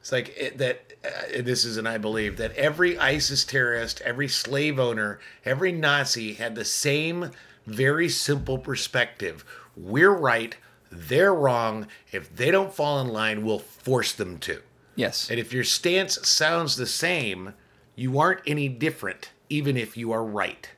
it's 0.00 0.12
like 0.12 0.34
it, 0.36 0.58
that. 0.58 0.89
Uh, 1.02 1.42
this 1.42 1.64
is, 1.64 1.76
and 1.76 1.88
I 1.88 1.96
believe 1.96 2.36
that 2.36 2.54
every 2.56 2.98
ISIS 2.98 3.44
terrorist, 3.44 4.00
every 4.02 4.28
slave 4.28 4.78
owner, 4.78 5.18
every 5.44 5.72
Nazi 5.72 6.34
had 6.34 6.54
the 6.54 6.64
same 6.64 7.30
very 7.66 8.08
simple 8.08 8.58
perspective. 8.58 9.44
We're 9.76 10.14
right, 10.14 10.56
they're 10.90 11.34
wrong. 11.34 11.86
If 12.12 12.34
they 12.34 12.50
don't 12.50 12.74
fall 12.74 13.00
in 13.00 13.08
line, 13.08 13.44
we'll 13.44 13.60
force 13.60 14.12
them 14.12 14.38
to. 14.40 14.60
Yes. 14.96 15.30
And 15.30 15.38
if 15.38 15.52
your 15.52 15.64
stance 15.64 16.26
sounds 16.28 16.76
the 16.76 16.86
same, 16.86 17.54
you 17.94 18.18
aren't 18.18 18.40
any 18.46 18.68
different, 18.68 19.30
even 19.48 19.76
if 19.76 19.96
you 19.96 20.12
are 20.12 20.24
right. 20.24 20.68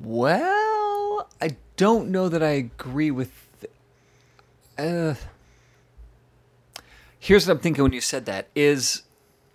Well, 0.00 1.28
I 1.42 1.56
don't 1.76 2.08
know 2.08 2.28
that 2.30 2.42
I 2.42 2.50
agree 2.50 3.10
with. 3.10 3.32
Uh, 4.78 5.14
here's 7.24 7.46
what 7.46 7.54
I'm 7.54 7.58
thinking 7.58 7.82
when 7.82 7.92
you 7.92 8.02
said 8.02 8.26
that 8.26 8.48
is, 8.54 9.02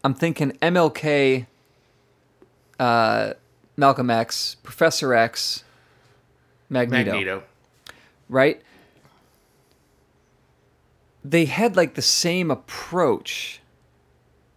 I'm 0.04 0.16
thinking 0.16 0.54
MLK, 0.62 1.46
uh, 2.80 3.34
Malcolm 3.78 4.10
X, 4.10 4.56
Professor 4.64 5.14
X, 5.14 5.64
Magneto, 6.68 7.12
Magneto. 7.12 7.44
right? 8.28 8.60
They 11.24 11.46
had 11.46 11.76
like 11.76 11.94
the 11.94 12.02
same 12.02 12.50
approach. 12.50 13.62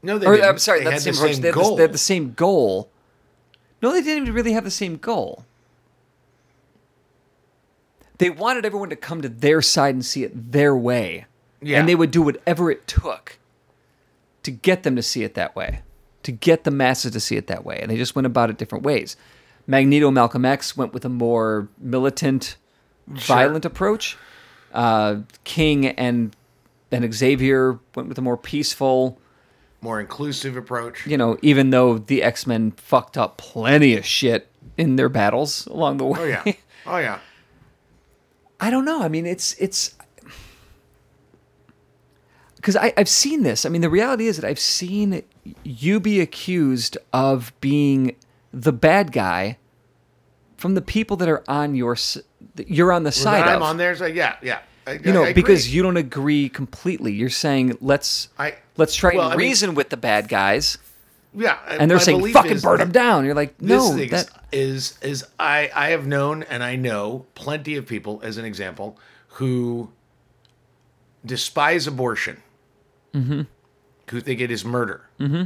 No, 0.02 0.16
they 0.16 0.26
Or 0.26 0.36
didn't. 0.36 0.48
I'm 0.48 0.58
sorry, 0.58 0.82
they 0.82 0.90
the 0.90 1.00
same 1.00 1.12
the 1.12 1.18
same 1.18 1.40
they, 1.42 1.48
had 1.48 1.54
the, 1.54 1.60
goal. 1.60 1.76
they 1.76 1.82
had 1.82 1.92
the 1.92 1.98
same 1.98 2.32
goal. 2.32 2.90
No, 3.82 3.92
they 3.92 4.00
didn't 4.00 4.22
even 4.22 4.34
really 4.34 4.52
have 4.52 4.64
the 4.64 4.70
same 4.70 4.96
goal. 4.96 5.44
They 8.18 8.30
wanted 8.30 8.64
everyone 8.64 8.88
to 8.90 8.96
come 8.96 9.20
to 9.20 9.28
their 9.28 9.60
side 9.60 9.94
and 9.94 10.04
see 10.04 10.22
it 10.24 10.52
their 10.52 10.74
way. 10.74 11.26
Yeah. 11.62 11.78
And 11.78 11.88
they 11.88 11.94
would 11.94 12.10
do 12.10 12.22
whatever 12.22 12.70
it 12.70 12.86
took 12.86 13.38
to 14.42 14.50
get 14.50 14.82
them 14.82 14.96
to 14.96 15.02
see 15.02 15.22
it 15.22 15.34
that 15.34 15.54
way, 15.54 15.82
to 16.24 16.32
get 16.32 16.64
the 16.64 16.70
masses 16.70 17.12
to 17.12 17.20
see 17.20 17.36
it 17.36 17.46
that 17.46 17.64
way. 17.64 17.78
And 17.80 17.90
they 17.90 17.96
just 17.96 18.16
went 18.16 18.26
about 18.26 18.50
it 18.50 18.58
different 18.58 18.84
ways. 18.84 19.16
Magneto 19.66 20.10
Malcolm 20.10 20.44
X 20.44 20.76
went 20.76 20.92
with 20.92 21.04
a 21.04 21.08
more 21.08 21.68
militant, 21.78 22.56
violent 23.06 23.64
approach. 23.64 24.16
Uh, 24.72 25.18
King 25.44 25.86
and 25.86 26.34
and 26.90 27.14
Xavier 27.14 27.78
went 27.94 28.08
with 28.08 28.18
a 28.18 28.22
more 28.22 28.36
peaceful, 28.36 29.18
More 29.80 30.00
inclusive 30.00 30.56
approach. 30.56 31.06
you 31.06 31.16
know, 31.16 31.38
even 31.42 31.70
though 31.70 31.98
the 31.98 32.22
X 32.22 32.46
Men 32.46 32.72
fucked 32.72 33.16
up 33.16 33.36
plenty 33.38 33.96
of 33.96 34.04
shit 34.04 34.48
in 34.76 34.96
their 34.96 35.08
battles 35.08 35.66
along 35.66 35.98
the 35.98 36.04
way. 36.06 36.18
Oh 36.20 36.24
yeah. 36.24 36.52
Oh 36.86 36.98
yeah. 36.98 37.18
I 38.60 38.70
don't 38.70 38.84
know. 38.84 39.02
I 39.02 39.08
mean, 39.08 39.26
it's 39.26 39.54
it's 39.54 39.94
because 42.62 42.76
I've 42.76 43.08
seen 43.08 43.42
this. 43.42 43.66
I 43.66 43.68
mean, 43.68 43.82
the 43.82 43.90
reality 43.90 44.28
is 44.28 44.36
that 44.36 44.46
I've 44.46 44.58
seen 44.60 45.22
you 45.64 45.98
be 46.00 46.20
accused 46.20 46.96
of 47.12 47.52
being 47.60 48.14
the 48.52 48.72
bad 48.72 49.10
guy 49.12 49.58
from 50.56 50.74
the 50.74 50.80
people 50.80 51.16
that 51.18 51.28
are 51.28 51.42
on 51.48 51.74
your 51.74 51.96
you're 52.66 52.92
on 52.92 53.02
the 53.02 53.08
Well, 53.08 53.12
side 53.12 53.40
that 53.42 53.48
of. 53.48 53.56
I'm 53.56 53.62
on 53.62 53.76
there. 53.78 53.96
So 53.96 54.06
yeah, 54.06 54.36
yeah. 54.42 54.60
I, 54.86 54.92
you 54.92 55.12
know, 55.12 55.32
because 55.32 55.74
you 55.74 55.82
don't 55.82 55.96
agree 55.96 56.48
completely. 56.48 57.12
You're 57.12 57.30
saying 57.30 57.78
let's 57.80 58.28
I- 58.38 58.56
let's 58.76 58.94
try 58.94 59.14
well, 59.14 59.24
and 59.26 59.34
I 59.34 59.36
mean- 59.36 59.48
reason 59.48 59.74
with 59.74 59.90
the 59.90 59.96
bad 59.96 60.28
guys, 60.28 60.78
yeah, 61.34 61.58
and 61.68 61.90
they're 61.90 61.98
saying 61.98 62.32
fucking 62.32 62.60
burn 62.60 62.78
them 62.78 62.92
down. 62.92 63.24
You're 63.24 63.34
like, 63.34 63.56
This 63.58 63.68
no, 63.82 63.96
thing 63.96 64.10
that 64.10 64.28
is 64.52 64.98
is 65.02 65.24
I 65.40 65.70
I 65.74 65.90
have 65.90 66.06
known 66.06 66.42
and 66.44 66.62
I 66.62 66.76
know 66.76 67.26
plenty 67.34 67.76
of 67.76 67.86
people, 67.86 68.20
as 68.22 68.36
an 68.38 68.44
example, 68.44 68.98
who 69.38 69.90
despise 71.24 71.86
abortion, 71.86 72.42
mm-hmm. 73.14 73.42
who 74.10 74.20
think 74.20 74.40
it 74.40 74.50
is 74.50 74.64
murder, 74.64 75.08
mm-hmm. 75.18 75.44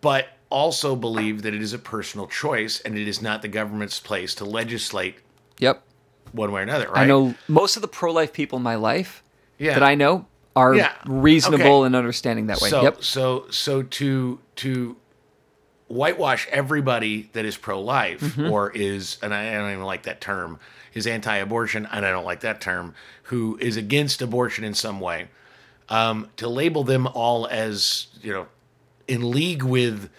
but 0.00 0.28
also 0.50 0.94
believe 0.94 1.42
that 1.42 1.54
it 1.54 1.62
is 1.62 1.72
a 1.72 1.78
personal 1.78 2.26
choice 2.26 2.80
and 2.80 2.96
it 2.96 3.08
is 3.08 3.22
not 3.22 3.42
the 3.42 3.48
government's 3.48 3.98
place 3.98 4.34
to 4.36 4.44
legislate 4.44 5.16
yep. 5.58 5.82
one 6.32 6.52
way 6.52 6.60
or 6.60 6.62
another. 6.62 6.88
Right? 6.88 7.02
I 7.02 7.06
know 7.06 7.34
most 7.48 7.76
of 7.76 7.82
the 7.82 7.88
pro-life 7.88 8.32
people 8.32 8.58
in 8.58 8.62
my 8.62 8.74
life 8.74 9.24
Yeah. 9.58 9.74
that 9.74 9.82
I 9.82 9.94
know 9.94 10.26
are 10.54 10.74
Yeah. 10.74 10.92
reasonable 11.06 11.78
Okay. 11.78 11.86
and 11.86 11.96
understanding 11.96 12.46
that 12.48 12.60
way. 12.60 12.68
So 12.68 12.82
yep. 12.82 13.02
so 13.02 13.46
so 13.50 13.82
to 13.82 14.38
to 14.56 14.96
whitewash 15.88 16.46
everybody 16.48 17.30
that 17.32 17.44
is 17.46 17.56
pro-life 17.56 18.20
Mm-hmm. 18.20 18.50
or 18.50 18.70
is 18.72 19.16
and 19.22 19.32
I, 19.32 19.48
I 19.50 19.54
don't 19.54 19.72
even 19.72 19.84
like 19.84 20.02
that 20.02 20.20
term 20.20 20.58
is 20.92 21.06
anti-abortion 21.06 21.88
and 21.90 22.04
I 22.04 22.10
don't 22.10 22.26
like 22.26 22.40
that 22.40 22.60
term 22.60 22.94
who 23.24 23.56
is 23.58 23.78
against 23.78 24.20
abortion 24.20 24.64
in 24.64 24.74
some 24.74 25.00
way 25.00 25.28
um, 25.92 26.30
to 26.36 26.48
label 26.48 26.82
them 26.84 27.06
all 27.06 27.46
as 27.46 28.08
you 28.22 28.32
know 28.32 28.46
in 29.06 29.30
league 29.30 29.62
with 29.62 30.10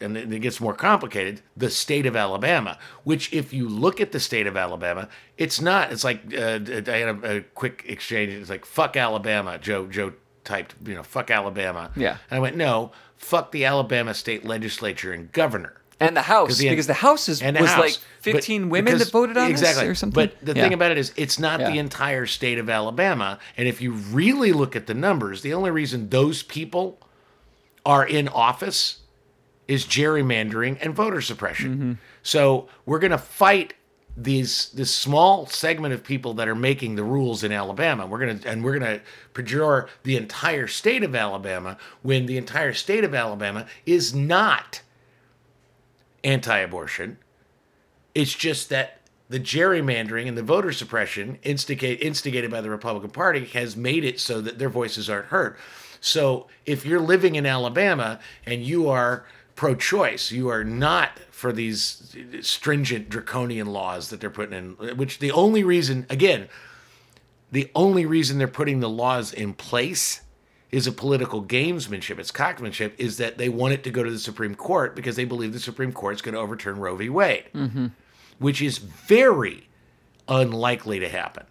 and 0.00 0.16
it 0.16 0.40
gets 0.40 0.60
more 0.60 0.74
complicated, 0.74 1.42
the 1.56 1.70
state 1.70 2.06
of 2.06 2.16
Alabama, 2.16 2.76
which 3.04 3.32
if 3.32 3.52
you 3.52 3.68
look 3.68 4.00
at 4.00 4.10
the 4.10 4.18
state 4.18 4.48
of 4.48 4.56
Alabama, 4.56 5.08
it's 5.38 5.60
not. 5.60 5.92
It's 5.92 6.02
like 6.02 6.34
uh, 6.36 6.58
I 6.66 6.96
had 6.96 7.24
a, 7.24 7.36
a 7.36 7.40
quick 7.40 7.84
exchange. 7.86 8.32
It's 8.32 8.50
like 8.50 8.64
fuck 8.64 8.96
Alabama. 8.96 9.58
Joe 9.58 9.86
Joe 9.86 10.12
typed, 10.44 10.74
you 10.84 10.94
know, 10.94 11.04
fuck 11.04 11.30
Alabama. 11.30 11.92
Yeah. 11.96 12.16
And 12.30 12.38
I 12.38 12.40
went, 12.40 12.56
no, 12.56 12.90
fuck 13.16 13.52
the 13.52 13.64
Alabama 13.64 14.12
state 14.12 14.44
legislature 14.44 15.12
and 15.12 15.30
governor. 15.30 15.74
And 16.06 16.16
the 16.16 16.22
House, 16.22 16.58
the- 16.58 16.68
because 16.68 16.86
the 16.86 16.94
House 16.94 17.28
is, 17.28 17.42
And 17.42 17.56
the 17.56 17.60
was 17.62 17.70
House. 17.70 17.80
like 17.80 17.92
But 18.24 18.32
15 18.34 18.68
women 18.70 18.92
because- 18.94 19.06
that 19.06 19.12
voted 19.12 19.36
on 19.36 19.50
exactly. 19.50 19.84
this 19.84 19.90
or 19.92 19.94
something. 19.94 20.14
But 20.14 20.44
the 20.44 20.54
Yeah. 20.54 20.62
thing 20.62 20.72
about 20.74 20.90
it 20.92 20.98
is, 20.98 21.12
it's 21.16 21.38
not 21.38 21.58
the 21.60 21.78
entire 21.78 22.26
state 22.26 22.58
of 22.58 22.68
Alabama. 22.70 23.38
And 23.56 23.66
if 23.68 23.80
you 23.80 23.92
really 23.92 24.52
look 24.52 24.76
at 24.76 24.86
the 24.86 24.94
numbers, 24.94 25.42
the 25.42 25.54
only 25.54 25.70
reason 25.70 26.08
those 26.10 26.42
people 26.42 26.98
are 27.84 28.06
in 28.06 28.28
office 28.28 28.98
is 29.68 29.84
gerrymandering 29.86 30.76
and 30.80 30.94
voter 30.94 31.20
suppression. 31.20 31.74
Mm-hmm. 31.74 31.92
So 32.22 32.68
we're 32.86 32.98
going 32.98 33.10
to 33.12 33.18
fight 33.18 33.74
these 34.14 34.68
this 34.74 34.94
small 34.94 35.46
segment 35.46 35.94
of 35.94 36.04
people 36.04 36.34
that 36.34 36.46
are 36.46 36.54
making 36.54 36.96
the 36.96 37.02
rules 37.02 37.42
in 37.42 37.50
Alabama. 37.50 38.06
We're 38.06 38.18
going 38.18 38.40
to 38.40 38.48
and 38.48 38.62
we're 38.62 38.78
going 38.78 38.98
to 38.98 39.00
pejor 39.32 39.88
the 40.02 40.18
entire 40.18 40.66
state 40.66 41.02
of 41.02 41.14
Alabama 41.14 41.78
when 42.02 42.26
the 42.26 42.36
entire 42.36 42.74
state 42.74 43.04
of 43.04 43.14
Alabama 43.14 43.64
is 43.86 44.14
not 44.14 44.82
anti-abortion. 46.24 47.18
It's 48.14 48.34
just 48.34 48.68
that 48.68 48.98
the 49.28 49.40
gerrymandering 49.40 50.28
and 50.28 50.36
the 50.36 50.42
voter 50.42 50.72
suppression 50.72 51.38
instigate, 51.42 52.02
instigated 52.02 52.50
by 52.50 52.60
the 52.60 52.70
Republican 52.70 53.10
Party 53.10 53.46
has 53.46 53.76
made 53.76 54.04
it 54.04 54.20
so 54.20 54.40
that 54.42 54.58
their 54.58 54.68
voices 54.68 55.08
aren't 55.08 55.26
heard. 55.26 55.56
So 56.00 56.48
if 56.66 56.84
you're 56.84 57.00
living 57.00 57.36
in 57.36 57.46
Alabama 57.46 58.20
and 58.44 58.62
you 58.62 58.88
are 58.88 59.24
pro 59.54 59.74
choice, 59.74 60.32
you 60.32 60.48
are 60.48 60.64
not 60.64 61.18
for 61.30 61.52
these 61.52 62.14
stringent 62.40 63.08
draconian 63.08 63.68
laws 63.68 64.10
that 64.10 64.20
they're 64.20 64.30
putting 64.30 64.76
in, 64.78 64.96
which 64.96 65.18
the 65.18 65.32
only 65.32 65.64
reason, 65.64 66.06
again, 66.10 66.48
the 67.50 67.70
only 67.74 68.04
reason 68.04 68.38
they're 68.38 68.48
putting 68.48 68.80
the 68.80 68.88
laws 68.88 69.32
in 69.32 69.54
place 69.54 70.22
is 70.72 70.86
a 70.86 70.92
political 70.92 71.44
gamesmanship. 71.44 72.18
It's 72.18 72.32
cockmanship. 72.32 72.92
Is 72.98 73.18
that 73.18 73.38
they 73.38 73.48
want 73.48 73.74
it 73.74 73.84
to 73.84 73.90
go 73.90 74.02
to 74.02 74.10
the 74.10 74.18
Supreme 74.18 74.54
Court 74.54 74.96
because 74.96 75.16
they 75.16 75.26
believe 75.26 75.52
the 75.52 75.60
Supreme 75.60 75.92
Court's 75.92 76.22
going 76.22 76.34
to 76.34 76.40
overturn 76.40 76.78
Roe 76.78 76.96
v. 76.96 77.08
Wade, 77.10 77.44
mm-hmm. 77.54 77.86
which 78.38 78.62
is 78.62 78.78
very 78.78 79.68
unlikely 80.28 80.98
to 80.98 81.08
happen. 81.08 81.44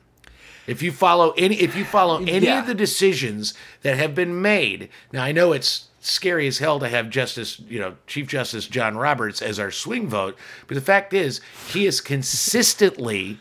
If 0.67 0.81
you 0.81 0.91
follow 0.91 1.31
any, 1.37 1.55
if 1.55 1.75
you 1.75 1.85
follow 1.85 2.17
any 2.23 2.45
Yeah. 2.47 2.59
of 2.59 2.67
the 2.67 2.75
decisions 2.75 3.53
that 3.81 3.97
have 3.97 4.15
been 4.15 4.41
made, 4.41 4.89
now 5.11 5.23
I 5.23 5.31
know 5.31 5.53
it's 5.53 5.87
scary 5.99 6.47
as 6.47 6.57
hell 6.57 6.79
to 6.79 6.87
have 6.87 7.09
Justice, 7.09 7.59
you 7.67 7.79
know, 7.79 7.95
Chief 8.07 8.27
Justice 8.27 8.67
John 8.67 8.97
Roberts 8.97 9.41
as 9.41 9.59
our 9.59 9.71
swing 9.71 10.07
vote, 10.07 10.37
but 10.67 10.75
the 10.75 10.81
fact 10.81 11.13
is 11.13 11.41
he 11.71 11.85
is 11.85 12.01
consistently 12.01 13.39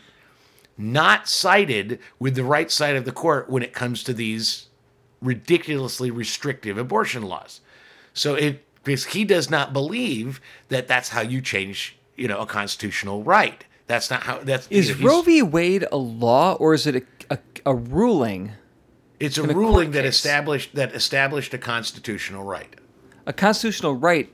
not 0.77 1.27
sided 1.27 1.99
with 2.19 2.35
the 2.35 2.43
right 2.43 2.69
side 2.71 2.95
of 2.95 3.05
the 3.05 3.11
court 3.11 3.49
when 3.49 3.63
it 3.63 3.73
comes 3.73 4.03
to 4.03 4.13
these 4.13 4.67
ridiculously 5.21 6.11
restrictive 6.11 6.77
abortion 6.77 7.23
laws. 7.23 7.61
So 8.13 8.35
it 8.35 8.65
because 8.83 9.05
he 9.05 9.23
does 9.25 9.49
not 9.49 9.73
believe 9.73 10.41
that 10.69 10.87
that's 10.87 11.09
how 11.09 11.21
you 11.21 11.39
change, 11.41 11.97
you 12.15 12.27
know, 12.27 12.39
a 12.39 12.45
constitutional 12.45 13.23
right. 13.23 13.63
That's 13.87 14.09
not 14.09 14.23
how 14.23 14.39
that's 14.39 14.67
Is 14.69 14.89
he's- 14.89 14.99
Roe 15.01 15.21
v. 15.21 15.41
Wade 15.41 15.85
a 15.91 15.97
law 15.97 16.53
or 16.55 16.73
is 16.73 16.87
it 16.87 16.95
a, 16.95 17.03
a, 17.29 17.37
a 17.67 17.75
ruling, 17.75 18.51
It's 19.19 19.37
a 19.37 19.43
a 19.43 19.47
ruling 19.53 19.91
that 19.91 20.03
case? 20.03 20.15
established 20.15 20.75
that 20.75 20.93
established 20.95 21.53
a 21.53 21.57
constitutional 21.57 22.43
right. 22.43 22.73
a 23.25 23.33
constitutional 23.33 23.93
right, 23.95 24.31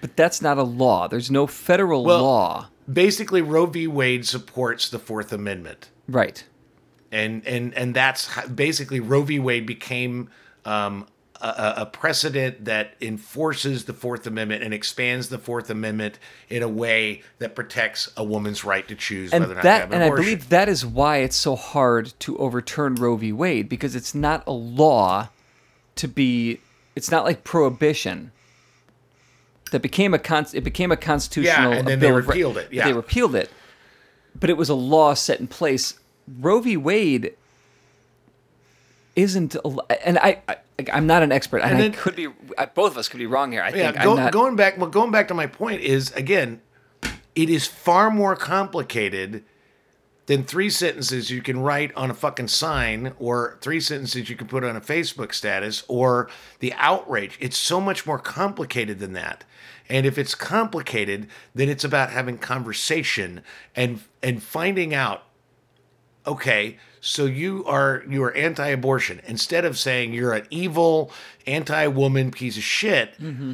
but 0.00 0.16
that's 0.16 0.42
not 0.42 0.58
a 0.58 0.62
law? 0.64 1.06
There's 1.08 1.30
no 1.30 1.46
federal 1.46 2.04
Well- 2.04 2.22
law. 2.22 2.68
Basically, 2.92 3.40
Roe 3.40 3.64
v. 3.64 3.86
Wade 3.86 4.26
supports 4.26 4.90
the 4.90 4.98
Fourth 4.98 5.32
Amendment. 5.32 5.88
Right. 6.06 6.44
And 7.14 7.46
and 7.46 7.74
and 7.74 7.94
that's 7.94 8.28
basically 8.46 9.00
Roe 9.00 9.22
v. 9.22 9.38
Wade 9.38 9.66
became 9.66 10.28
um, 10.64 11.06
a- 11.40 11.74
a, 11.78 11.86
precedent 11.86 12.64
that 12.64 12.94
enforces 13.00 13.84
the 13.84 13.92
Fourth 13.92 14.26
Amendment 14.26 14.62
and 14.62 14.72
expands 14.72 15.28
the 15.28 15.38
Fourth 15.38 15.68
Amendment 15.70 16.18
in 16.48 16.62
a 16.62 16.68
way 16.68 17.22
that 17.38 17.54
protects 17.54 18.10
a 18.16 18.24
woman's 18.24 18.64
right 18.64 18.86
to 18.88 18.94
choose 18.94 19.32
And 19.32 19.42
whether 19.42 19.52
or 19.52 19.56
not 19.56 19.62
to 19.62 19.68
have 19.68 19.92
an 19.92 20.02
and 20.02 20.04
I 20.04 20.16
believe 20.16 20.48
that 20.48 20.68
is 20.68 20.86
why 20.86 21.18
it's 21.18 21.36
so 21.36 21.54
hard 21.54 22.14
to 22.20 22.36
overturn 22.38 22.94
Roe 22.94 23.16
v. 23.16 23.32
Wade 23.32 23.68
because 23.68 23.94
it's 23.94 24.14
not 24.14 24.42
a 24.46 24.52
law 24.52 25.28
to 25.96 26.08
be 26.08 26.60
it's 26.96 27.10
not 27.10 27.24
like 27.24 27.44
prohibition 27.44 28.32
that 29.70 29.80
became 29.80 30.14
a 30.14 30.18
con- 30.18 30.46
it 30.52 30.62
became 30.62 30.92
a 30.92 30.96
constitutional 30.96 31.72
Yeah, 31.72 31.78
and 31.78 31.88
then 31.88 31.98
they 31.98 32.12
repealed 32.12 32.56
it, 32.56 32.72
yeah. 32.72 32.84
They 32.84 32.92
repealed 32.92 33.34
it. 33.34 33.50
But 34.38 34.50
it 34.50 34.56
was 34.56 34.68
a 34.68 34.74
law 34.74 35.14
set 35.14 35.40
in 35.40 35.46
place. 35.46 35.98
Roe 36.40 36.60
v. 36.60 36.76
Wade 36.76 37.34
isn't 39.16 39.56
and 40.04 40.18
I, 40.18 40.40
I 40.48 40.56
I'm 40.92 41.06
not 41.06 41.22
an 41.22 41.30
expert 41.30 41.58
and, 41.58 41.70
And 41.72 41.78
I 41.78 41.80
then- 41.82 41.92
could 41.92 42.16
be 42.16 42.28
I, 42.58 42.66
both 42.66 42.92
of 42.92 42.98
us 42.98 43.08
could 43.08 43.18
be 43.18 43.26
wrong 43.26 43.52
here. 43.52 43.62
I 43.62 43.68
yeah, 43.70 43.92
think 43.92 44.02
go, 44.02 44.10
I'm 44.12 44.16
not 44.16 44.32
going 44.32 44.56
back. 44.56 44.76
Well, 44.78 44.90
going 44.90 45.10
back 45.12 45.28
to 45.28 45.34
my 45.34 45.46
point 45.46 45.82
is 45.82 46.10
again, 46.12 46.60
it 47.34 47.48
is 47.48 47.66
far 47.66 48.10
more 48.10 48.34
complicated 48.34 49.44
than 50.26 50.42
three 50.42 50.70
sentences 50.70 51.30
you 51.30 51.42
can 51.42 51.60
write 51.60 51.94
on 51.94 52.10
a 52.10 52.14
fucking 52.14 52.48
sign 52.48 53.12
or 53.18 53.58
three 53.60 53.78
sentences 53.78 54.30
you 54.30 54.36
can 54.36 54.46
put 54.48 54.64
on 54.64 54.74
a 54.74 54.80
Facebook 54.80 55.34
status 55.34 55.84
or 55.86 56.30
the 56.60 56.72
outrage. 56.74 57.36
It's 57.40 57.58
so 57.58 57.78
much 57.80 58.06
more 58.06 58.18
complicated 58.18 58.98
than 59.00 59.12
that. 59.12 59.44
And 59.88 60.06
if 60.06 60.16
it's 60.16 60.34
complicated, 60.34 61.28
then 61.54 61.68
it's 61.68 61.84
about 61.84 62.10
having 62.10 62.38
conversation 62.38 63.42
and 63.76 64.00
and 64.22 64.42
finding 64.42 64.92
out 64.94 65.22
okay, 66.26 66.78
so 67.00 67.26
you 67.26 67.64
are 67.66 68.02
you 68.08 68.22
are 68.24 68.32
anti-abortion 68.34 69.20
instead 69.26 69.64
of 69.64 69.78
saying 69.78 70.12
you're 70.14 70.32
an 70.32 70.46
evil 70.50 71.10
anti-woman 71.46 72.30
piece 72.30 72.56
of 72.56 72.62
shit. 72.62 73.18
Mm-hmm. 73.20 73.52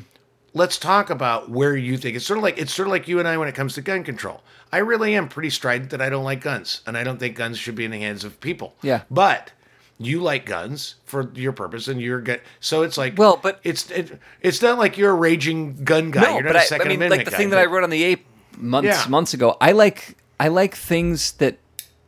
Let's 0.53 0.79
talk 0.79 1.11
about 1.11 1.49
where 1.49 1.77
you 1.77 1.97
think 1.97 2.17
it's 2.17 2.27
sort 2.27 2.39
of 2.39 2.43
like 2.43 2.59
it's 2.59 2.73
sort 2.73 2.89
of 2.89 2.93
like 2.93 3.07
you 3.07 3.19
and 3.19 3.29
I 3.29 3.37
when 3.39 3.49
it 3.49 3.55
comes 3.55 3.75
to 3.75 3.81
gun 3.83 4.03
control. 4.03 4.43
I 4.73 4.79
really 4.79 5.15
am 5.15 5.29
pretty 5.29 5.51
strident 5.51 5.91
that 5.91 6.01
I 6.01 6.09
don't 6.11 6.25
like 6.25 6.41
guns 6.41 6.81
and 6.87 6.97
I 6.97 7.05
don't 7.05 7.19
think 7.19 7.37
guns 7.37 7.59
should 7.59 7.75
be 7.75 7.85
in 7.85 7.91
the 7.91 7.99
hands 8.01 8.25
of 8.25 8.41
people. 8.41 8.75
Yeah. 8.83 9.03
But 9.11 9.53
you 9.99 10.21
like 10.21 10.47
guns 10.47 10.95
for 11.05 11.31
your 11.35 11.53
purpose 11.53 11.87
and 11.87 12.01
you're 12.01 12.21
gun 12.21 12.39
so 12.59 12.83
it's 12.83 12.97
like 12.99 13.17
Well, 13.19 13.39
but- 13.41 13.61
it's 13.63 13.91
it, 13.91 14.19
it's 14.41 14.61
not 14.63 14.79
like 14.79 14.97
you're 14.99 15.11
a 15.11 15.15
raging 15.15 15.85
gun 15.85 16.11
guy. 16.11 16.23
No, 16.23 16.35
you're 16.35 16.43
not 16.43 16.49
but 16.55 16.57
a 16.57 16.61
I, 16.61 16.65
second 16.65 16.87
I 16.87 16.89
mean, 16.91 16.97
amendment 16.99 17.19
like 17.21 17.25
the 17.27 17.31
guy, 17.33 17.37
thing 17.37 17.51
that 17.51 17.59
I 17.61 17.67
wrote 17.67 17.85
on 17.85 17.91
the 17.91 18.03
ape 18.03 18.27
months 18.57 18.87
Yeah. 18.87 19.05
months 19.09 19.35
ago. 19.35 19.57
I 19.61 19.73
like 19.73 20.17
I 20.41 20.49
like 20.49 20.75
things 20.75 21.33
that 21.33 21.59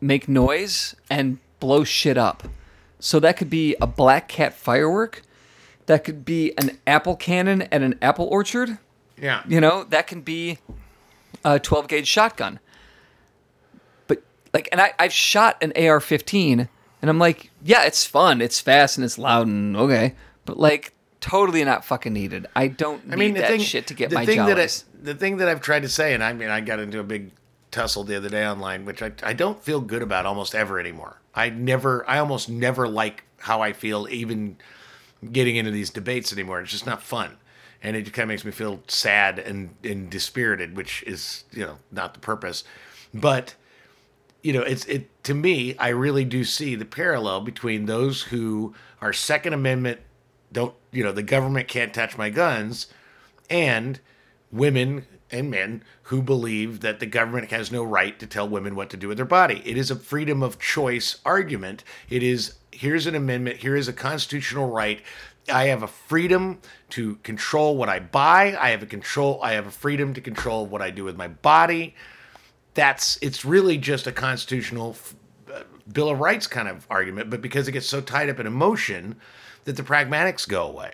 make 0.03 0.29
noise 0.29 0.95
and 1.09 1.39
blow 1.61 1.85
shit 1.85 2.19
up. 2.19 2.45
So 2.99 3.19
that 3.21 3.37
could 3.37 3.51
be 3.51 3.77
a 3.81 3.87
black 3.87 4.29
cat 4.29 4.55
firework. 4.55 5.23
That 5.87 6.05
could 6.05 6.25
be 6.25 6.53
an 6.59 6.79
apple 6.87 7.17
cannon 7.17 7.63
at 7.63 7.83
an 7.83 7.99
apple 8.03 8.27
orchard. 8.27 8.79
Yeah. 9.17 9.43
You 9.47 9.61
know, 9.61 9.85
that 9.85 10.07
can 10.07 10.21
be 10.21 10.59
a 11.45 11.59
12 11.59 11.89
gauge 11.89 12.07
shotgun. 12.07 12.61
But 14.07 14.23
like, 14.53 14.69
and 14.73 14.81
I, 14.81 14.93
I've 14.99 15.13
shot 15.13 15.57
an 15.63 15.73
AR-15, 15.77 16.69
and 17.01 17.11
I'm 17.11 17.19
like, 17.19 17.51
yeah, 17.63 17.85
it's 17.85 18.05
fun, 18.05 18.41
it's 18.41 18.61
fast, 18.61 18.99
and 18.99 19.05
it's 19.05 19.19
loud, 19.19 19.47
and 19.47 19.77
okay, 19.77 20.15
but 20.45 20.59
like, 20.59 20.93
totally 21.21 21.65
not 21.65 21.85
fucking 21.85 22.13
needed. 22.13 22.47
I 22.55 22.69
don't 22.69 23.07
need 23.07 23.13
I 23.13 23.17
mean, 23.17 23.35
the 23.35 23.41
that 23.41 23.51
thing, 23.51 23.61
shit 23.61 23.87
to 23.89 23.95
get 23.95 24.11
the 24.11 24.17
my 24.17 24.27
thing 24.27 24.39
that 24.39 24.59
I, 24.59 24.67
jollies. 24.67 24.85
the 25.03 25.15
thing 25.15 25.39
that 25.39 25.49
I've 25.49 25.61
tried 25.61 25.83
to 25.83 25.89
say, 25.89 26.15
and 26.15 26.23
I 26.23 26.33
mean, 26.33 26.49
I 26.49 26.61
got 26.61 26.79
into 26.79 27.01
a 27.01 27.05
big 27.05 27.31
tussle 27.73 28.05
the 28.05 28.17
other 28.17 28.29
day 28.29 28.47
online, 28.47 28.85
which 28.85 29.03
I, 29.03 29.13
I 29.23 29.33
don't 29.33 29.61
feel 29.63 29.81
good 29.81 30.03
about 30.03 30.27
almost 30.27 30.55
ever 30.55 30.79
anymore. 30.79 31.21
I 31.35 31.51
never, 31.51 32.09
I 32.09 32.19
almost 32.19 32.49
never 32.49 32.87
like 32.87 33.25
how 33.39 33.61
I 33.61 33.73
feel, 33.73 34.07
even 34.09 34.59
getting 35.33 35.57
into 35.57 35.73
these 35.73 35.91
debates 35.91 36.33
anymore. 36.33 36.61
It's 36.61 36.71
just 36.71 36.87
not 36.87 37.03
fun, 37.03 37.39
and 37.83 37.97
it 37.97 38.13
kind 38.13 38.25
of 38.25 38.29
makes 38.29 38.45
me 38.45 38.53
feel 38.53 38.83
sad 38.87 39.41
and 39.41 39.75
and 39.83 40.09
dispirited, 40.09 40.77
which 40.77 41.03
is 41.05 41.45
you 41.51 41.65
know 41.65 41.79
not 41.91 42.15
the 42.15 42.21
purpose, 42.21 42.63
but 43.13 43.55
you 44.43 44.53
know, 44.53 44.63
it's 44.63 44.85
it 44.87 45.09
to 45.25 45.35
me. 45.35 45.77
I 45.79 45.89
really 45.89 46.25
do 46.25 46.45
see 46.45 46.75
the 46.75 46.85
parallel 46.85 47.41
between 47.41 47.87
those 47.87 48.23
who 48.23 48.75
are 49.01 49.13
Second 49.13 49.53
Amendment, 49.53 50.01
don't 50.53 50.75
you 50.91 51.03
know, 51.03 51.13
the 51.13 51.23
government 51.23 51.69
can't 51.69 51.95
touch 51.95 52.19
my 52.19 52.31
guns, 52.31 52.89
and 53.49 54.01
women 54.51 55.07
and 55.33 55.51
men 55.51 55.83
who 56.05 56.23
believe 56.23 56.81
that 56.81 57.01
the 57.01 57.07
government 57.07 57.51
has 57.51 57.73
no 57.73 57.83
right 57.83 58.19
to 58.19 58.27
tell 58.27 58.49
women 58.49 58.75
what 58.75 58.91
to 58.91 58.97
do 58.97 59.09
with 59.09 59.17
their 59.17 59.27
body. 59.27 59.63
It 59.65 59.77
is 59.77 59.91
a 59.91 59.97
freedom 59.97 60.43
of 60.43 60.59
choice 60.59 61.19
argument. 61.25 61.85
It 62.11 62.23
is 62.23 62.55
here's 62.71 63.07
an 63.07 63.15
amendment, 63.15 63.59
here 63.59 63.77
is 63.77 63.89
a 63.89 63.93
constitutional 63.93 64.71
right. 64.71 65.01
I 65.49 65.67
have 65.67 65.83
a 65.83 65.89
freedom 65.89 66.61
to 66.91 67.17
control 67.17 67.77
what 67.77 67.89
I 67.89 67.99
buy. 67.99 68.57
I 68.59 68.71
have 68.71 68.83
a 68.83 68.87
control 68.87 69.41
I 69.43 69.53
have 69.53 69.67
a 69.67 69.71
freedom 69.71 70.15
to 70.15 70.21
control 70.21 70.67
what 70.67 70.83
I 70.83 70.91
do 70.91 71.05
with 71.05 71.17
my 71.17 71.29
body 71.29 71.95
that's 72.75 73.19
it's 73.21 73.45
really 73.45 73.79
just 73.79 74.07
a 74.07 74.13
constitutional 74.13 74.97
uh, 75.53 75.63
bill 75.93 76.09
of 76.09 76.19
rights 76.21 76.47
kind 76.47 76.69
of 76.69 76.87
argument 76.91 77.31
but 77.31 77.43
because 77.43 77.69
it 77.69 77.73
gets 77.73 77.87
so 77.87 78.01
tied 78.01 78.29
up 78.29 78.41
in 78.41 78.47
emotion 78.47 79.17
that 79.65 79.77
the 79.77 79.83
pragmatics 79.83 80.49
go 80.49 80.67
away 80.67 80.93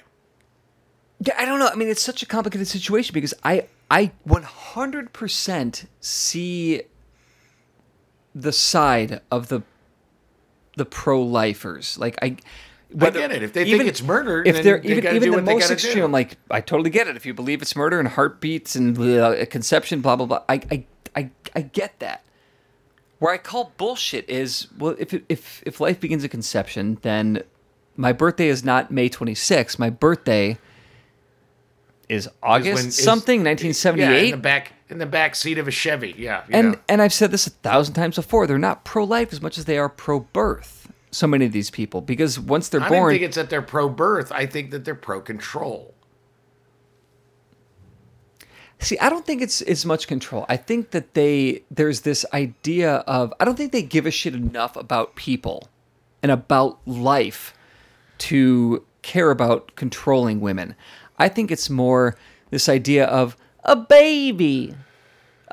Yeah, 1.20 1.34
I 1.38 1.44
don't 1.44 1.58
know. 1.58 1.68
I 1.68 1.74
mean, 1.74 1.88
it's 1.88 2.02
such 2.02 2.22
a 2.22 2.26
complicated 2.26 2.68
situation 2.68 3.12
because 3.12 3.34
I 3.42 3.66
I 3.90 4.12
100% 4.26 5.86
see 6.00 6.82
the 8.34 8.52
side 8.52 9.20
of 9.30 9.48
the 9.48 9.62
the 10.76 10.84
pro-lifers. 10.84 11.98
Like 11.98 12.16
I 12.22 12.36
I 13.00 13.10
get 13.10 13.32
it. 13.32 13.42
If 13.42 13.52
they 13.52 13.64
think 13.64 13.84
it's 13.84 14.02
murder, 14.02 14.42
if 14.46 14.62
they're 14.62 14.78
they 14.78 14.90
even 14.90 15.02
gotta 15.04 15.16
even 15.16 15.30
the 15.32 15.40
they 15.42 15.54
most 15.54 15.70
extreme, 15.70 15.96
do. 15.96 16.04
I'm 16.04 16.12
like, 16.12 16.36
I 16.50 16.60
totally 16.60 16.90
get 16.90 17.08
it. 17.08 17.16
If 17.16 17.26
you 17.26 17.34
believe 17.34 17.60
it's 17.60 17.76
murder 17.76 17.98
and 17.98 18.08
heartbeats 18.08 18.76
and 18.76 18.98
uh, 18.98 19.44
conception, 19.46 20.00
blah 20.00 20.16
blah 20.16 20.26
blah, 20.26 20.42
I, 20.48 20.60
I 20.70 20.84
I 21.16 21.30
I 21.54 21.60
get 21.62 21.98
that. 21.98 22.24
Where 23.18 23.32
I 23.32 23.38
call 23.38 23.72
bullshit 23.76 24.28
is 24.30 24.68
well, 24.78 24.94
if 24.98 25.12
if 25.28 25.62
if 25.66 25.80
life 25.80 26.00
begins 26.00 26.24
at 26.24 26.30
conception, 26.30 26.98
then 27.02 27.42
my 27.96 28.12
birthday 28.12 28.48
is 28.48 28.64
not 28.64 28.90
May 28.90 29.10
26th. 29.10 29.78
My 29.78 29.90
birthday 29.90 30.56
is 32.08 32.28
August 32.42 32.74
when- 32.74 32.86
is- 32.88 33.02
something, 33.02 33.40
Yeah, 33.40 33.50
1978. 33.50 34.24
in 34.26 34.30
the 34.32 34.36
back 34.36 34.72
in 34.90 34.98
the 34.98 35.06
back 35.06 35.34
seat 35.34 35.58
of 35.58 35.68
a 35.68 35.70
Chevy. 35.70 36.14
Yeah, 36.16 36.44
and 36.50 36.72
know. 36.72 36.78
and 36.88 37.02
I've 37.02 37.12
said 37.12 37.30
this 37.30 37.46
a 37.46 37.50
thousand 37.50 37.94
times 37.94 38.16
before. 38.16 38.46
They're 38.46 38.58
not 38.58 38.84
pro-life 38.84 39.32
as 39.32 39.42
much 39.42 39.58
as 39.58 39.66
they 39.66 39.76
are 39.78 39.88
pro-birth. 39.88 40.90
So 41.10 41.26
many 41.26 41.46
of 41.46 41.52
these 41.52 41.70
people, 41.70 42.00
because 42.02 42.38
once 42.38 42.68
they're 42.68 42.82
I 42.82 42.88
don't 42.88 42.98
born, 42.98 43.12
think 43.14 43.22
it's 43.24 43.36
that 43.36 43.48
they're 43.50 43.62
pro 43.62 43.88
birth. 43.88 44.30
I 44.30 44.44
think 44.46 44.70
that 44.72 44.84
they're 44.84 44.94
pro 44.94 45.20
control. 45.22 45.94
See, 48.80 48.98
I 48.98 49.08
don't 49.10 49.26
think 49.26 49.42
it's 49.42 49.60
as 49.62 49.84
much 49.84 50.06
control. 50.06 50.46
I 50.48 50.56
think 50.56 50.90
that 50.92 51.14
they 51.14 51.62
there's 51.70 52.02
this 52.02 52.24
idea 52.32 52.96
of 53.08 53.32
I 53.40 53.44
don't 53.44 53.56
think 53.56 53.72
they 53.72 53.82
give 53.82 54.06
a 54.06 54.10
shit 54.10 54.34
enough 54.34 54.76
about 54.76 55.16
people 55.16 55.68
and 56.22 56.30
about 56.30 56.78
life 56.86 57.54
to 58.18 58.84
care 59.02 59.30
about 59.30 59.74
controlling 59.74 60.40
women. 60.40 60.74
I 61.18 61.28
think 61.28 61.50
it's 61.50 61.68
more 61.68 62.16
this 62.50 62.68
idea 62.68 63.04
of 63.06 63.36
a 63.64 63.76
baby, 63.76 64.74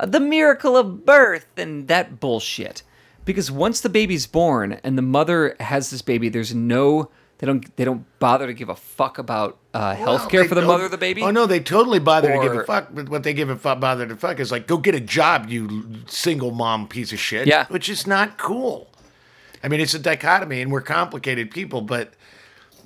the 0.02 0.20
miracle 0.20 0.78
of 0.78 1.06
birth, 1.06 1.48
and 1.58 1.88
that 1.88 2.20
bullshit. 2.20 2.84
Because 3.26 3.50
once 3.50 3.82
the 3.82 3.90
baby's 3.90 4.28
born 4.28 4.80
and 4.84 4.98
the 4.98 5.02
mother 5.02 5.56
has 5.60 5.90
this 5.90 6.02
baby, 6.04 6.30
there's 6.30 6.54
no 6.54 7.10
they 7.38 7.48
don't 7.48 7.76
they 7.76 7.84
don't 7.84 8.06
bother 8.20 8.48
to 8.48 8.54
give 8.54 8.70
a 8.70 8.76
fuck 8.76 9.18
about 9.18 9.58
uh, 9.74 9.94
health 9.94 10.30
care 10.30 10.44
they 10.44 10.48
for 10.48 10.56
the 10.56 10.62
mother 10.62 10.86
of 10.86 10.92
the 10.92 10.98
baby. 10.98 11.22
Oh 11.22 11.32
no, 11.32 11.46
they 11.46 11.60
totally 11.60 12.00
bother 12.00 12.32
to 12.32 12.40
give 12.40 12.56
a 12.56 12.64
fuck. 12.64 12.90
But 12.94 13.10
what 13.10 13.24
they 13.24 13.34
give 13.34 13.50
a 13.50 13.58
fuck 13.58 13.80
bother 13.80 14.08
to 14.08 14.16
fuck 14.16 14.40
is 14.40 14.52
like, 14.52 14.68
go 14.68 14.78
get 14.78 14.96
a 14.96 15.02
job, 15.02 15.50
you 15.50 16.04
single 16.06 16.52
mom 16.52 16.88
piece 16.88 17.12
of 17.12 17.20
shit. 17.20 17.48
Yeah. 17.48 17.66
which 17.68 17.90
is 17.90 18.08
not 18.08 18.38
cool. 18.38 18.90
I 19.62 19.68
mean, 19.68 19.82
it's 19.82 19.94
a 19.94 20.00
dichotomy, 20.00 20.62
and 20.62 20.72
we're 20.72 20.82
complicated 20.82 21.52
people, 21.52 21.82
but. 21.82 22.14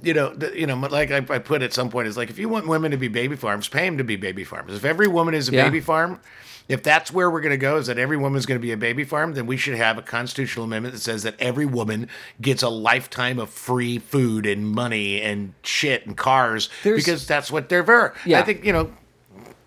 You 0.02 0.14
know, 0.14 0.34
the, 0.34 0.58
you 0.58 0.66
know, 0.66 0.76
like 0.76 1.12
I, 1.12 1.18
I 1.30 1.40
put 1.40 1.62
at 1.62 1.74
some 1.74 1.90
point, 1.90 2.08
is 2.08 2.16
like 2.18 2.30
if 2.30 2.40
you 2.40 2.48
want 2.50 2.68
women 2.68 2.92
to 2.92 2.98
be 2.98 3.08
baby 3.10 3.36
farms, 3.36 3.68
pay 3.68 3.86
them 3.86 3.98
to 3.98 4.04
be 4.04 4.16
baby 4.16 4.44
farms. 4.44 4.74
If 4.74 4.86
every 4.86 5.08
woman 5.08 5.34
is 5.34 5.50
a 5.50 5.52
Yeah. 5.54 5.66
baby 5.66 5.82
farm, 5.82 6.22
if 6.70 6.84
that's 6.84 7.12
where 7.12 7.30
we're 7.32 7.42
going 7.42 7.50
to 7.52 7.58
go, 7.58 7.78
is 7.78 7.88
that 7.88 7.98
every 7.98 8.16
woman's 8.16 8.46
going 8.46 8.60
to 8.60 8.62
be 8.62 8.72
a 8.72 8.78
baby 8.78 9.04
farm, 9.04 9.34
then 9.34 9.46
we 9.48 9.58
should 9.58 9.76
have 9.76 9.98
a 9.98 10.02
constitutional 10.02 10.66
amendment 10.66 10.94
that 10.94 11.02
says 11.02 11.24
that 11.24 11.36
every 11.40 11.66
woman 11.66 12.08
gets 12.40 12.62
a 12.64 12.70
lifetime 12.70 13.40
of 13.40 13.50
free 13.50 13.98
food 13.98 14.46
and 14.46 14.68
money 14.70 15.20
and 15.22 15.54
shit 15.64 16.06
and 16.06 16.16
cars 16.16 16.70
There's- 16.84 17.04
because 17.04 17.28
that's 17.28 17.52
what 17.52 17.68
they're 17.70 17.84
for. 17.84 18.14
Yeah. 18.26 18.40
I 18.40 18.44
think 18.44 18.64
you 18.64 18.72
know, 18.72 18.92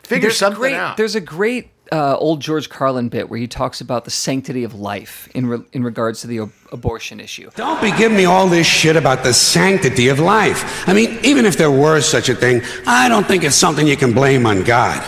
figure 0.03 0.28
there's 0.28 0.39
something 0.39 0.61
great, 0.61 0.74
out. 0.74 0.97
There's 0.97 1.14
a 1.16 1.20
great 1.20 1.70
uh, 1.93 2.16
old 2.16 2.40
George 2.40 2.70
Carlin 2.70 3.09
bit 3.11 3.28
where 3.28 3.38
he 3.38 3.47
talks 3.47 3.80
about 3.82 4.05
the 4.07 4.11
sanctity 4.11 4.64
of 4.64 4.74
life 4.74 5.28
in 5.34 5.47
re- 5.47 5.64
in 5.72 5.84
regards 5.84 6.22
to 6.22 6.26
the 6.26 6.40
ab- 6.40 6.53
abortion 6.72 7.20
issue. 7.20 7.51
Don't 7.55 7.80
be 7.82 7.93
giving 7.93 8.16
me 8.16 8.24
all 8.24 8.49
this 8.49 8.66
shit 8.66 8.97
about 8.97 9.22
the 9.22 9.34
sanctity 9.34 10.09
of 10.09 10.18
life. 10.18 10.88
I 10.88 10.95
mean, 10.95 11.18
even 11.22 11.45
if 11.45 11.59
there 11.59 11.70
were 11.70 12.01
such 12.01 12.30
a 12.30 12.34
thing, 12.34 12.62
I 12.86 13.09
don't 13.09 13.26
think 13.26 13.45
it's 13.45 13.55
something 13.55 13.86
you 13.86 13.99
can 13.99 14.14
blame 14.14 14.47
on 14.47 14.62
God. 14.62 15.01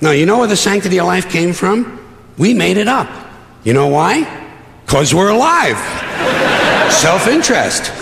Now, 0.00 0.12
you 0.12 0.24
know 0.24 0.38
where 0.38 0.48
the 0.48 0.56
sanctity 0.56 0.98
of 0.98 1.06
life 1.06 1.30
came 1.30 1.52
from? 1.52 1.98
We 2.38 2.54
made 2.54 2.78
it 2.78 2.88
up. 2.88 3.08
You 3.62 3.74
know 3.74 3.88
why? 3.88 4.24
Because 4.86 5.14
we're 5.14 5.28
alive. 5.28 5.76
Self 6.90 7.28
interest. 7.28 7.92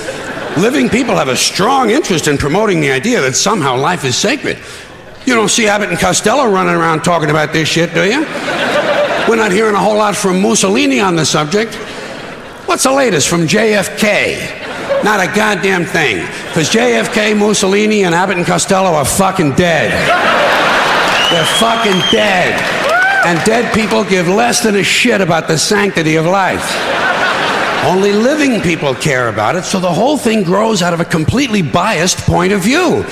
Living 0.56 0.88
people 0.88 1.16
have 1.16 1.28
a 1.28 1.36
strong 1.36 1.90
interest 1.90 2.28
in 2.28 2.38
promoting 2.38 2.80
the 2.80 2.90
idea 2.90 3.20
that 3.20 3.34
somehow 3.34 3.76
life 3.76 4.04
is 4.04 4.16
sacred. 4.16 4.58
You 5.28 5.34
don't 5.34 5.50
see 5.50 5.66
Abbott 5.66 5.90
and 5.90 5.98
Costello 5.98 6.50
running 6.50 6.74
around 6.74 7.02
talking 7.02 7.28
about 7.28 7.52
this 7.52 7.68
shit, 7.68 7.92
do 7.92 8.02
you? 8.02 8.20
We're 9.28 9.36
not 9.36 9.52
hearing 9.52 9.74
a 9.74 9.78
whole 9.78 9.98
lot 9.98 10.16
from 10.16 10.40
Mussolini 10.40 11.00
on 11.00 11.16
the 11.16 11.26
subject. 11.26 11.74
What's 12.64 12.84
the 12.84 12.92
latest 12.92 13.28
from 13.28 13.42
JFK? 13.42 15.04
Not 15.04 15.20
a 15.20 15.26
goddamn 15.26 15.84
thing. 15.84 16.24
Because 16.46 16.70
JFK, 16.70 17.38
Mussolini, 17.38 18.04
and 18.04 18.14
Abbott 18.14 18.38
and 18.38 18.46
Costello 18.46 18.94
are 18.94 19.04
fucking 19.04 19.52
dead. 19.52 19.90
They're 21.30 21.44
fucking 21.58 22.00
dead. 22.10 22.58
And 23.26 23.38
dead 23.44 23.74
people 23.74 24.04
give 24.04 24.28
less 24.28 24.62
than 24.62 24.76
a 24.76 24.82
shit 24.82 25.20
about 25.20 25.46
the 25.46 25.58
sanctity 25.58 26.16
of 26.16 26.24
life. 26.24 26.64
Only 27.84 28.12
living 28.12 28.62
people 28.62 28.94
care 28.94 29.28
about 29.28 29.56
it, 29.56 29.64
so 29.64 29.78
the 29.78 29.92
whole 29.92 30.16
thing 30.16 30.42
grows 30.42 30.80
out 30.80 30.94
of 30.94 31.00
a 31.00 31.04
completely 31.04 31.60
biased 31.60 32.16
point 32.20 32.54
of 32.54 32.62
view. 32.62 33.04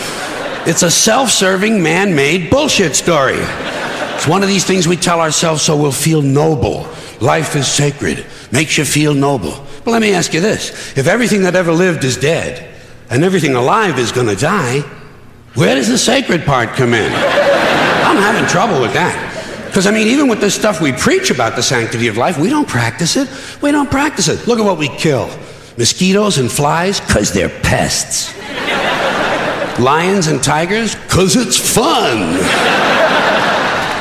It's 0.66 0.82
a 0.82 0.90
self 0.90 1.30
serving, 1.30 1.80
man 1.80 2.16
made 2.16 2.50
bullshit 2.50 2.96
story. 2.96 3.38
It's 3.38 4.26
one 4.26 4.42
of 4.42 4.48
these 4.48 4.64
things 4.64 4.88
we 4.88 4.96
tell 4.96 5.20
ourselves 5.20 5.62
so 5.62 5.76
we'll 5.76 5.92
feel 5.92 6.22
noble. 6.22 6.88
Life 7.20 7.54
is 7.54 7.68
sacred, 7.68 8.26
makes 8.50 8.76
you 8.76 8.84
feel 8.84 9.14
noble. 9.14 9.64
But 9.84 9.92
let 9.92 10.02
me 10.02 10.12
ask 10.12 10.34
you 10.34 10.40
this 10.40 10.96
if 10.98 11.06
everything 11.06 11.42
that 11.42 11.54
ever 11.54 11.70
lived 11.70 12.02
is 12.02 12.16
dead, 12.16 12.68
and 13.10 13.22
everything 13.22 13.54
alive 13.54 13.96
is 14.00 14.10
gonna 14.10 14.34
die, 14.34 14.80
where 15.54 15.76
does 15.76 15.88
the 15.88 15.98
sacred 15.98 16.44
part 16.44 16.70
come 16.70 16.94
in? 16.94 17.12
I'm 17.12 18.16
having 18.16 18.48
trouble 18.48 18.80
with 18.80 18.92
that. 18.94 19.66
Because, 19.68 19.86
I 19.86 19.92
mean, 19.92 20.08
even 20.08 20.26
with 20.26 20.40
this 20.40 20.54
stuff 20.54 20.80
we 20.80 20.92
preach 20.92 21.30
about 21.30 21.54
the 21.54 21.62
sanctity 21.62 22.08
of 22.08 22.16
life, 22.16 22.38
we 22.38 22.48
don't 22.48 22.66
practice 22.66 23.16
it. 23.16 23.28
We 23.62 23.70
don't 23.70 23.90
practice 23.90 24.26
it. 24.26 24.48
Look 24.48 24.58
at 24.58 24.64
what 24.64 24.78
we 24.78 24.88
kill 24.88 25.30
mosquitoes 25.78 26.38
and 26.38 26.50
flies, 26.50 27.00
because 27.00 27.32
they're 27.32 27.50
pests. 27.60 28.34
Lions 29.78 30.26
and 30.26 30.42
tigers, 30.42 30.94
because 30.94 31.36
it's 31.36 31.58
fun. 31.58 32.38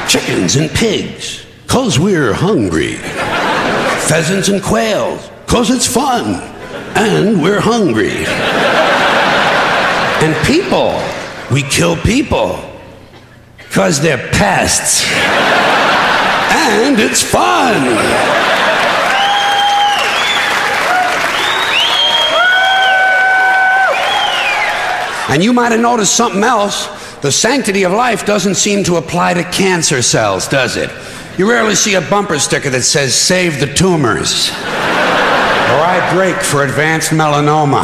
Chickens 0.07 0.55
and 0.55 0.69
pigs, 0.69 1.45
because 1.63 1.99
we're 1.99 2.33
hungry. 2.33 2.93
Pheasants 4.07 4.47
and 4.47 4.61
quails, 4.61 5.29
because 5.45 5.69
it's 5.69 5.87
fun. 5.87 6.41
And 6.95 7.41
we're 7.41 7.59
hungry. 7.59 8.25
And 10.23 10.33
people, 10.47 11.01
we 11.51 11.61
kill 11.63 11.97
people 11.97 12.57
because 13.57 13.99
they're 13.99 14.29
pests. 14.31 15.05
And 16.55 16.97
it's 16.97 17.21
fun. 17.21 18.54
And 25.27 25.43
you 25.43 25.53
might 25.53 25.71
have 25.71 25.81
noticed 25.81 26.15
something 26.15 26.43
else. 26.43 26.87
The 27.21 27.31
sanctity 27.31 27.83
of 27.83 27.91
life 27.91 28.25
doesn't 28.25 28.55
seem 28.55 28.83
to 28.83 28.97
apply 28.97 29.33
to 29.33 29.43
cancer 29.43 30.01
cells, 30.01 30.47
does 30.47 30.77
it? 30.77 30.91
You 31.37 31.49
rarely 31.49 31.75
see 31.75 31.95
a 31.95 32.01
bumper 32.01 32.37
sticker 32.37 32.69
that 32.69 32.83
says, 32.83 33.15
Save 33.15 33.59
the 33.59 33.73
tumors. 33.73 34.49
or 34.51 35.81
I 35.81 36.11
break 36.13 36.35
for 36.37 36.63
advanced 36.63 37.09
melanoma. 37.09 37.83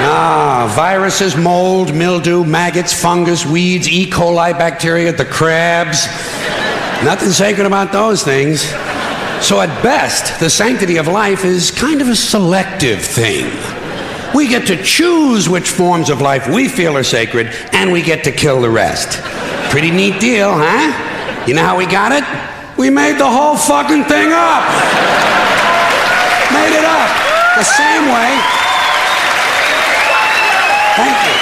Ah, 0.00 0.72
viruses, 0.76 1.36
mold, 1.36 1.92
mildew, 1.92 2.44
maggots, 2.44 2.92
fungus, 2.92 3.44
weeds, 3.44 3.88
E. 3.88 4.08
coli 4.08 4.56
bacteria, 4.56 5.12
the 5.12 5.24
crabs. 5.24 6.06
Nothing 7.04 7.30
sacred 7.30 7.66
about 7.66 7.90
those 7.90 8.22
things. 8.22 8.62
So, 9.44 9.60
at 9.60 9.82
best, 9.82 10.38
the 10.38 10.48
sanctity 10.48 10.96
of 10.96 11.08
life 11.08 11.44
is 11.44 11.72
kind 11.72 12.00
of 12.00 12.08
a 12.08 12.16
selective 12.16 13.00
thing. 13.02 13.46
We 14.34 14.46
get 14.46 14.66
to 14.68 14.82
choose 14.82 15.48
which 15.48 15.68
forms 15.70 16.10
of 16.10 16.20
life 16.20 16.48
we 16.48 16.68
feel 16.68 16.96
are 16.96 17.02
sacred, 17.02 17.48
and 17.72 17.90
we 17.90 18.02
get 18.02 18.24
to 18.24 18.32
kill 18.32 18.60
the 18.60 18.70
rest. 18.70 19.20
Pretty 19.70 19.90
neat 19.90 20.20
deal, 20.20 20.50
huh? 20.52 21.44
You 21.46 21.54
know 21.54 21.62
how 21.62 21.76
we 21.76 21.86
got 21.86 22.12
it? 22.12 22.24
We 22.78 22.90
made 22.90 23.18
the 23.18 23.28
whole 23.28 23.56
fucking 23.56 24.04
thing 24.04 24.32
up. 24.32 24.62
Made 26.52 26.76
it 26.76 26.84
up. 26.84 27.08
The 27.56 27.64
same 27.64 28.04
way. 28.06 28.38
Thank 30.94 31.16
you. 31.26 31.34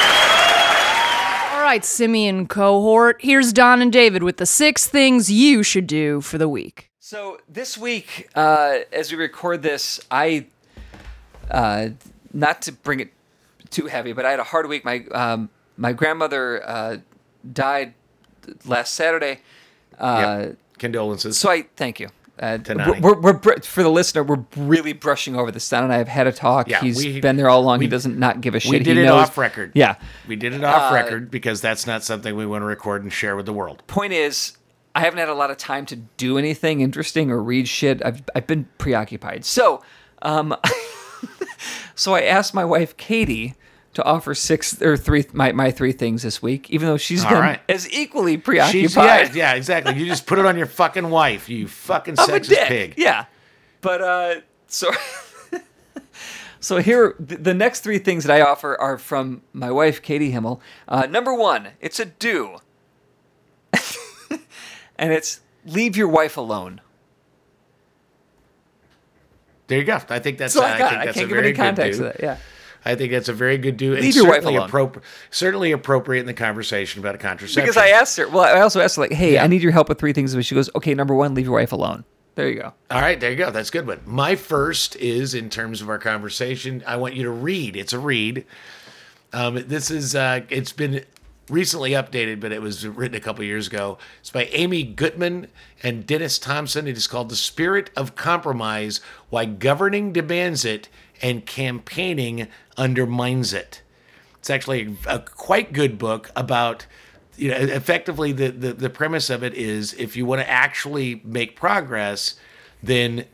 All 1.57 1.63
right, 1.63 1.85
Simian 1.85 2.47
cohort. 2.47 3.17
Here's 3.21 3.53
Don 3.53 3.83
and 3.83 3.93
David 3.93 4.23
with 4.23 4.37
the 4.37 4.47
six 4.47 4.87
things 4.87 5.31
you 5.31 5.63
should 5.63 5.87
do 5.87 6.21
for 6.21 6.39
the 6.39 6.49
week. 6.49 6.91
So 7.01 7.39
this 7.49 7.77
week, 7.77 8.29
uh, 8.35 8.79
as 8.93 9.13
we 9.13 9.19
record 9.19 9.63
this, 9.63 10.01
I, 10.11 10.47
uh, 11.51 11.91
not 12.37 12.63
to 12.63 12.73
bring 12.73 13.01
it 13.01 13.13
too 13.71 13.87
heavy, 13.87 14.13
but 14.13 14.25
I 14.25 14.31
had 14.31 14.41
a 14.41 14.45
hard 14.45 14.69
week. 14.69 14.85
My 14.85 15.05
um, 15.13 15.49
my 15.77 15.93
grandmother 15.93 16.63
uh, 16.69 16.97
died 17.53 17.95
last 18.65 18.95
Saturday. 18.95 19.41
Uh, 19.99 20.47
Yep. 20.49 20.57
Condolences. 20.79 21.39
So 21.39 21.49
I 21.51 21.63
thank 21.77 21.99
you. 22.01 22.09
Uh, 22.39 22.59
we're, 23.01 23.19
we're, 23.19 23.39
we're 23.39 23.61
for 23.63 23.83
the 23.83 23.89
listener. 23.89 24.23
We're 24.23 24.45
really 24.59 24.93
brushing 24.93 25.35
over 25.37 25.51
this. 25.51 25.67
Don 25.71 25.85
and 25.85 25.93
I 25.93 25.97
have 25.97 26.07
had 26.09 26.27
a 26.27 26.33
talk. 26.33 26.69
Yeah, 26.69 26.83
He's 26.83 26.99
we- 26.99 27.19
been 27.19 27.37
there 27.37 27.49
all 27.49 27.63
along. 27.63 27.79
we- 27.79 27.87
he 27.87 27.91
doesn't 27.91 28.19
not 28.19 28.43
give 28.43 28.55
a 28.55 28.61
shit. 28.61 28.71
we 28.73 28.79
did 28.81 28.97
he 28.99 29.03
it 29.03 29.07
knows. 29.07 29.29
off 29.31 29.39
record. 29.39 29.73
Yeah. 29.75 29.95
We 30.29 30.37
did 30.37 30.53
it 30.53 30.63
off 30.63 30.93
Uh, 30.93 30.95
record 30.95 31.31
because 31.31 31.63
that's 31.63 31.87
not 31.87 32.03
something 32.05 32.37
we 32.37 32.45
want 32.45 32.61
to 32.61 32.67
record 32.67 33.03
and 33.03 33.11
share 33.11 33.37
with 33.37 33.47
the 33.47 33.55
world. 33.55 33.83
Point 33.87 34.13
is, 34.13 34.59
I 34.95 35.01
haven't 35.01 35.19
had 35.19 35.31
a 35.31 35.35
lot 35.35 35.51
of 35.51 35.57
time 35.57 35.87
to 35.87 35.97
do 35.97 36.37
anything 36.37 36.83
interesting 36.83 37.31
or 37.31 37.43
read 37.43 37.69
shit. 37.69 38.05
I've 38.05 38.23
I've 38.35 38.47
been 38.47 38.69
preoccupied. 38.77 39.47
So, 39.47 39.83
um, 40.21 40.55
so 41.97 42.15
I 42.15 42.23
asked 42.23 42.55
my 42.55 42.65
wife 42.65 42.97
Katie 42.97 43.55
to 43.95 44.05
offer 44.05 44.35
six 44.35 44.81
or 44.83 44.95
three 44.95 45.25
my, 45.33 45.53
my 45.53 45.71
three 45.71 45.93
things 45.93 46.23
this 46.23 46.43
week, 46.43 46.71
even 46.71 46.87
though 46.87 46.99
she's 46.99 47.25
been 47.25 47.33
right. 47.33 47.61
as 47.67 47.91
equally 47.91 48.37
preoccupied. 48.37 49.35
yeah, 49.35 49.53
yeah, 49.53 49.55
exactly. 49.55 49.95
You 49.95 50.05
just 50.05 50.27
put 50.27 50.39
it 50.39 50.45
on 50.45 50.59
your 50.59 50.67
fucking 50.67 51.09
wife, 51.09 51.49
you 51.49 51.67
fucking 51.67 52.17
I'm 52.19 52.29
sexist 52.29 52.67
pig. 52.67 52.95
Yeah, 52.99 53.25
but 53.81 54.03
uh, 54.03 54.35
so 54.67 54.91
so 56.61 56.77
here 56.77 57.17
the 57.19 57.55
next 57.55 57.81
three 57.81 57.99
things 57.99 58.25
that 58.25 58.37
I 58.37 58.43
offer 58.43 58.79
are 58.79 58.99
from 58.99 59.41
my 59.55 59.71
wife 59.71 60.03
Katie 60.03 60.31
Himmel. 60.31 60.61
Uh, 60.87 61.07
number 61.07 61.33
one, 61.33 61.69
it's 61.81 61.99
a 61.99 62.05
do, 62.05 62.59
and 64.97 65.13
it's 65.13 65.41
leave 65.65 65.97
your 65.97 66.09
wife 66.09 66.37
alone. 66.37 66.83
There 69.69 69.79
you 69.79 69.85
go. 69.85 70.01
I 70.09 70.19
think 70.19 70.39
that's. 70.39 70.55
So 70.55 70.63
I 70.63 70.75
I 70.75 70.79
think 70.79 70.83
I 70.93 71.05
that's 71.07 71.15
can't 71.15 71.17
a 71.17 71.21
give 71.21 71.29
very 71.31 71.41
any 71.49 71.53
good 71.53 71.63
context 71.63 71.99
do. 72.01 72.05
to 72.07 72.13
that. 72.13 72.23
Yeah. 72.23 72.39
I 72.85 72.95
think 72.95 73.11
that's 73.11 73.29
a 73.29 73.33
very 73.33 73.59
good 73.59 73.77
do. 73.77 73.95
and 73.95 74.03
Leave 74.03 74.15
your 74.15 74.27
wife 74.27 74.35
certainly 74.45 74.57
alone. 74.57 74.71
appropri- 74.71 75.03
certainly 75.31 75.73
appropriate 75.73 76.21
in 76.21 76.27
the 76.27 76.35
conversation 76.35 77.01
about 77.01 77.17
a 77.17 77.19
contraception. 77.19 77.63
Because 77.65 77.77
I 77.77 77.89
asked 77.89 78.17
her. 78.17 78.29
Well, 78.29 78.45
I 78.45 78.61
also 78.61 78.81
asked 78.81 78.95
her 78.97 79.03
like, 79.03 79.13
"Hey, 79.13 79.35
Yeah. 79.35 79.43
I 79.45 79.49
need 79.49 79.61
your 79.63 79.73
help 79.73 79.89
with 79.89 79.99
three 79.99 80.13
things." 80.13 80.37
She 80.47 80.55
goes, 80.55 80.71
"Okay, 80.77 80.95
number 80.95 81.13
one, 81.15 81.35
leave 81.35 81.47
your 81.47 81.55
wife 81.55 81.73
alone." 81.73 82.05
There 82.37 82.49
you 82.49 82.61
go. 82.61 82.73
All 82.91 83.01
right, 83.01 83.19
there 83.19 83.31
you 83.31 83.37
go. 83.37 83.51
That's 83.51 83.71
a 83.71 83.73
good 83.73 83.87
one. 83.89 84.01
My 84.05 84.37
first 84.37 84.95
is 84.97 85.35
in 85.35 85.49
terms 85.51 85.81
of 85.83 85.89
our 85.89 85.99
conversation. 85.99 86.85
I 86.87 86.97
want 86.97 87.15
you 87.15 87.25
to 87.25 87.31
read. 87.31 87.77
It's 87.77 87.93
a 87.95 87.99
read. 87.99 88.45
Um, 89.33 89.65
this 89.67 89.91
is. 89.91 90.15
Uh, 90.15 90.43
it's 90.49 90.73
been 90.73 91.03
recently 91.49 91.91
updated, 91.93 92.41
but 92.41 92.53
it 92.53 92.63
was 92.63 92.87
written 92.87 93.17
a 93.17 93.21
couple 93.21 93.45
years 93.45 93.67
ago. 93.67 93.99
It's 94.21 94.31
by 94.31 94.45
Amy 94.47 94.85
Gutmann 94.85 95.49
and 95.83 96.07
Dennis 96.07 96.39
Thompson. 96.39 96.87
It 96.87 96.97
is 96.97 97.07
called 97.07 97.29
"The 97.29 97.37
Spirit 97.37 97.91
of 97.97 98.15
Compromise: 98.17 99.01
Why 99.31 99.45
Governing 99.45 100.13
Demands 100.13 100.65
It 100.65 100.89
and 101.23 101.47
Campaigning 101.47 102.49
Undermines 102.77 103.53
It." 103.53 103.83
It's 104.39 104.51
actually 104.51 104.97
a, 105.07 105.17
a 105.17 105.19
quite 105.21 105.73
good 105.73 105.99
book 105.99 106.31
about 106.37 106.87
you 107.37 107.51
know 107.51 107.57
effectively 107.57 108.33
the, 108.33 108.49
the 108.51 108.73
the 108.73 108.91
premise 108.91 109.29
of 109.31 109.43
it 109.43 109.55
is 109.55 109.93
if 109.95 110.17
you 110.17 110.25
want 110.25 110.41
to 110.41 110.49
actually 110.49 111.21
make 111.25 111.55
progress 111.55 112.35
then 112.83 113.25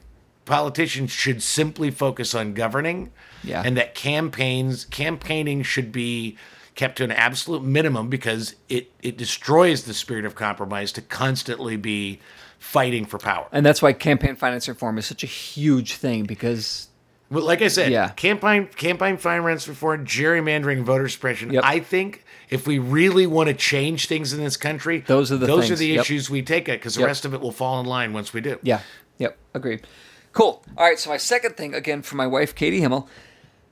politicians 0.44 1.10
should 1.12 1.40
simply 1.42 1.90
focus 1.90 2.34
on 2.34 2.52
governing 2.52 3.12
Yeah. 3.44 3.62
and 3.64 3.76
that 3.76 3.94
campaigns 3.94 4.86
campaigning 4.86 5.62
should 5.62 5.92
be 5.92 6.36
kept 6.74 6.96
to 6.96 7.04
an 7.04 7.12
absolute 7.12 7.62
minimum 7.62 8.08
because 8.08 8.54
it 8.68 8.90
it 9.02 9.16
destroys 9.16 9.84
the 9.84 9.94
spirit 9.94 10.24
of 10.24 10.34
compromise 10.34 10.92
to 10.92 11.02
constantly 11.02 11.76
be 11.76 12.18
fighting 12.58 13.04
for 13.04 13.18
power 13.18 13.46
And 13.52 13.66
that's 13.66 13.82
why 13.82 13.92
campaign 13.92 14.36
finance 14.36 14.68
reform 14.68 14.96
is 14.98 15.04
such 15.06 15.22
a 15.22 15.26
huge 15.26 15.94
thing 15.94 16.24
because 16.24 16.88
Well, 17.30 17.44
like 17.44 17.60
I 17.62 17.68
said, 17.68 17.90
Yeah. 17.92 18.08
campaign 18.10 18.68
campaign 18.76 19.16
finance 19.16 19.66
reform, 19.68 20.06
gerrymandering, 20.06 20.82
voter 20.82 21.08
suppression. 21.08 21.52
Yep. 21.52 21.64
I 21.64 21.80
think 21.80 22.24
if 22.50 22.66
we 22.66 22.78
really 22.78 23.26
want 23.26 23.48
to 23.48 23.54
change 23.54 24.06
things 24.06 24.32
in 24.32 24.40
this 24.42 24.56
country, 24.56 25.02
Those 25.06 25.32
are 25.32 25.36
the 25.38 25.46
those 25.46 25.70
are 25.70 25.76
the 25.76 25.88
Yep. 25.88 26.00
issues 26.02 26.30
we 26.30 26.42
take 26.42 26.68
it 26.68 26.78
because 26.78 26.94
the 26.94 27.00
Yep. 27.00 27.06
rest 27.08 27.24
of 27.24 27.34
it 27.34 27.40
will 27.40 27.52
fall 27.52 27.80
in 27.80 27.86
line 27.86 28.12
once 28.12 28.32
we 28.32 28.40
do. 28.40 28.58
Yeah. 28.62 28.80
Yep. 29.18 29.36
Agreed. 29.54 29.86
Cool. 30.32 30.64
All 30.78 30.86
right. 30.86 30.98
So 30.98 31.10
my 31.10 31.16
second 31.18 31.56
thing, 31.56 31.74
again, 31.74 32.00
for 32.02 32.16
my 32.16 32.26
wife 32.26 32.54
Katie 32.54 32.80
Himmel, 32.80 33.08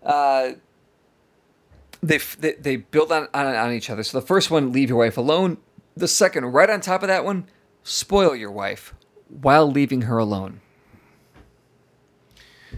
uh, 0.04 0.50
they 2.02 2.18
they, 2.38 2.52
they 2.54 2.76
build 2.76 3.12
on, 3.12 3.28
on 3.34 3.46
on 3.46 3.72
each 3.72 3.90
other. 3.90 4.02
So 4.02 4.20
the 4.20 4.26
first 4.26 4.50
one, 4.50 4.72
leave 4.72 4.88
your 4.88 4.98
wife 4.98 5.16
alone. 5.16 5.58
The 5.96 6.08
second, 6.08 6.46
right 6.46 6.70
on 6.70 6.80
top 6.80 7.02
of 7.02 7.08
that 7.08 7.24
one, 7.24 7.46
spoil 7.82 8.34
your 8.34 8.50
wife 8.50 8.94
while 9.28 9.70
leaving 9.70 10.02
her 10.02 10.18
alone. 10.18 10.60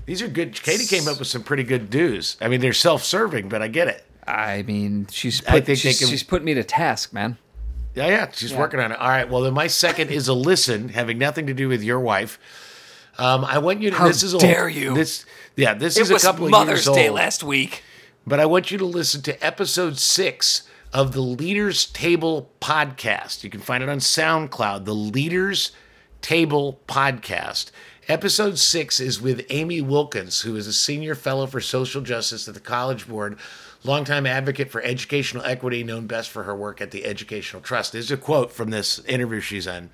These 0.06 0.22
are 0.22 0.28
good. 0.28 0.60
Katie 0.62 0.86
came 0.86 1.06
up 1.06 1.18
with 1.18 1.28
some 1.28 1.42
pretty 1.42 1.62
good 1.62 1.90
do's. 1.90 2.36
I 2.40 2.48
mean, 2.48 2.60
they're 2.60 2.72
self-serving, 2.72 3.48
but 3.48 3.62
I 3.62 3.68
get 3.68 3.88
it. 3.88 4.04
I 4.26 4.62
mean, 4.62 5.06
she's 5.10 5.44
I 5.46 5.60
think 5.60 5.78
she's, 5.78 5.98
can- 5.98 6.08
she's 6.08 6.22
put 6.22 6.42
me 6.42 6.54
to 6.54 6.64
task, 6.64 7.12
man. 7.12 7.36
Yeah, 7.94 8.06
yeah, 8.06 8.30
she's 8.32 8.52
Yeah. 8.52 8.58
working 8.58 8.80
on 8.80 8.92
it. 8.92 8.98
All 8.98 9.08
right. 9.08 9.28
Well, 9.28 9.42
then 9.42 9.52
my 9.52 9.66
second 9.66 10.10
is 10.10 10.28
a 10.28 10.32
listen, 10.34 10.88
having 10.88 11.18
nothing 11.18 11.46
to 11.48 11.54
do 11.54 11.68
with 11.68 11.82
your 11.82 12.00
wife. 12.00 12.38
Um, 13.18 13.44
I 13.44 13.58
want 13.58 13.82
you 13.82 13.90
to. 13.90 13.96
How 13.96 14.08
this 14.08 14.22
is 14.22 14.32
dare 14.34 14.64
old. 14.64 14.72
you. 14.74 14.94
This, 14.94 15.26
yeah, 15.56 15.74
this 15.74 15.98
It 15.98 16.02
is 16.02 16.10
a 16.10 16.18
couple 16.18 16.46
of 16.46 16.50
Mother's 16.50 16.86
years 16.86 16.96
Day 16.96 17.08
old. 17.08 17.16
last 17.16 17.44
week. 17.44 17.82
But 18.26 18.40
I 18.40 18.46
want 18.46 18.70
you 18.70 18.78
to 18.78 18.84
listen 18.84 19.22
to 19.22 19.44
episode 19.44 19.98
six 19.98 20.62
of 20.92 21.12
the 21.12 21.20
Leaders 21.20 21.86
Table 21.86 22.50
podcast. 22.60 23.42
You 23.42 23.50
can 23.50 23.60
find 23.60 23.82
it 23.82 23.88
on 23.88 23.98
SoundCloud, 23.98 24.84
the 24.84 24.94
Leaders 24.94 25.72
Table 26.20 26.80
podcast. 26.86 27.70
Episode 28.08 28.58
six 28.58 29.00
is 29.00 29.20
with 29.20 29.46
Amy 29.48 29.80
Wilkins, 29.80 30.42
who 30.42 30.56
is 30.56 30.66
a 30.66 30.72
senior 30.72 31.14
fellow 31.14 31.46
for 31.46 31.60
social 31.60 32.02
justice 32.02 32.46
at 32.46 32.54
the 32.54 32.60
College 32.60 33.08
Board, 33.08 33.38
longtime 33.84 34.26
advocate 34.26 34.70
for 34.70 34.82
educational 34.82 35.44
equity, 35.44 35.82
known 35.82 36.06
best 36.06 36.30
for 36.30 36.42
her 36.42 36.54
work 36.54 36.80
at 36.80 36.90
the 36.90 37.04
Educational 37.04 37.62
Trust. 37.62 37.92
There's 37.92 38.10
a 38.10 38.16
quote 38.16 38.52
from 38.52 38.70
this 38.70 38.98
interview 39.06 39.40
she's 39.40 39.66
on. 39.66 39.90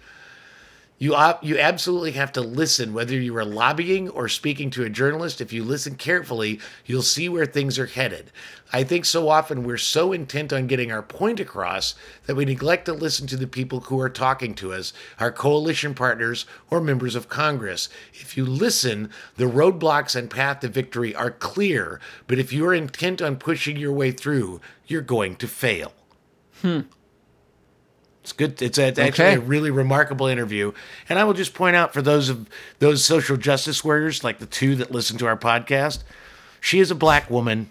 You 1.01 1.17
you 1.43 1.57
absolutely 1.59 2.13
have 2.13 2.33
to 2.33 2.41
listen 2.41 2.93
whether 2.93 3.15
you 3.15 3.37
are 3.37 3.45
lobbying 3.45 4.09
or 4.09 4.29
speaking 4.29 4.69
to 4.71 4.83
a 4.83 4.91
journalist. 4.91 5.41
If 5.41 5.53
you 5.53 5.63
listen 5.63 5.95
carefully, 5.95 6.59
you'll 6.87 7.03
see 7.03 7.29
where 7.29 7.47
things 7.47 7.79
are 7.79 7.87
headed. 7.87 8.33
I 8.73 8.83
think 8.83 9.05
so 9.05 9.29
often 9.29 9.63
we're 9.63 9.79
so 9.79 10.13
intent 10.13 10.53
on 10.53 10.67
getting 10.67 10.91
our 10.91 11.03
point 11.03 11.39
across 11.39 11.95
that 12.27 12.35
we 12.35 12.45
neglect 12.45 12.87
to 12.87 12.93
listen 12.93 13.29
to 13.29 13.37
the 13.37 13.47
people 13.47 13.79
who 13.81 14.01
are 14.01 14.11
talking 14.11 14.55
to 14.57 14.73
us, 14.73 14.93
our 15.21 15.31
coalition 15.31 15.95
partners 15.95 16.47
or 16.69 16.81
members 16.81 17.15
of 17.15 17.29
Congress. 17.29 17.89
If 18.13 18.37
you 18.37 18.45
listen, 18.45 19.11
the 19.37 19.45
roadblocks 19.45 20.17
and 20.17 20.29
path 20.29 20.61
to 20.61 20.69
victory 20.69 21.15
are 21.15 21.31
clear, 21.31 22.01
but 22.27 22.41
if 22.41 22.53
you 22.53 22.67
are 22.67 22.75
intent 22.75 23.23
on 23.23 23.37
pushing 23.37 23.77
your 23.77 23.93
way 23.93 24.11
through, 24.11 24.61
you're 24.89 25.01
going 25.01 25.37
to 25.37 25.47
fail. 25.47 25.93
Hmm. 26.61 26.81
It's 28.29 28.33
good. 28.35 28.61
It's, 28.61 28.79
a, 28.79 28.89
actually 28.89 29.07
Okay. 29.09 29.35
a 29.37 29.41
really 29.41 29.71
remarkable 29.71 30.27
interview. 30.27 30.73
And 31.09 31.19
I 31.19 31.25
will 31.25 31.33
just 31.33 31.55
point 31.55 31.77
out 31.77 31.95
for 31.95 32.03
those 32.03 32.29
of 32.29 32.47
those 32.79 33.05
social 33.05 33.37
justice 33.39 33.83
warriors, 33.83 34.23
like 34.23 34.39
the 34.39 34.47
two 34.47 34.75
that 34.77 34.91
listen 34.91 35.17
to 35.19 35.27
our 35.27 35.37
podcast, 35.37 36.03
she 36.61 36.79
is 36.81 36.91
a 36.91 36.95
black 36.95 37.31
woman. 37.31 37.71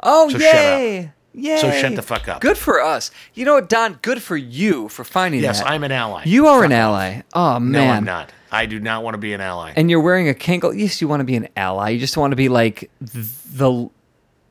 Oh, 0.00 0.28
So 0.28 0.36
yay. 0.38 1.12
Yay. 1.32 1.56
So 1.58 1.70
shut 1.70 1.96
the 1.96 2.02
fuck 2.02 2.28
up. 2.28 2.40
Good 2.42 2.58
for 2.58 2.80
us. 2.80 3.10
You 3.32 3.44
know 3.46 3.54
what, 3.54 3.68
Don? 3.68 3.98
Good 4.02 4.22
for 4.22 4.36
you 4.36 4.88
for 4.88 5.02
finding 5.02 5.40
Yes, 5.42 5.60
that. 5.60 5.68
I'm 5.70 5.82
an 5.82 5.90
ally. 5.92 6.22
You 6.26 6.46
are 6.46 6.60
Fuck 6.60 6.66
an 6.66 6.72
off. 6.72 6.78
ally. 6.78 7.22
Oh, 7.32 7.58
No. 7.58 7.80
I'm 7.88 8.04
not. 8.04 8.30
I 8.52 8.66
do 8.66 8.78
not 8.78 9.02
want 9.02 9.14
to 9.14 9.18
be 9.18 9.32
an 9.32 9.40
ally. 9.40 9.72
And 9.74 9.90
you're 9.90 10.00
wearing 10.02 10.28
a 10.28 10.34
Kangol. 10.34 10.78
Yes, 10.78 11.00
you 11.00 11.08
want 11.08 11.20
to 11.20 11.24
be 11.24 11.34
an 11.36 11.48
ally. 11.56 11.88
You 11.90 11.98
just 11.98 12.16
want 12.16 12.30
to 12.32 12.36
be 12.36 12.48
like 12.48 12.88
the 13.00 13.90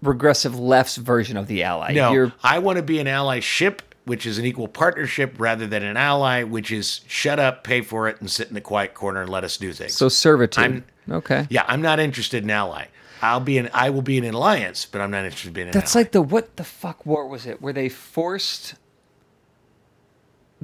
regressive 0.02 0.60
left's 0.60 0.98
version 0.98 1.38
of 1.38 1.48
the 1.48 1.64
ally. 1.64 1.94
no, 1.94 2.12
You're, 2.12 2.34
I 2.44 2.60
want 2.60 2.76
to 2.78 2.84
be 2.84 3.00
an 3.00 3.08
allyship, 3.08 3.80
which 4.06 4.26
is 4.26 4.38
an 4.38 4.46
equal 4.46 4.68
partnership, 4.68 5.36
rather 5.38 5.66
than 5.68 5.84
an 5.84 5.96
ally, 5.98 6.44
which 6.44 6.72
is 6.72 7.02
shut 7.08 7.40
up, 7.40 7.64
pay 7.64 7.82
for 7.82 8.08
it, 8.08 8.20
and 8.20 8.30
sit 8.30 8.48
in 8.50 8.54
the 8.54 8.62
quiet 8.62 8.94
corner 8.94 9.22
and 9.22 9.30
let 9.30 9.44
us 9.44 9.58
do 9.58 9.72
things. 9.74 9.94
so 9.94 10.10
servitude. 10.10 10.62
I'm- 10.64 10.86
okay. 11.10 11.48
yeah, 11.50 11.64
I'm 11.68 11.82
not 11.82 12.00
interested 12.00 12.44
in 12.44 12.50
ally. 12.50 12.86
I'll 13.22 13.40
be 13.40 13.58
an 13.58 13.70
I 13.74 13.90
will 13.90 14.02
be 14.02 14.18
in 14.18 14.26
an 14.26 14.34
alliance, 14.34 14.86
but 14.86 15.00
I'm 15.00 15.10
not 15.12 15.24
interested 15.24 15.48
in 15.48 15.54
being 15.54 15.68
an 15.68 15.72
That's 15.74 15.96
ally. 15.96 16.04
like 16.04 16.12
the 16.12 16.22
what 16.22 16.58
the 16.58 16.66
fuck 16.66 17.06
war 17.06 17.26
was 17.28 17.46
it? 17.46 17.62
Where 17.62 17.72
they 17.72 17.88
forced 17.88 18.76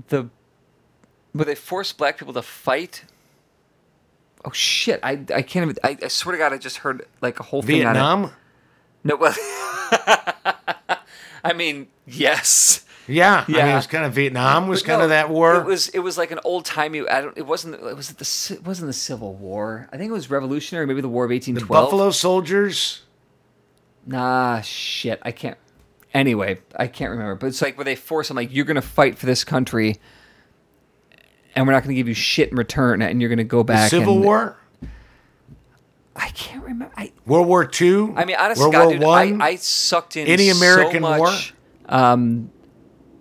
the 0.09 0.27
where 1.31 1.45
they 1.45 1.55
forced 1.55 1.97
black 1.97 2.17
people 2.17 2.33
to 2.33 2.41
fight. 2.41 3.05
Oh 4.43 4.51
shit! 4.51 4.99
I 5.03 5.11
I 5.33 5.41
can't 5.41 5.63
even. 5.69 5.75
I, 5.83 5.97
I 6.03 6.07
swear 6.09 6.33
to 6.33 6.37
God, 6.39 6.51
I 6.53 6.57
just 6.57 6.77
heard 6.77 7.05
like 7.21 7.39
a 7.39 7.43
whole 7.43 7.61
thing. 7.61 7.77
Vietnam. 7.81 8.31
No, 9.05 9.15
well, 9.15 9.33
I 11.43 11.53
mean, 11.55 11.87
yes. 12.05 12.85
Yeah, 13.09 13.43
I 13.47 13.51
mean, 13.51 13.57
Yeah. 13.57 13.71
it 13.71 13.75
was 13.75 13.87
kind 13.87 14.05
of 14.05 14.13
Vietnam 14.13 14.67
was 14.67 14.81
But 14.81 14.87
kind 14.87 14.99
no, 14.99 15.03
of 15.05 15.09
that 15.09 15.29
war. 15.29 15.55
It 15.55 15.65
was 15.65 15.89
it 15.89 15.99
was 15.99 16.17
like 16.17 16.31
an 16.31 16.39
old 16.43 16.65
timey. 16.65 17.07
I 17.07 17.21
don't. 17.21 17.37
It 17.37 17.45
wasn't. 17.47 17.75
It 17.75 17.95
was 17.95 18.11
it 18.11 18.17
the. 18.17 18.55
It 18.55 18.65
wasn't 18.65 18.87
the 18.87 18.93
Civil 18.93 19.33
War. 19.35 19.89
I 19.91 19.97
think 19.97 20.09
it 20.09 20.13
was 20.13 20.29
Revolutionary. 20.29 20.85
Maybe 20.85 21.01
the 21.01 21.09
War 21.09 21.25
of 21.25 21.31
eighteen 21.31 21.55
twelve. 21.55 21.85
Buffalo 21.87 22.11
Soldiers. 22.11 23.01
Nah, 24.05 24.61
shit. 24.61 25.19
I 25.23 25.31
can't. 25.31 25.57
Anyway, 26.13 26.59
I 26.75 26.87
can't 26.87 27.11
remember. 27.11 27.35
But 27.35 27.47
it's 27.47 27.61
like 27.61 27.77
where 27.77 27.85
they 27.85 27.95
force 27.95 28.29
them, 28.29 28.37
like, 28.37 28.51
you're 28.51 28.65
going 28.65 28.75
to 28.75 28.81
fight 28.81 29.19
for 29.19 29.27
this 29.27 29.43
country, 29.43 29.97
and 31.55 31.67
we're 31.67 31.73
not 31.73 31.83
going 31.83 31.93
to 31.93 31.99
give 31.99 32.07
you 32.07 32.15
shit 32.15 32.49
in 32.49 32.57
return, 32.57 33.01
and 33.03 33.21
you're 33.21 33.29
going 33.29 33.37
to 33.37 33.43
go 33.43 33.63
back. 33.63 33.91
The 33.91 33.97
Civil 33.99 34.15
and- 34.15 34.23
War. 34.25 34.57
I 36.15 36.29
can't 36.29 36.63
remember. 36.63 36.91
I, 36.97 37.11
World 37.25 37.47
War 37.47 37.65
Two. 37.65 38.13
I 38.17 38.25
mean, 38.25 38.35
honestly, 38.39 38.61
World 38.63 38.73
God, 38.73 38.99
War 38.99 39.25
dude, 39.25 39.41
I, 39.41 39.45
I 39.49 39.55
sucked 39.55 40.17
in 40.17 40.27
Any 40.27 40.49
so 40.49 40.57
American 40.57 41.01
much, 41.01 41.19
war? 41.19 41.31
Um, 41.87 42.51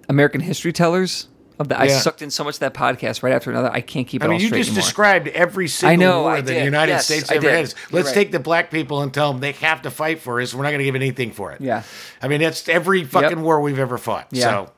American 0.08 0.40
history 0.40 0.72
tellers. 0.72 1.28
Of 1.60 1.68
the, 1.68 1.76
I 1.76 1.86
Yeah. 1.86 1.98
sucked 1.98 2.22
in 2.22 2.30
so 2.30 2.44
much 2.44 2.54
of 2.54 2.60
that 2.60 2.72
podcast 2.74 3.24
right 3.24 3.32
after 3.32 3.50
another. 3.50 3.68
I 3.72 3.80
can't 3.80 4.06
keep 4.06 4.22
it 4.22 4.26
I 4.26 4.28
mean, 4.28 4.36
all 4.36 4.40
you 4.42 4.46
straight 4.46 4.58
just 4.58 4.70
anymore. 4.70 4.82
described 4.84 5.28
every 5.28 5.66
single 5.66 6.06
know, 6.08 6.22
war 6.22 6.30
I 6.30 6.36
that 6.36 6.46
the 6.46 6.52
did. 6.54 6.64
United 6.66 6.92
Yes, 6.92 7.06
States 7.06 7.32
I 7.32 7.34
ever 7.34 7.48
did. 7.48 7.54
has. 7.56 7.74
You're 7.90 7.96
Let's 7.98 8.06
right. 8.10 8.14
take 8.14 8.30
the 8.30 8.38
black 8.38 8.70
people 8.70 9.02
and 9.02 9.12
tell 9.12 9.32
them 9.32 9.40
they 9.40 9.50
have 9.50 9.82
to 9.82 9.90
fight 9.90 10.20
for 10.20 10.40
us. 10.40 10.54
We're 10.54 10.62
not 10.62 10.68
going 10.68 10.78
to 10.78 10.84
give 10.84 10.94
anything 10.94 11.32
for 11.32 11.50
it. 11.50 11.60
Yeah. 11.60 11.82
I 12.22 12.28
mean, 12.28 12.40
that's 12.40 12.68
every 12.68 13.02
fucking 13.02 13.42
war 13.42 13.60
we've 13.60 13.78
ever 13.80 13.98
fought. 13.98 14.28
Yeah. 14.30 14.44
So 14.44 14.72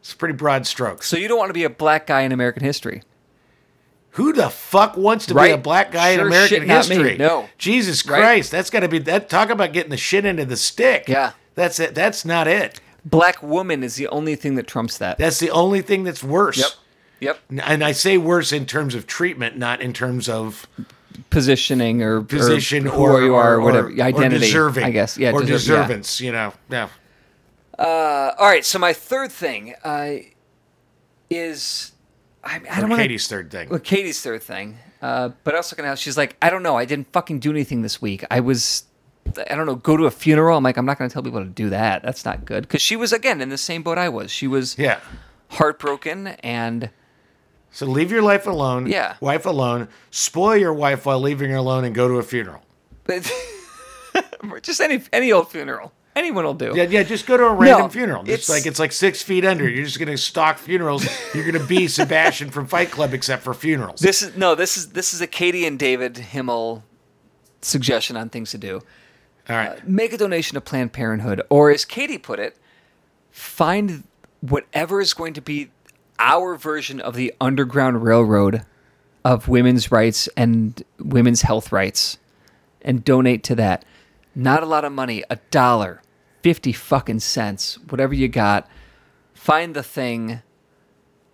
it's 0.00 0.12
pretty 0.12 0.34
broad 0.34 0.66
strokes. 0.66 1.06
So 1.06 1.16
you 1.16 1.28
don't 1.28 1.38
want 1.38 1.48
to 1.48 1.54
be 1.54 1.64
a 1.64 1.70
black 1.70 2.06
guy 2.06 2.20
in 2.20 2.32
American 2.32 2.62
history. 2.62 3.02
Who 4.16 4.34
the 4.34 4.50
fuck 4.50 4.98
wants 4.98 5.24
to 5.26 5.34
be 5.34 5.38
Right. 5.40 5.54
a 5.54 5.56
black 5.56 5.92
guy 5.92 6.10
in 6.10 6.18
Sure 6.18 6.26
American 6.26 6.58
shit, 6.58 6.68
not 6.68 6.88
me. 6.90 6.96
history? 6.96 7.16
No. 7.16 7.48
Jesus 7.56 8.06
Right. 8.06 8.20
Christ, 8.20 8.50
that's 8.50 8.68
got 8.68 8.80
to 8.80 8.88
be 8.88 8.98
that. 8.98 9.30
Talk 9.30 9.48
about 9.48 9.72
getting 9.72 9.90
the 9.90 9.96
shit 9.96 10.26
into 10.26 10.44
the 10.44 10.58
stick. 10.58 11.04
Yeah. 11.08 11.30
That's 11.54 11.80
it. 11.80 11.94
That's 11.94 12.22
not 12.26 12.46
it. 12.46 12.78
Black 13.04 13.42
woman 13.42 13.82
is 13.82 13.96
the 13.96 14.08
only 14.08 14.36
thing 14.36 14.54
that 14.54 14.66
trumps 14.68 14.98
that. 14.98 15.18
That's 15.18 15.40
the 15.40 15.50
only 15.50 15.82
thing 15.82 16.04
that's 16.04 16.22
worse. 16.22 16.58
Yep. 16.58 16.70
Yep. 17.50 17.62
And 17.66 17.82
I 17.84 17.92
say 17.92 18.18
worse 18.18 18.52
in 18.52 18.66
terms 18.66 18.94
of 18.94 19.06
treatment, 19.06 19.56
not 19.56 19.80
in 19.80 19.92
terms 19.92 20.28
of 20.28 20.66
Positioning 21.30 22.02
or 22.02 22.22
position 22.22 22.86
or 22.86 22.92
or, 22.92 23.20
who 23.20 23.26
you 23.26 23.34
are, 23.34 23.54
or- 23.54 23.56
or 23.56 23.60
whatever 23.60 23.88
or 23.88 24.00
identity. 24.02 24.46
deserving, 24.46 24.84
I 24.84 24.90
guess. 24.90 25.18
Yeah. 25.18 25.32
or 25.32 25.42
deserve- 25.42 25.90
yeah. 25.90 26.24
You 26.26 26.32
know. 26.32 26.52
Yeah. 26.70 26.88
Uh, 27.78 28.32
all 28.38 28.46
right. 28.46 28.64
So 28.64 28.78
my 28.78 28.92
third 28.92 29.30
thing 29.30 29.74
uh, 29.84 30.14
is 31.30 31.92
I, 32.44 32.60
I 32.70 32.80
don't 32.80 32.90
want 32.90 33.02
Katie's 33.02 33.28
third 33.28 33.50
thing. 33.50 33.68
Well, 33.68 33.78
Katie's 33.78 34.20
third 34.22 34.42
thing. 34.42 34.78
Uh, 35.00 35.30
but 35.44 35.54
also 35.54 35.74
gonna 35.76 35.88
have. 35.88 35.98
She's 35.98 36.16
like, 36.16 36.36
I 36.40 36.48
don't 36.50 36.62
know. 36.62 36.76
I 36.76 36.84
didn't 36.84 37.12
fucking 37.12 37.40
do 37.40 37.50
anything 37.50 37.82
this 37.82 38.00
week. 38.00 38.24
I 38.30 38.40
was, 38.40 38.84
I 39.38 39.54
don't 39.54 39.66
know, 39.66 39.74
go 39.76 39.96
to 39.96 40.04
a 40.06 40.10
funeral. 40.10 40.56
I'm 40.56 40.64
like, 40.64 40.76
I'm 40.76 40.86
not 40.86 40.98
gonna 40.98 41.10
tell 41.10 41.22
people 41.22 41.42
to 41.42 41.48
do 41.50 41.70
that. 41.70 42.02
That's 42.02 42.24
not 42.24 42.44
good. 42.44 42.62
Because 42.62 42.82
she 42.82 42.96
was 42.96 43.12
again 43.12 43.40
in 43.40 43.48
the 43.48 43.58
same 43.58 43.82
boat 43.82 43.98
I 43.98 44.08
was. 44.08 44.30
She 44.30 44.46
was 44.46 44.76
Yeah. 44.78 44.98
heartbroken 45.50 46.28
and 46.42 46.90
So 47.70 47.86
leave 47.86 48.10
your 48.10 48.22
life 48.22 48.46
alone. 48.46 48.86
Yeah. 48.86 49.16
Wife 49.20 49.46
alone. 49.46 49.88
Spoil 50.10 50.56
your 50.56 50.74
wife 50.74 51.06
while 51.06 51.20
leaving 51.20 51.50
her 51.50 51.56
alone 51.56 51.84
and 51.84 51.94
go 51.94 52.08
to 52.08 52.14
a 52.14 52.22
funeral. 52.22 52.62
but 53.04 53.30
just 54.62 54.80
any 54.80 55.02
any 55.12 55.32
old 55.32 55.50
funeral. 55.50 55.92
Anyone 56.14 56.44
will 56.44 56.52
do. 56.52 56.74
Yeah, 56.76 56.82
yeah. 56.82 57.02
Just 57.04 57.26
go 57.26 57.38
to 57.38 57.44
a 57.44 57.54
random 57.54 57.82
No, 57.84 57.88
funeral. 57.88 58.20
It's, 58.24 58.30
it's- 58.44 58.48
like 58.50 58.66
it's 58.66 58.78
like 58.78 58.92
six 58.92 59.22
feet 59.22 59.46
under. 59.46 59.66
You're 59.66 59.84
just 59.86 59.98
gonna 59.98 60.18
stalk 60.18 60.58
funerals. 60.58 61.06
You're 61.34 61.50
gonna 61.50 61.64
be 61.66 61.88
Sebastian 61.88 62.50
from 62.50 62.66
Fight 62.66 62.90
Club, 62.90 63.14
except 63.14 63.42
for 63.42 63.54
funerals. 63.54 64.00
This 64.00 64.20
is 64.20 64.36
no. 64.36 64.54
This 64.54 64.76
is 64.76 64.90
this 64.90 65.14
is 65.14 65.22
a 65.22 65.26
Katie 65.26 65.64
and 65.64 65.78
David 65.78 66.18
Himmel 66.18 66.84
suggestion 67.62 68.18
on 68.18 68.28
things 68.28 68.50
to 68.50 68.58
do. 68.58 68.82
All 69.48 69.56
right. 69.56 69.70
Uh, 69.70 69.80
make 69.84 70.12
a 70.12 70.16
donation 70.16 70.54
to 70.54 70.60
Planned 70.60 70.92
Parenthood, 70.92 71.42
or 71.50 71.70
as 71.70 71.84
Katie 71.84 72.18
put 72.18 72.38
it, 72.38 72.56
find 73.30 74.04
whatever 74.40 75.00
is 75.00 75.14
going 75.14 75.34
to 75.34 75.40
be 75.40 75.70
our 76.18 76.56
version 76.56 77.00
of 77.00 77.14
the 77.14 77.34
Underground 77.40 78.02
Railroad 78.04 78.64
of 79.24 79.48
women's 79.48 79.90
rights 79.90 80.28
and 80.36 80.82
women's 80.98 81.42
health 81.42 81.72
rights 81.72 82.18
and 82.82 83.04
donate 83.04 83.42
to 83.44 83.54
that. 83.56 83.84
Not 84.34 84.62
a 84.62 84.66
lot 84.66 84.84
of 84.84 84.92
money, 84.92 85.24
a 85.28 85.36
dollar, 85.50 86.02
50 86.42 86.72
fucking 86.72 87.20
cents, 87.20 87.78
whatever 87.88 88.14
you 88.14 88.28
got. 88.28 88.68
Find 89.34 89.74
the 89.74 89.82
thing. 89.82 90.42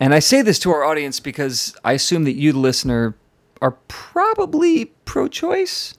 And 0.01 0.15
I 0.15 0.19
say 0.19 0.43
this 0.43 0.59
to 0.61 0.71
our 0.71 0.85
audience 0.85 1.21
because 1.21 1.77
I 1.85 1.93
assume 1.93 2.25
that 2.25 2.35
you, 2.35 2.53
the 2.53 2.59
listener, 2.59 3.17
are 3.61 3.73
probably 3.89 4.87
pro 5.05 5.29
choice. 5.29 5.98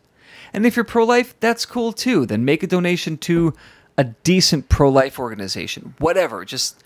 And 0.53 0.65
if 0.65 0.75
you're 0.75 0.85
pro 0.85 1.03
life, 1.03 1.35
that's 1.39 1.65
cool 1.65 1.93
too. 1.93 2.25
Then 2.25 2.45
make 2.45 2.63
a 2.63 2.67
donation 2.67 3.17
to 3.19 3.53
a 3.97 4.03
decent 4.05 4.69
pro 4.69 4.89
life 4.89 5.19
organization. 5.19 5.93
Whatever. 5.99 6.45
Just, 6.45 6.83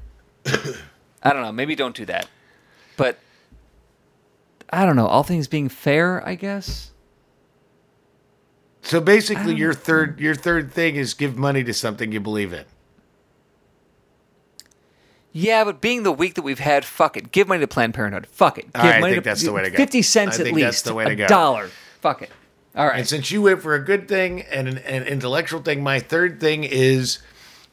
I 0.46 1.32
don't 1.32 1.42
know. 1.42 1.52
Maybe 1.52 1.74
don't 1.74 1.94
do 1.94 2.04
that. 2.06 2.28
But, 2.96 3.18
I 4.70 4.84
don't 4.86 4.96
know. 4.96 5.06
All 5.06 5.22
things 5.22 5.48
being 5.48 5.68
fair, 5.68 6.26
I 6.26 6.34
guess. 6.34 6.92
So 8.82 9.00
basically, 9.00 9.56
your 9.56 9.74
third 9.74 10.20
your 10.20 10.36
third 10.36 10.72
thing 10.72 10.94
is 10.94 11.12
give 11.12 11.36
money 11.36 11.64
to 11.64 11.74
something 11.74 12.12
you 12.12 12.20
believe 12.20 12.52
in. 12.52 12.64
Yeah, 15.32 15.64
but 15.64 15.80
being 15.80 16.04
the 16.04 16.12
week 16.12 16.34
that 16.34 16.42
we've 16.42 16.60
had, 16.60 16.84
fuck 16.84 17.16
it. 17.16 17.32
Give 17.32 17.48
money 17.48 17.60
to 17.60 17.66
Planned 17.66 17.94
Parenthood. 17.94 18.26
Fuck 18.28 18.58
it. 18.58 18.72
Give 18.72 18.82
All 18.82 18.88
right, 18.88 19.02
I 19.02 19.10
think 19.10 19.24
to 19.24 19.28
that's 19.28 19.42
the 19.42 19.52
way 19.52 19.64
to 19.64 19.70
go. 19.70 19.76
50 19.76 20.02
cents 20.02 20.38
I 20.38 20.44
at 20.44 20.52
least. 20.52 20.64
that's 20.64 20.82
the 20.82 20.94
way 20.94 21.04
to 21.04 21.10
a 21.10 21.16
go. 21.16 21.26
dollar. 21.26 21.68
Fuck 22.00 22.22
it. 22.22 22.30
All 22.76 22.86
right. 22.86 22.98
And 22.98 23.08
since 23.08 23.30
you 23.30 23.42
went 23.42 23.62
for 23.62 23.74
a 23.74 23.82
good 23.82 24.06
thing 24.06 24.42
and 24.42 24.68
an, 24.68 24.78
an 24.78 25.04
intellectual 25.04 25.62
thing, 25.62 25.82
my 25.82 25.98
third 25.98 26.40
thing 26.40 26.64
is 26.64 27.18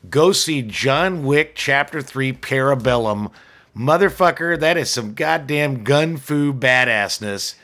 go 0.10 0.32
see 0.32 0.62
John 0.62 1.24
Wick 1.24 1.54
Chapter 1.56 2.02
3 2.02 2.34
Parabellum. 2.34 3.32
Motherfucker, 3.76 4.60
that 4.60 4.78
is 4.78 4.90
some 4.90 5.14
goddamn 5.14 5.84
gun 5.84 6.18
fu 6.18 6.54
badassness. 6.54 7.56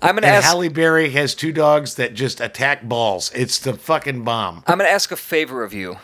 I'm 0.00 0.14
going 0.14 0.22
to 0.22 0.28
And 0.28 0.36
ask 0.36 0.46
Halle 0.46 0.68
Berry 0.68 1.10
has 1.10 1.34
two 1.34 1.52
dogs 1.52 1.96
that 1.96 2.14
just 2.14 2.40
attack 2.40 2.84
balls. 2.88 3.30
It's 3.34 3.58
the 3.58 3.74
fucking 3.74 4.24
bomb. 4.24 4.64
I'm 4.66 4.78
going 4.78 4.88
to 4.88 4.92
ask 4.92 5.12
a 5.12 5.16
favor 5.16 5.62
of 5.62 5.74
you. 5.74 5.98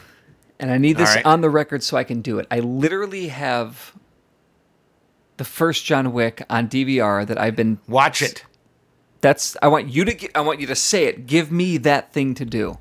And 0.58 0.70
I 0.70 0.78
need 0.78 0.96
this 0.96 1.10
All 1.10 1.14
right. 1.16 1.26
on 1.26 1.40
the 1.40 1.50
record 1.50 1.82
so 1.82 1.96
I 1.96 2.04
can 2.04 2.20
do 2.20 2.38
it. 2.38 2.46
I 2.50 2.60
literally 2.60 3.28
have 3.28 3.94
the 5.36 5.44
first 5.44 5.84
John 5.84 6.12
Wick 6.12 6.42
on 6.50 6.68
DVR 6.68 7.26
that 7.26 7.38
I've 7.38 7.56
been 7.56 7.78
Watch 7.86 8.22
it. 8.22 8.44
That's 9.26 9.56
I 9.60 9.66
want 9.66 9.88
you 9.88 10.04
to 10.04 10.14
gi- 10.14 10.34
I 10.36 10.40
want 10.40 10.60
you 10.60 10.68
to 10.68 10.76
say 10.76 11.06
it. 11.06 11.26
Give 11.26 11.50
me 11.50 11.78
that 11.78 12.12
thing 12.12 12.34
to 12.34 12.44
do. 12.44 12.78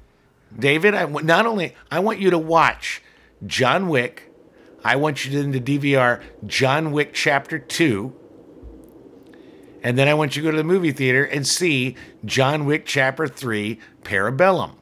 David, 0.57 0.93
I 0.93 1.05
want 1.05 1.25
not 1.25 1.47
only 1.47 1.73
I 1.89 1.99
want 1.99 2.19
you 2.19 2.29
to 2.29 2.37
watch 2.37 3.01
John 3.47 3.89
Wick, 3.89 4.31
I 4.83 4.95
want 4.95 5.25
you 5.25 5.31
to 5.31 5.39
into 5.39 5.59
DVR 5.59 6.21
John 6.45 6.91
Wick 6.91 7.13
Chapter 7.13 7.57
2. 7.57 8.13
And 9.81 9.97
then 9.97 10.07
I 10.07 10.13
want 10.13 10.35
you 10.35 10.43
to 10.43 10.47
go 10.47 10.51
to 10.51 10.57
the 10.57 10.63
movie 10.63 10.91
theater 10.91 11.23
and 11.23 11.47
see 11.47 11.95
John 12.23 12.65
Wick 12.65 12.85
Chapter 12.85 13.27
3 13.27 13.79
Parabellum. 14.03 14.75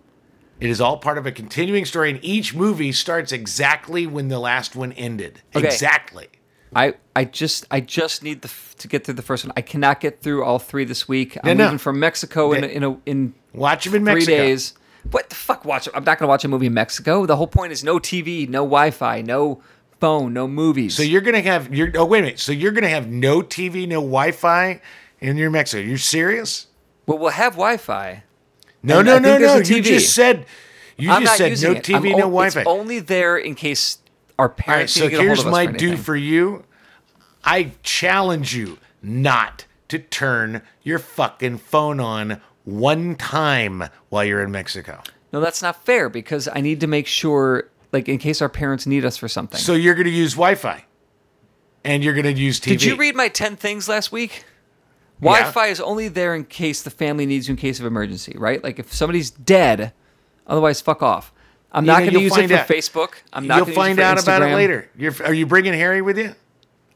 It 0.60 0.70
is 0.70 0.80
all 0.82 0.98
part 0.98 1.18
of 1.18 1.26
a 1.26 1.32
continuing 1.32 1.84
story, 1.86 2.10
and 2.10 2.20
each 2.24 2.54
movie 2.54 2.92
starts 2.92 3.32
exactly 3.32 4.06
when 4.08 4.28
the 4.30 4.40
last 4.40 4.76
one 4.76 4.92
ended. 4.94 5.42
Okay. 5.56 5.66
Exactly. 5.66 6.28
I, 6.76 6.94
I 7.16 7.26
just 7.26 7.66
I 7.72 7.80
just 7.80 8.24
need 8.24 8.42
the 8.42 8.48
f- 8.48 8.76
to 8.80 8.88
get 8.88 9.06
through 9.06 9.14
the 9.16 9.22
first 9.22 9.46
one. 9.46 9.54
I 9.56 9.62
cannot 9.62 10.00
get 10.00 10.22
through 10.22 10.44
all 10.44 10.60
three 10.60 10.86
this 10.86 11.08
week. 11.08 11.38
I'm 11.44 11.58
no. 11.58 11.66
leaving 11.66 11.78
from 11.78 12.00
Mexico 12.00 12.52
in 12.54 12.64
a, 12.64 12.68
in 12.68 12.84
a, 12.84 12.98
in 13.06 13.34
Watch 13.54 13.86
them 13.86 13.96
in 13.96 14.04
three 14.06 14.14
Mexico. 14.16 14.38
days. 14.38 14.74
What 15.12 15.30
the 15.30 15.36
fuck? 15.36 15.66
Watch. 15.66 15.88
I'm 15.94 16.04
not 16.04 16.18
gonna 16.20 16.30
watch 16.30 16.46
a 16.46 16.48
movie 16.48 16.68
in 16.68 16.74
Mexico. 16.74 17.26
The 17.26 17.36
whole 17.36 17.48
point 17.48 17.72
is 17.74 17.84
no 17.84 18.00
TV, 18.00 18.48
no 18.48 18.60
Wi-Fi, 18.64 19.22
no 19.22 19.62
phone, 20.00 20.34
no 20.34 20.48
movies. 20.48 20.96
So 20.96 21.04
you're 21.04 21.22
gonna 21.22 21.42
have 21.42 21.74
you're 21.74 21.92
oh 21.96 22.06
wait 22.06 22.20
a 22.20 22.22
minute. 22.24 22.40
So 22.40 22.52
you're 22.52 22.72
gonna 22.72 22.90
have 22.90 23.08
no 23.08 23.42
TV, 23.42 23.88
no 23.88 24.00
Wi-Fi 24.02 24.82
in 25.20 25.38
your 25.38 25.50
Mexico. 25.52 25.82
Are 25.82 25.86
You're 25.86 25.98
serious? 25.98 26.68
well, 27.06 27.18
we'll 27.18 27.30
have 27.32 27.54
Wi-Fi. 27.54 28.24
No, 28.82 29.00
And 29.00 29.06
no, 29.08 29.20
no, 29.20 29.38
no. 29.38 29.58
You 29.58 29.82
just 29.82 30.14
said 30.14 30.46
you 30.98 31.10
I'm 31.12 31.24
just 31.24 31.38
said 31.38 31.62
no 31.62 31.72
it. 31.78 31.84
TV, 31.84 31.96
I'm 31.96 32.04
no 32.04 32.26
o- 32.26 32.30
Wi-Fi. 32.30 32.62
It's 32.62 32.68
only 32.70 33.00
there 33.00 33.38
in 33.38 33.56
case 33.56 33.98
our 34.44 34.50
All 34.74 34.80
right, 34.80 34.90
so 34.90 35.06
need 35.06 35.10
to 35.10 35.16
a 35.16 35.18
hold 35.18 35.28
here's 35.28 35.46
my 35.46 35.66
for 35.66 35.72
do 35.74 35.98
for 35.98 36.16
you. 36.16 36.64
I 37.44 37.72
challenge 37.82 38.56
you 38.56 38.78
not 39.02 39.66
to 39.88 40.00
turn 40.00 40.62
your 40.82 41.00
fucking 41.00 41.58
phone 41.58 42.00
on 42.00 42.42
one 42.64 43.16
time 43.16 43.84
while 44.10 44.24
you're 44.24 44.44
in 44.44 44.52
Mexico. 44.52 45.02
No, 45.32 45.40
that's 45.40 45.62
not 45.62 45.84
fair 45.86 46.10
because 46.10 46.48
I 46.48 46.62
need 46.62 46.80
to 46.82 46.88
make 46.88 47.08
sure, 47.08 47.70
like, 47.92 48.08
in 48.08 48.18
case 48.18 48.42
our 48.42 48.50
parents 48.50 48.86
need 48.86 49.04
us 49.04 49.18
for 49.18 49.28
something. 49.28 49.60
So 49.60 49.74
you're 49.74 49.96
going 49.96 50.06
to 50.06 50.12
use 50.12 50.34
Wi-Fi, 50.34 50.86
and 51.84 52.04
you're 52.04 52.14
going 52.14 52.34
to 52.34 52.42
use 52.42 52.60
TV. 52.60 52.66
Did 52.66 52.84
you 52.84 52.96
read 52.96 53.16
my 53.16 53.28
10 53.28 53.56
things 53.56 53.90
last 53.90 54.12
week? 54.12 54.46
Yeah. 55.22 55.32
Wi-Fi 55.32 55.68
is 55.68 55.80
only 55.82 56.08
there 56.08 56.36
in 56.36 56.46
case 56.46 56.82
the 56.82 56.90
family 56.90 57.26
needs 57.26 57.48
you 57.48 57.54
in 57.54 57.58
case 57.58 57.80
of 57.80 57.86
emergency, 57.86 58.36
right? 58.38 58.64
Like 58.64 58.80
if 58.80 58.94
somebody's 58.94 59.32
dead, 59.32 59.94
otherwise 60.48 60.82
fuck 60.82 61.02
off. 61.02 61.34
I'm 61.74 61.86
not 61.86 62.00
going 62.02 62.14
to 62.14 62.20
use 62.22 62.38
it 62.38 62.48
for 62.50 62.54
out. 62.56 62.68
Facebook. 62.68 63.14
I'm 63.34 63.48
not 63.48 63.58
You'll 63.66 63.76
find 63.76 64.00
out 64.00 64.22
about 64.22 64.42
it 64.44 64.54
later. 64.54 64.90
You're, 64.96 65.14
are 65.26 65.34
you 65.34 65.46
bringing 65.46 65.74
Harry 65.74 66.02
with 66.02 66.18
you? 66.18 66.36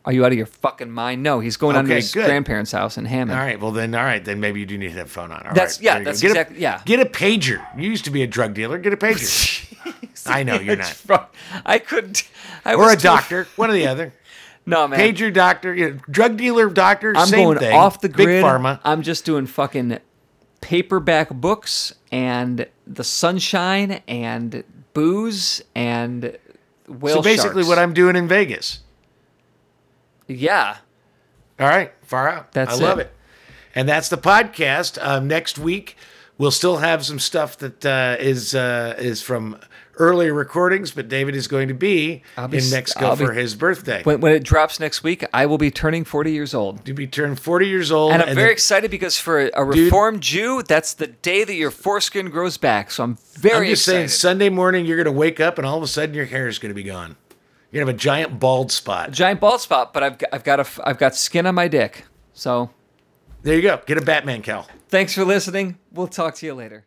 Are 0.06 0.14
you 0.14 0.24
out 0.24 0.32
of 0.32 0.38
your 0.38 0.46
fucking 0.48 0.90
mind? 0.90 1.22
No, 1.24 1.42
he's 1.42 1.58
going 1.58 1.74
down 1.74 1.86
to 1.86 1.94
his 1.96 2.14
good. 2.14 2.28
grandparents' 2.28 2.72
house 2.72 2.98
in 2.98 3.04
Hammond. 3.06 3.38
All 3.38 3.46
right. 3.46 3.60
Well, 3.60 3.72
then, 3.72 3.94
all 3.94 4.04
right. 4.06 4.24
Then 4.24 4.40
maybe 4.40 4.62
you 4.62 4.66
do 4.66 4.78
need 4.78 4.90
to 4.94 4.98
have 5.00 5.08
a 5.08 5.10
phone 5.10 5.32
on. 5.32 5.46
All 5.46 5.54
That's- 5.54 5.78
right, 5.80 5.84
yeah, 5.84 5.92
there 5.96 6.00
you 6.00 6.06
go. 6.06 6.12
that's 6.12 6.22
Get 6.22 6.28
a- 6.28 6.32
exactly- 6.32 6.62
yeah. 6.62 6.82
Get 6.86 7.00
a 7.02 7.06
pager. 7.06 7.66
You 7.78 7.90
used 7.90 8.06
to 8.06 8.12
be 8.12 8.24
a 8.24 8.28
drug 8.28 8.54
dealer. 8.54 8.78
Get 8.78 8.94
a 8.94 8.98
pager. 8.98 9.66
I 10.28 10.44
know 10.44 10.60
you're 10.60 10.76
not. 10.78 10.88
Fuck. 10.88 11.36
I 11.66 11.80
couldn't. 11.80 12.24
I 12.64 12.76
Or 12.76 12.80
was 12.86 12.94
a 12.94 12.96
too- 12.98 13.02
doctor. 13.04 13.48
One 13.58 13.70
or 13.70 13.74
the 13.74 13.88
other. 13.90 14.14
No, 14.66 14.88
man. 14.88 15.00
Pager 15.00 15.34
doctor. 15.34 15.74
You 15.74 15.90
know, 15.96 16.00
drug 16.10 16.38
dealer 16.38 16.70
doctor. 16.70 17.14
I'm 17.16 17.28
same 17.28 17.46
going 17.46 17.60
thing. 17.60 17.76
off 17.76 18.00
the 18.00 18.10
grid. 18.10 18.28
Big 18.28 18.44
pharma. 18.44 18.80
I'm 18.86 19.02
just 19.02 19.26
doing 19.26 19.46
fucking 19.46 20.00
paperback 20.62 21.30
books 21.30 21.94
and 22.12 22.68
the 22.86 23.04
sunshine 23.04 24.02
and 24.08 24.64
booze 24.94 25.62
and 25.76 26.38
whale 26.88 27.16
So 27.18 27.22
basically, 27.22 27.64
sharks. 27.64 27.68
what 27.70 27.80
I'm 27.80 27.94
doing 27.94 28.16
in 28.16 28.28
Vegas. 28.28 28.80
yeah. 30.28 30.78
All 31.60 31.68
right, 31.68 31.92
far 32.04 32.30
out. 32.30 32.52
That's 32.52 32.80
I 32.80 32.84
love 32.84 33.00
it. 33.00 33.08
it. 33.08 33.14
And 33.74 33.90
that's 33.90 34.10
the 34.10 34.18
podcast. 34.18 35.04
Um, 35.04 35.28
next 35.28 35.58
week, 35.58 35.98
we'll 36.38 36.52
still 36.52 36.78
have 36.78 37.04
some 37.04 37.18
stuff 37.18 37.58
that 37.58 37.84
uh, 37.86 38.16
is 38.20 38.54
uh, 38.54 38.96
is 39.00 39.22
from 39.24 39.60
earlier 40.00 40.34
recordings, 40.34 40.92
but 40.92 41.08
David 41.10 41.36
is 41.36 41.48
going 41.48 41.68
to 41.68 41.74
be 41.74 42.24
be 42.50 42.58
in 42.58 42.70
Mexico 42.70 43.16
be- 43.16 43.26
for 43.26 43.34
his 43.34 43.56
birthday. 43.56 44.04
When, 44.04 44.22
when 44.22 44.34
it 44.34 44.44
drops 44.44 44.80
next 44.80 45.04
week, 45.04 45.26
I 45.34 45.46
will 45.46 45.58
be 45.58 45.72
turning 45.72 46.04
40 46.04 46.32
years 46.32 46.54
old. 46.54 46.86
to 46.86 46.94
be 46.94 47.08
turned 47.08 47.40
40 47.40 47.68
years 47.68 47.92
old. 47.92 48.14
And 48.14 48.22
I'm 48.22 48.28
very 48.36 48.48
then- 48.48 48.52
excited 48.52 48.92
because 48.92 49.20
for 49.20 49.40
a, 49.48 49.52
a 49.56 49.64
reformed 49.66 50.22
Jew, 50.22 50.64
that's 50.64 50.94
the 50.94 51.08
day 51.08 51.44
that 51.44 51.54
your 51.56 51.72
foreskin 51.72 52.30
grows 52.30 52.58
back. 52.58 52.92
So 52.92 53.04
I'm 53.04 53.18
very 53.34 53.68
I'm 53.68 53.72
just 53.74 53.84
excited. 53.88 53.98
saying, 53.98 54.08
Sunday 54.10 54.50
morning, 54.50 54.86
you're 54.86 54.98
going 54.98 55.06
to 55.14 55.20
wake 55.20 55.40
up 55.40 55.58
and 55.58 55.68
all 55.68 55.78
of 55.78 55.84
a 55.84 55.88
sudden 55.88 56.16
your 56.16 56.26
hair 56.26 56.48
is 56.48 56.60
going 56.60 56.70
to 56.72 56.76
be 56.76 56.84
gone. 56.84 57.16
You're 57.72 57.84
going 57.84 57.88
to 57.88 57.92
have 57.94 58.00
a 58.00 58.04
giant 58.04 58.40
bald 58.40 58.72
spot. 58.72 59.12
Giant 59.12 59.40
bald 59.42 59.60
spot, 59.62 59.94
but 59.94 60.02
I've 60.02 60.18
got, 60.18 60.30
I've 60.34 60.44
got 60.44 60.60
a 60.62 60.88
I've 60.88 60.98
got 60.98 61.16
skin 61.16 61.46
on 61.46 61.54
my 61.56 61.68
dick. 61.68 62.06
So 62.34 62.70
There 63.44 63.56
you 63.56 63.62
go. 63.62 63.82
Get 63.86 63.98
a 63.98 64.02
Batman 64.02 64.42
cowl. 64.42 64.68
thanks 64.88 65.14
for 65.14 65.26
listening. 65.26 65.78
We'll 65.92 66.08
talk 66.08 66.34
to 66.36 66.46
you 66.46 66.54
later. 66.54 66.87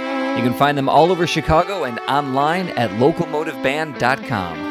You 0.35 0.43
can 0.43 0.53
find 0.53 0.77
them 0.77 0.89
all 0.89 1.11
over 1.11 1.27
Chicago 1.27 1.83
and 1.83 1.99
online 2.01 2.69
at 2.69 2.89
locomotiveband.com. 2.91 4.70